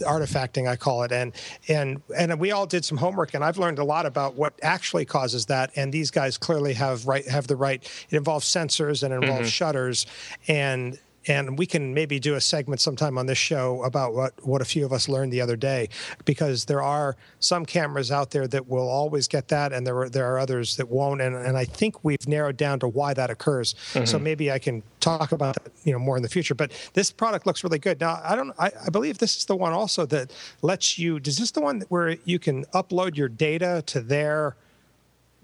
artifacting 0.00 0.68
I 0.68 0.76
call 0.76 1.02
it, 1.02 1.12
and 1.12 1.32
and 1.68 2.02
and 2.16 2.38
we 2.38 2.52
all 2.52 2.66
did 2.66 2.84
some 2.84 2.98
homework, 2.98 3.34
and 3.34 3.44
I've 3.44 3.58
learned 3.58 3.78
a 3.78 3.84
lot 3.84 4.06
about 4.06 4.34
what 4.34 4.58
actually 4.62 5.04
causes 5.04 5.46
that. 5.46 5.70
And 5.76 5.92
these 5.92 6.10
guys 6.10 6.38
clearly 6.38 6.74
have 6.74 7.06
right 7.06 7.26
have 7.28 7.46
the 7.46 7.56
right. 7.56 7.82
It 8.10 8.16
involves 8.16 8.46
sensors 8.46 9.02
and 9.02 9.12
it 9.12 9.22
involves 9.22 9.42
mm-hmm. 9.42 9.48
shutters, 9.48 10.06
and 10.48 10.98
and 11.28 11.58
we 11.58 11.66
can 11.66 11.92
maybe 11.92 12.18
do 12.18 12.34
a 12.34 12.40
segment 12.40 12.80
sometime 12.80 13.18
on 13.18 13.26
this 13.26 13.38
show 13.38 13.82
about 13.82 14.14
what 14.14 14.32
what 14.46 14.62
a 14.62 14.64
few 14.64 14.84
of 14.84 14.92
us 14.92 15.08
learned 15.08 15.32
the 15.32 15.40
other 15.40 15.56
day 15.56 15.88
because 16.24 16.64
there 16.66 16.82
are 16.82 17.16
some 17.40 17.66
cameras 17.66 18.10
out 18.12 18.30
there 18.30 18.46
that 18.48 18.68
will 18.68 18.88
always 18.88 19.28
get 19.28 19.48
that 19.48 19.72
and 19.72 19.86
there 19.86 19.98
are 19.98 20.08
there 20.08 20.32
are 20.32 20.38
others 20.38 20.76
that 20.76 20.88
won't. 20.88 21.20
And, 21.20 21.34
and 21.34 21.56
I 21.56 21.64
think 21.64 22.04
we've 22.04 22.26
narrowed 22.26 22.56
down 22.56 22.80
to 22.80 22.88
why 22.88 23.14
that 23.14 23.30
occurs. 23.30 23.74
Mm-hmm. 23.92 24.04
so 24.06 24.18
maybe 24.18 24.50
I 24.50 24.58
can 24.58 24.82
talk 25.00 25.32
about 25.32 25.62
that 25.62 25.72
you 25.84 25.92
know 25.92 25.98
more 25.98 26.16
in 26.16 26.22
the 26.22 26.28
future. 26.28 26.54
But 26.54 26.72
this 26.94 27.10
product 27.10 27.46
looks 27.46 27.64
really 27.64 27.78
good. 27.78 28.00
Now 28.00 28.20
I 28.22 28.36
don't 28.36 28.52
I, 28.58 28.70
I 28.86 28.90
believe 28.90 29.18
this 29.18 29.36
is 29.36 29.44
the 29.46 29.56
one 29.56 29.72
also 29.72 30.06
that 30.06 30.32
lets 30.62 30.98
you 30.98 31.20
is 31.24 31.38
this 31.38 31.50
the 31.50 31.60
one 31.60 31.82
where 31.88 32.16
you 32.24 32.38
can 32.38 32.64
upload 32.66 33.16
your 33.16 33.28
data 33.28 33.82
to 33.86 34.00
their 34.00 34.56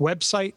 website 0.01 0.55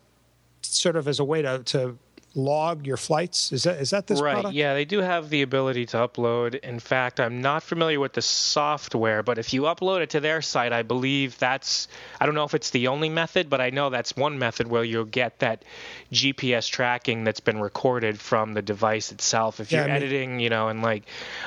sort 0.62 0.96
of 0.96 1.08
as 1.08 1.20
a 1.20 1.24
way 1.24 1.42
to, 1.42 1.62
to 1.64 1.98
log 2.36 2.86
your 2.86 2.98
flights? 2.98 3.52
Is 3.52 3.64
that 3.64 3.78
is 3.80 3.90
that 3.92 4.08
this 4.08 4.22
right? 4.22 4.34
Product? 4.34 4.54
Yeah, 4.54 4.74
they 4.74 4.86
do 4.86 5.00
have 5.00 5.30
the 5.30 5.42
ability 5.42 5.86
to 5.88 5.98
upload. 5.98 6.56
In 6.56 6.80
fact, 6.80 7.20
I'm 7.20 7.42
not 7.42 7.64
familiar 7.64 8.00
with 8.00 8.14
the 8.14 8.22
software, 8.22 9.24
but 9.24 9.38
if 9.38 9.54
you 9.54 9.64
upload 9.64 10.02
it 10.02 10.12
to 10.12 10.20
their 10.20 10.42
site, 10.42 10.74
I 10.74 10.84
believe 10.84 11.38
that's 11.40 11.88
I 12.20 12.26
don't 12.26 12.36
know 12.36 12.44
if 12.44 12.54
it's 12.54 12.70
the 12.70 12.88
only 12.88 13.10
method, 13.10 13.50
but 13.50 13.62
I 13.62 13.70
know 13.70 13.90
that's 13.90 14.16
one 14.16 14.38
method 14.38 14.68
where 14.68 14.84
you'll 14.84 15.06
get 15.06 15.40
that 15.40 15.64
GPS 16.12 16.70
tracking 16.70 17.24
that's 17.24 17.40
been 17.40 17.60
recorded 17.60 18.20
from 18.20 18.54
the 18.54 18.62
device 18.62 19.12
itself. 19.12 19.60
If 19.60 19.72
you're 19.72 19.84
I 19.84 19.88
mean, 19.88 19.96
editing, 19.96 20.40
you 20.40 20.50
know, 20.50 20.70
in 20.70 20.82
like 20.82 21.04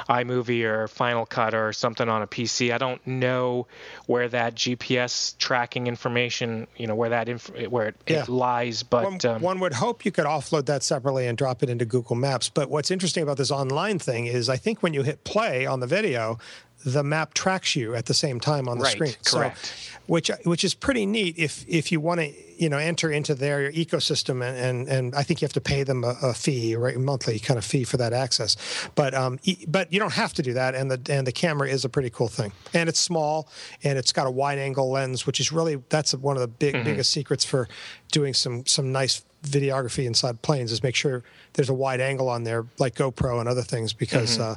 iMovie 0.08 0.64
or 0.64 0.88
Final 0.88 1.26
Cut 1.26 1.54
or 1.54 1.72
something 1.72 2.08
on 2.08 2.22
a 2.22 2.26
PC, 2.26 2.72
I 2.72 2.78
don't 2.78 3.04
know 3.06 3.66
where 4.06 4.28
that 4.28 4.54
GPS 4.54 5.36
tracking 5.38 5.86
information, 5.86 6.66
you 6.76 6.86
know, 6.86 6.94
where 6.94 7.10
that 7.10 7.28
inf- 7.28 7.68
where 7.68 7.88
it, 7.88 7.96
yeah. 8.06 8.22
it 8.22 8.28
lies, 8.28 8.82
but 8.82 9.04
one, 9.04 9.18
um, 9.24 9.42
one 9.42 9.60
would 9.60 9.74
hope 9.74 10.04
you 10.04 10.12
could 10.12 10.24
offload 10.24 10.66
that 10.66 10.77
that 10.78 10.84
separately 10.84 11.26
and 11.26 11.36
drop 11.36 11.64
it 11.64 11.68
into 11.68 11.84
Google 11.84 12.14
Maps. 12.14 12.48
But 12.48 12.70
what's 12.70 12.92
interesting 12.92 13.24
about 13.24 13.36
this 13.36 13.50
online 13.50 13.98
thing 13.98 14.26
is 14.26 14.48
I 14.48 14.56
think 14.56 14.80
when 14.80 14.94
you 14.94 15.02
hit 15.02 15.24
play 15.24 15.66
on 15.66 15.80
the 15.80 15.88
video, 15.88 16.38
the 16.84 17.02
map 17.02 17.34
tracks 17.34 17.74
you 17.74 17.94
at 17.94 18.06
the 18.06 18.14
same 18.14 18.40
time 18.40 18.68
on 18.68 18.78
the 18.78 18.84
right, 18.84 18.92
screen. 18.92 19.14
Correct. 19.24 19.66
So, 19.66 19.98
which 20.06 20.30
which 20.44 20.64
is 20.64 20.74
pretty 20.74 21.06
neat 21.06 21.38
if 21.38 21.64
if 21.68 21.92
you 21.92 22.00
want 22.00 22.20
to 22.20 22.32
you 22.56 22.68
know 22.68 22.78
enter 22.78 23.10
into 23.10 23.34
their 23.34 23.70
ecosystem 23.72 24.42
and 24.46 24.56
and, 24.56 24.88
and 24.88 25.14
I 25.14 25.22
think 25.22 25.40
you 25.40 25.46
have 25.46 25.52
to 25.54 25.60
pay 25.60 25.82
them 25.82 26.02
a, 26.04 26.16
a 26.22 26.34
fee 26.34 26.76
right 26.76 26.96
monthly 26.96 27.38
kind 27.38 27.58
of 27.58 27.64
fee 27.64 27.84
for 27.84 27.98
that 27.98 28.12
access. 28.12 28.56
But 28.94 29.14
um 29.14 29.38
but 29.66 29.92
you 29.92 29.98
don't 29.98 30.14
have 30.14 30.32
to 30.34 30.42
do 30.42 30.54
that 30.54 30.74
and 30.74 30.90
the 30.90 31.12
and 31.12 31.26
the 31.26 31.32
camera 31.32 31.68
is 31.68 31.84
a 31.84 31.88
pretty 31.88 32.10
cool 32.10 32.28
thing 32.28 32.52
and 32.72 32.88
it's 32.88 33.00
small 33.00 33.48
and 33.84 33.98
it's 33.98 34.12
got 34.12 34.26
a 34.26 34.30
wide 34.30 34.58
angle 34.58 34.90
lens 34.90 35.26
which 35.26 35.40
is 35.40 35.52
really 35.52 35.82
that's 35.88 36.14
one 36.14 36.36
of 36.36 36.40
the 36.40 36.48
big 36.48 36.74
mm-hmm. 36.74 36.84
biggest 36.84 37.10
secrets 37.10 37.44
for 37.44 37.68
doing 38.10 38.32
some 38.32 38.64
some 38.66 38.92
nice 38.92 39.24
videography 39.44 40.06
inside 40.06 40.40
planes 40.42 40.72
is 40.72 40.82
make 40.82 40.94
sure 40.94 41.22
there's 41.52 41.68
a 41.68 41.74
wide 41.74 42.00
angle 42.00 42.28
on 42.28 42.44
there 42.44 42.66
like 42.78 42.94
GoPro 42.94 43.40
and 43.40 43.48
other 43.48 43.62
things 43.62 43.92
because. 43.92 44.38
Mm-hmm. 44.38 44.52
Uh, 44.52 44.54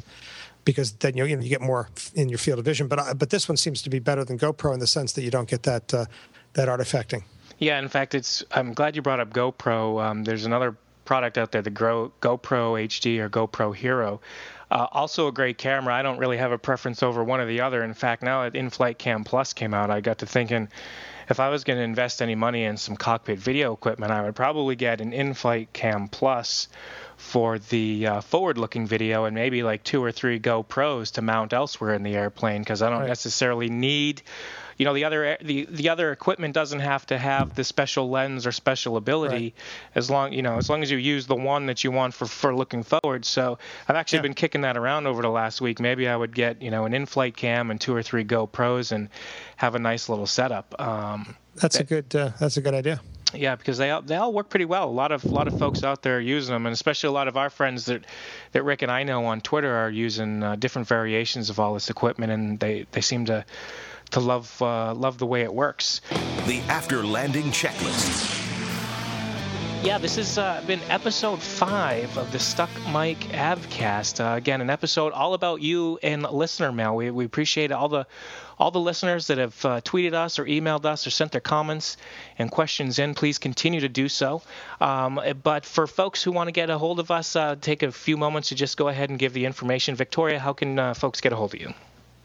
because 0.65 0.93
then 0.93 1.17
you, 1.17 1.35
know, 1.35 1.41
you 1.41 1.49
get 1.49 1.61
more 1.61 1.89
in 2.13 2.29
your 2.29 2.37
field 2.37 2.59
of 2.59 2.65
vision. 2.65 2.87
But 2.87 2.99
uh, 2.99 3.13
but 3.13 3.29
this 3.29 3.47
one 3.49 3.57
seems 3.57 3.81
to 3.83 3.89
be 3.89 3.99
better 3.99 4.23
than 4.23 4.37
GoPro 4.37 4.73
in 4.73 4.79
the 4.79 4.87
sense 4.87 5.13
that 5.13 5.23
you 5.23 5.31
don't 5.31 5.49
get 5.49 5.63
that 5.63 5.93
uh, 5.93 6.05
that 6.53 6.67
artifacting. 6.67 7.23
Yeah, 7.59 7.79
in 7.79 7.87
fact, 7.87 8.15
it's. 8.15 8.43
I'm 8.51 8.73
glad 8.73 8.95
you 8.95 9.01
brought 9.01 9.19
up 9.19 9.33
GoPro. 9.33 10.03
Um, 10.03 10.23
there's 10.23 10.45
another 10.45 10.75
product 11.05 11.37
out 11.37 11.51
there, 11.51 11.61
the 11.61 11.69
Go, 11.69 12.11
GoPro 12.21 12.81
HD 12.87 13.19
or 13.19 13.29
GoPro 13.29 13.75
Hero. 13.75 14.21
Uh, 14.69 14.87
also 14.91 15.27
a 15.27 15.31
great 15.31 15.57
camera. 15.57 15.93
I 15.93 16.01
don't 16.01 16.17
really 16.17 16.37
have 16.37 16.53
a 16.53 16.57
preference 16.57 17.03
over 17.03 17.23
one 17.23 17.41
or 17.41 17.45
the 17.45 17.59
other. 17.61 17.83
In 17.83 17.93
fact, 17.93 18.23
now 18.23 18.43
that 18.43 18.53
InFlight 18.53 18.97
Cam 18.97 19.25
Plus 19.25 19.51
came 19.51 19.73
out, 19.73 19.91
I 19.91 19.99
got 19.99 20.19
to 20.19 20.25
thinking 20.25 20.69
if 21.29 21.39
I 21.39 21.49
was 21.49 21.63
going 21.63 21.77
to 21.77 21.83
invest 21.83 22.21
any 22.21 22.35
money 22.35 22.63
in 22.63 22.77
some 22.77 22.95
cockpit 22.95 23.39
video 23.39 23.73
equipment, 23.73 24.11
I 24.11 24.21
would 24.21 24.35
probably 24.35 24.75
get 24.75 25.01
an 25.01 25.11
InFlight 25.11 25.67
Cam 25.73 26.07
Plus 26.07 26.67
for 27.21 27.59
the 27.59 28.07
uh, 28.07 28.21
forward-looking 28.21 28.87
video 28.87 29.25
and 29.25 29.35
maybe 29.35 29.63
like 29.63 29.83
two 29.83 30.03
or 30.03 30.11
three 30.11 30.39
GoPros 30.39 31.13
to 31.13 31.21
mount 31.21 31.53
elsewhere 31.53 31.93
in 31.93 32.03
the 32.03 32.15
airplane 32.15 32.61
because 32.61 32.81
I 32.81 32.89
don't 32.89 33.01
right. 33.01 33.07
necessarily 33.07 33.69
need 33.69 34.21
you 34.77 34.85
know 34.85 34.95
the 34.95 35.05
other 35.05 35.37
the 35.41 35.67
the 35.69 35.89
other 35.89 36.11
equipment 36.11 36.55
doesn't 36.55 36.79
have 36.79 37.05
to 37.05 37.17
have 37.17 37.53
the 37.53 37.63
special 37.63 38.09
lens 38.09 38.47
or 38.47 38.51
special 38.51 38.97
ability 38.97 39.35
right. 39.35 39.53
as 39.93 40.09
long 40.09 40.33
you 40.33 40.41
know 40.41 40.57
as 40.57 40.71
long 40.71 40.81
as 40.81 40.89
you 40.89 40.97
use 40.97 41.27
the 41.27 41.35
one 41.35 41.67
that 41.67 41.83
you 41.83 41.91
want 41.91 42.15
for 42.15 42.25
for 42.25 42.55
looking 42.55 42.81
forward 42.81 43.23
so 43.23 43.59
i've 43.87 43.95
actually 43.95 44.17
yeah. 44.17 44.23
been 44.23 44.33
kicking 44.33 44.61
that 44.61 44.77
around 44.77 45.05
over 45.05 45.21
the 45.21 45.29
last 45.29 45.61
week 45.61 45.79
maybe 45.79 46.07
i 46.07 46.15
would 46.15 46.33
get 46.33 46.59
you 46.63 46.71
know 46.71 46.85
an 46.85 46.95
in-flight 46.95 47.37
cam 47.37 47.69
and 47.69 47.79
two 47.79 47.93
or 47.93 48.01
three 48.01 48.25
gopros 48.25 48.91
and 48.91 49.09
have 49.55 49.75
a 49.75 49.79
nice 49.79 50.09
little 50.09 50.25
setup 50.25 50.73
um, 50.81 51.35
that's 51.55 51.77
that, 51.77 51.83
a 51.83 51.85
good 51.85 52.15
uh, 52.15 52.31
that's 52.39 52.57
a 52.57 52.61
good 52.61 52.73
idea 52.73 52.99
yeah, 53.33 53.55
because 53.55 53.77
they 53.77 53.89
all, 53.91 54.01
they 54.01 54.15
all 54.15 54.33
work 54.33 54.49
pretty 54.49 54.65
well. 54.65 54.87
A 54.87 54.91
lot 54.91 55.11
of 55.11 55.23
a 55.23 55.29
lot 55.29 55.47
of 55.47 55.57
folks 55.57 55.83
out 55.83 56.01
there 56.01 56.17
are 56.17 56.21
using 56.21 56.53
them, 56.53 56.65
and 56.65 56.73
especially 56.73 57.09
a 57.09 57.11
lot 57.11 57.27
of 57.27 57.37
our 57.37 57.49
friends 57.49 57.85
that 57.85 58.05
that 58.51 58.63
Rick 58.63 58.81
and 58.81 58.91
I 58.91 59.03
know 59.03 59.25
on 59.25 59.41
Twitter 59.41 59.73
are 59.73 59.89
using 59.89 60.43
uh, 60.43 60.55
different 60.55 60.87
variations 60.87 61.49
of 61.49 61.59
all 61.59 61.73
this 61.73 61.89
equipment, 61.89 62.31
and 62.31 62.59
they, 62.59 62.85
they 62.91 63.01
seem 63.01 63.25
to 63.25 63.45
to 64.11 64.19
love 64.19 64.61
uh, 64.61 64.93
love 64.93 65.17
the 65.17 65.25
way 65.25 65.41
it 65.41 65.53
works. 65.53 66.01
The 66.45 66.61
after 66.67 67.03
landing 67.03 67.51
checklist. 67.51 68.50
Yeah, 69.83 69.97
this 69.97 70.17
has 70.17 70.37
uh, 70.37 70.63
been 70.67 70.79
episode 70.89 71.41
five 71.41 72.15
of 72.15 72.31
the 72.31 72.37
Stuck 72.37 72.69
Mic 72.93 73.17
Avcast. 73.31 74.23
Uh, 74.23 74.35
again, 74.35 74.61
an 74.61 74.69
episode 74.69 75.11
all 75.11 75.33
about 75.33 75.63
you 75.63 75.97
and 76.03 76.21
listener 76.21 76.71
mail. 76.71 76.95
We, 76.95 77.09
we 77.09 77.25
appreciate 77.25 77.71
all 77.71 77.89
the 77.89 78.05
all 78.59 78.69
the 78.69 78.79
listeners 78.79 79.25
that 79.25 79.39
have 79.39 79.65
uh, 79.65 79.81
tweeted 79.81 80.13
us 80.13 80.37
or 80.37 80.45
emailed 80.45 80.85
us 80.85 81.07
or 81.07 81.09
sent 81.09 81.31
their 81.31 81.41
comments 81.41 81.97
and 82.37 82.51
questions 82.51 82.99
in. 82.99 83.15
Please 83.15 83.39
continue 83.39 83.79
to 83.79 83.89
do 83.89 84.07
so. 84.07 84.43
Um, 84.79 85.19
but 85.41 85.65
for 85.65 85.87
folks 85.87 86.21
who 86.21 86.31
want 86.31 86.47
to 86.47 86.51
get 86.51 86.69
a 86.69 86.77
hold 86.77 86.99
of 86.99 87.09
us, 87.09 87.35
uh, 87.35 87.55
take 87.59 87.81
a 87.81 87.91
few 87.91 88.17
moments 88.17 88.49
to 88.49 88.55
just 88.55 88.77
go 88.77 88.87
ahead 88.87 89.09
and 89.09 89.17
give 89.17 89.33
the 89.33 89.45
information. 89.45 89.95
Victoria, 89.95 90.37
how 90.37 90.53
can 90.53 90.77
uh, 90.77 90.93
folks 90.93 91.21
get 91.21 91.33
a 91.33 91.35
hold 91.35 91.55
of 91.55 91.59
you? 91.59 91.73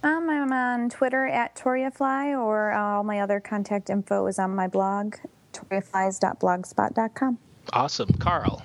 Um, 0.02 0.28
I'm 0.28 0.52
on 0.52 0.90
Twitter 0.90 1.26
at 1.26 1.56
ToriaFly, 1.56 2.38
or 2.38 2.72
all 2.72 3.02
my 3.02 3.20
other 3.20 3.40
contact 3.40 3.88
info 3.88 4.26
is 4.26 4.38
on 4.38 4.54
my 4.54 4.68
blog, 4.68 5.14
toriaflies.blogspot.com. 5.54 7.38
Awesome. 7.72 8.12
Carl. 8.14 8.62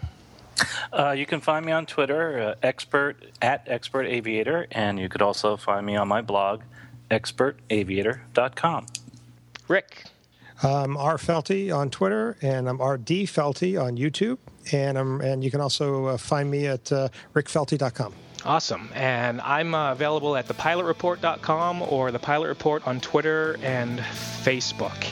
Uh, 0.93 1.11
you 1.11 1.25
can 1.25 1.41
find 1.41 1.65
me 1.65 1.71
on 1.71 1.85
Twitter, 1.85 2.39
uh, 2.39 2.55
expert 2.61 3.17
at 3.41 3.63
expert 3.67 4.05
aviator, 4.05 4.67
and 4.71 4.99
you 4.99 5.09
could 5.09 5.21
also 5.21 5.57
find 5.57 5.85
me 5.85 5.95
on 5.95 6.07
my 6.07 6.21
blog, 6.21 6.61
expertaviator.com. 7.09 8.85
Rick. 9.67 10.03
I'm 10.63 10.95
R 10.95 11.17
Felty 11.17 11.75
on 11.75 11.89
Twitter, 11.89 12.37
and 12.41 12.69
I'm 12.69 12.79
RD 12.81 13.25
Felty 13.25 13.81
on 13.81 13.97
YouTube, 13.97 14.37
and 14.71 14.97
I'm, 14.97 15.19
and 15.21 15.43
you 15.43 15.49
can 15.49 15.59
also 15.59 16.05
uh, 16.05 16.17
find 16.17 16.51
me 16.51 16.67
at 16.67 16.91
uh, 16.91 17.09
rickfelty.com. 17.33 18.13
Awesome. 18.45 18.89
And 18.93 19.39
I'm 19.41 19.73
uh, 19.75 19.91
available 19.91 20.35
at 20.35 20.47
thepilotreport.com 20.47 21.83
or 21.83 22.11
the 22.11 22.19
Pilot 22.19 22.47
Report 22.47 22.85
on 22.87 22.99
Twitter 22.99 23.57
and 23.61 23.99
Facebook. 23.99 25.11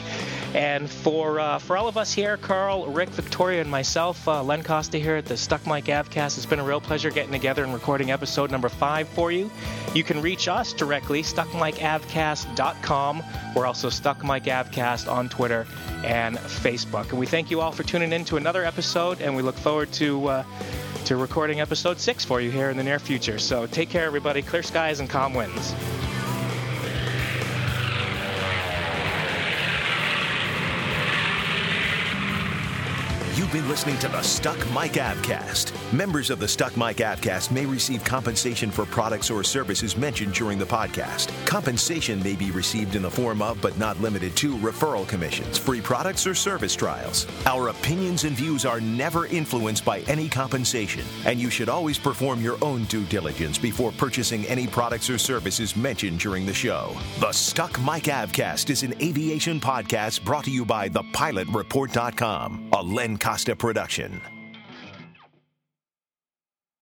And 0.54 0.88
for 0.90 1.38
uh, 1.38 1.58
for 1.60 1.76
all 1.76 1.86
of 1.86 1.96
us 1.96 2.12
here, 2.12 2.36
Carl, 2.36 2.86
Rick, 2.86 3.10
Victoria, 3.10 3.60
and 3.60 3.70
myself, 3.70 4.26
uh, 4.26 4.42
Len 4.42 4.64
Costa 4.64 4.98
here 4.98 5.14
at 5.16 5.26
the 5.26 5.36
Stuck 5.36 5.64
Mic 5.66 5.84
Avcast, 5.84 6.36
it's 6.36 6.46
been 6.46 6.58
a 6.58 6.64
real 6.64 6.80
pleasure 6.80 7.10
getting 7.10 7.30
together 7.30 7.62
and 7.62 7.72
recording 7.72 8.10
episode 8.10 8.50
number 8.50 8.68
five 8.68 9.08
for 9.08 9.30
you. 9.30 9.48
You 9.94 10.02
can 10.02 10.20
reach 10.20 10.48
us 10.48 10.72
directly, 10.72 11.22
stuckmicavcast.com. 11.22 13.22
We're 13.54 13.66
also 13.66 13.90
Stuck 13.90 14.24
Mic 14.24 14.42
Avcast 14.44 15.10
on 15.10 15.28
Twitter 15.28 15.66
and 16.04 16.36
Facebook. 16.36 17.10
And 17.10 17.20
we 17.20 17.26
thank 17.26 17.52
you 17.52 17.60
all 17.60 17.70
for 17.70 17.84
tuning 17.84 18.12
in 18.12 18.24
to 18.24 18.36
another 18.36 18.64
episode, 18.64 19.20
and 19.20 19.36
we 19.36 19.42
look 19.42 19.56
forward 19.56 19.92
to. 19.94 20.26
Uh, 20.26 20.44
to 21.06 21.16
recording 21.16 21.62
episode 21.62 21.98
six 21.98 22.26
for 22.26 22.42
you 22.42 22.50
here 22.50 22.68
in 22.68 22.76
the 22.76 22.84
near 22.84 22.98
future. 22.98 23.38
So 23.38 23.66
take 23.66 23.88
care, 23.88 24.04
everybody. 24.04 24.42
Clear 24.42 24.62
skies 24.62 25.00
and 25.00 25.08
calm 25.08 25.32
winds. 25.32 25.74
You've 33.52 33.62
been 33.62 33.68
listening 33.68 33.98
to 33.98 34.06
the 34.06 34.22
Stuck 34.22 34.58
Mic 34.66 34.92
Avcast. 34.92 35.72
Members 35.92 36.30
of 36.30 36.38
the 36.38 36.46
Stuck 36.46 36.76
Mic 36.76 36.98
Avcast 36.98 37.50
may 37.50 37.66
receive 37.66 38.04
compensation 38.04 38.70
for 38.70 38.86
products 38.86 39.28
or 39.28 39.42
services 39.42 39.96
mentioned 39.96 40.34
during 40.34 40.56
the 40.56 40.64
podcast. 40.64 41.32
Compensation 41.46 42.22
may 42.22 42.36
be 42.36 42.52
received 42.52 42.94
in 42.94 43.02
the 43.02 43.10
form 43.10 43.42
of, 43.42 43.60
but 43.60 43.76
not 43.76 44.00
limited 44.00 44.36
to, 44.36 44.56
referral 44.58 45.08
commissions, 45.08 45.58
free 45.58 45.80
products, 45.80 46.28
or 46.28 46.34
service 46.34 46.76
trials. 46.76 47.26
Our 47.44 47.70
opinions 47.70 48.22
and 48.22 48.36
views 48.36 48.64
are 48.64 48.80
never 48.80 49.26
influenced 49.26 49.84
by 49.84 50.02
any 50.02 50.28
compensation, 50.28 51.02
and 51.24 51.40
you 51.40 51.50
should 51.50 51.68
always 51.68 51.98
perform 51.98 52.40
your 52.40 52.56
own 52.62 52.84
due 52.84 53.04
diligence 53.06 53.58
before 53.58 53.90
purchasing 53.90 54.46
any 54.46 54.68
products 54.68 55.10
or 55.10 55.18
services 55.18 55.74
mentioned 55.74 56.20
during 56.20 56.46
the 56.46 56.54
show. 56.54 56.96
The 57.18 57.32
Stuck 57.32 57.80
Mic 57.80 58.04
Avcast 58.04 58.70
is 58.70 58.84
an 58.84 58.94
aviation 59.02 59.58
podcast 59.58 60.22
brought 60.22 60.44
to 60.44 60.52
you 60.52 60.64
by 60.64 60.88
thepilotreport.com, 60.88 62.68
a 62.74 62.80
Len 62.80 63.18
Costa 63.40 63.56
production. 63.56 64.39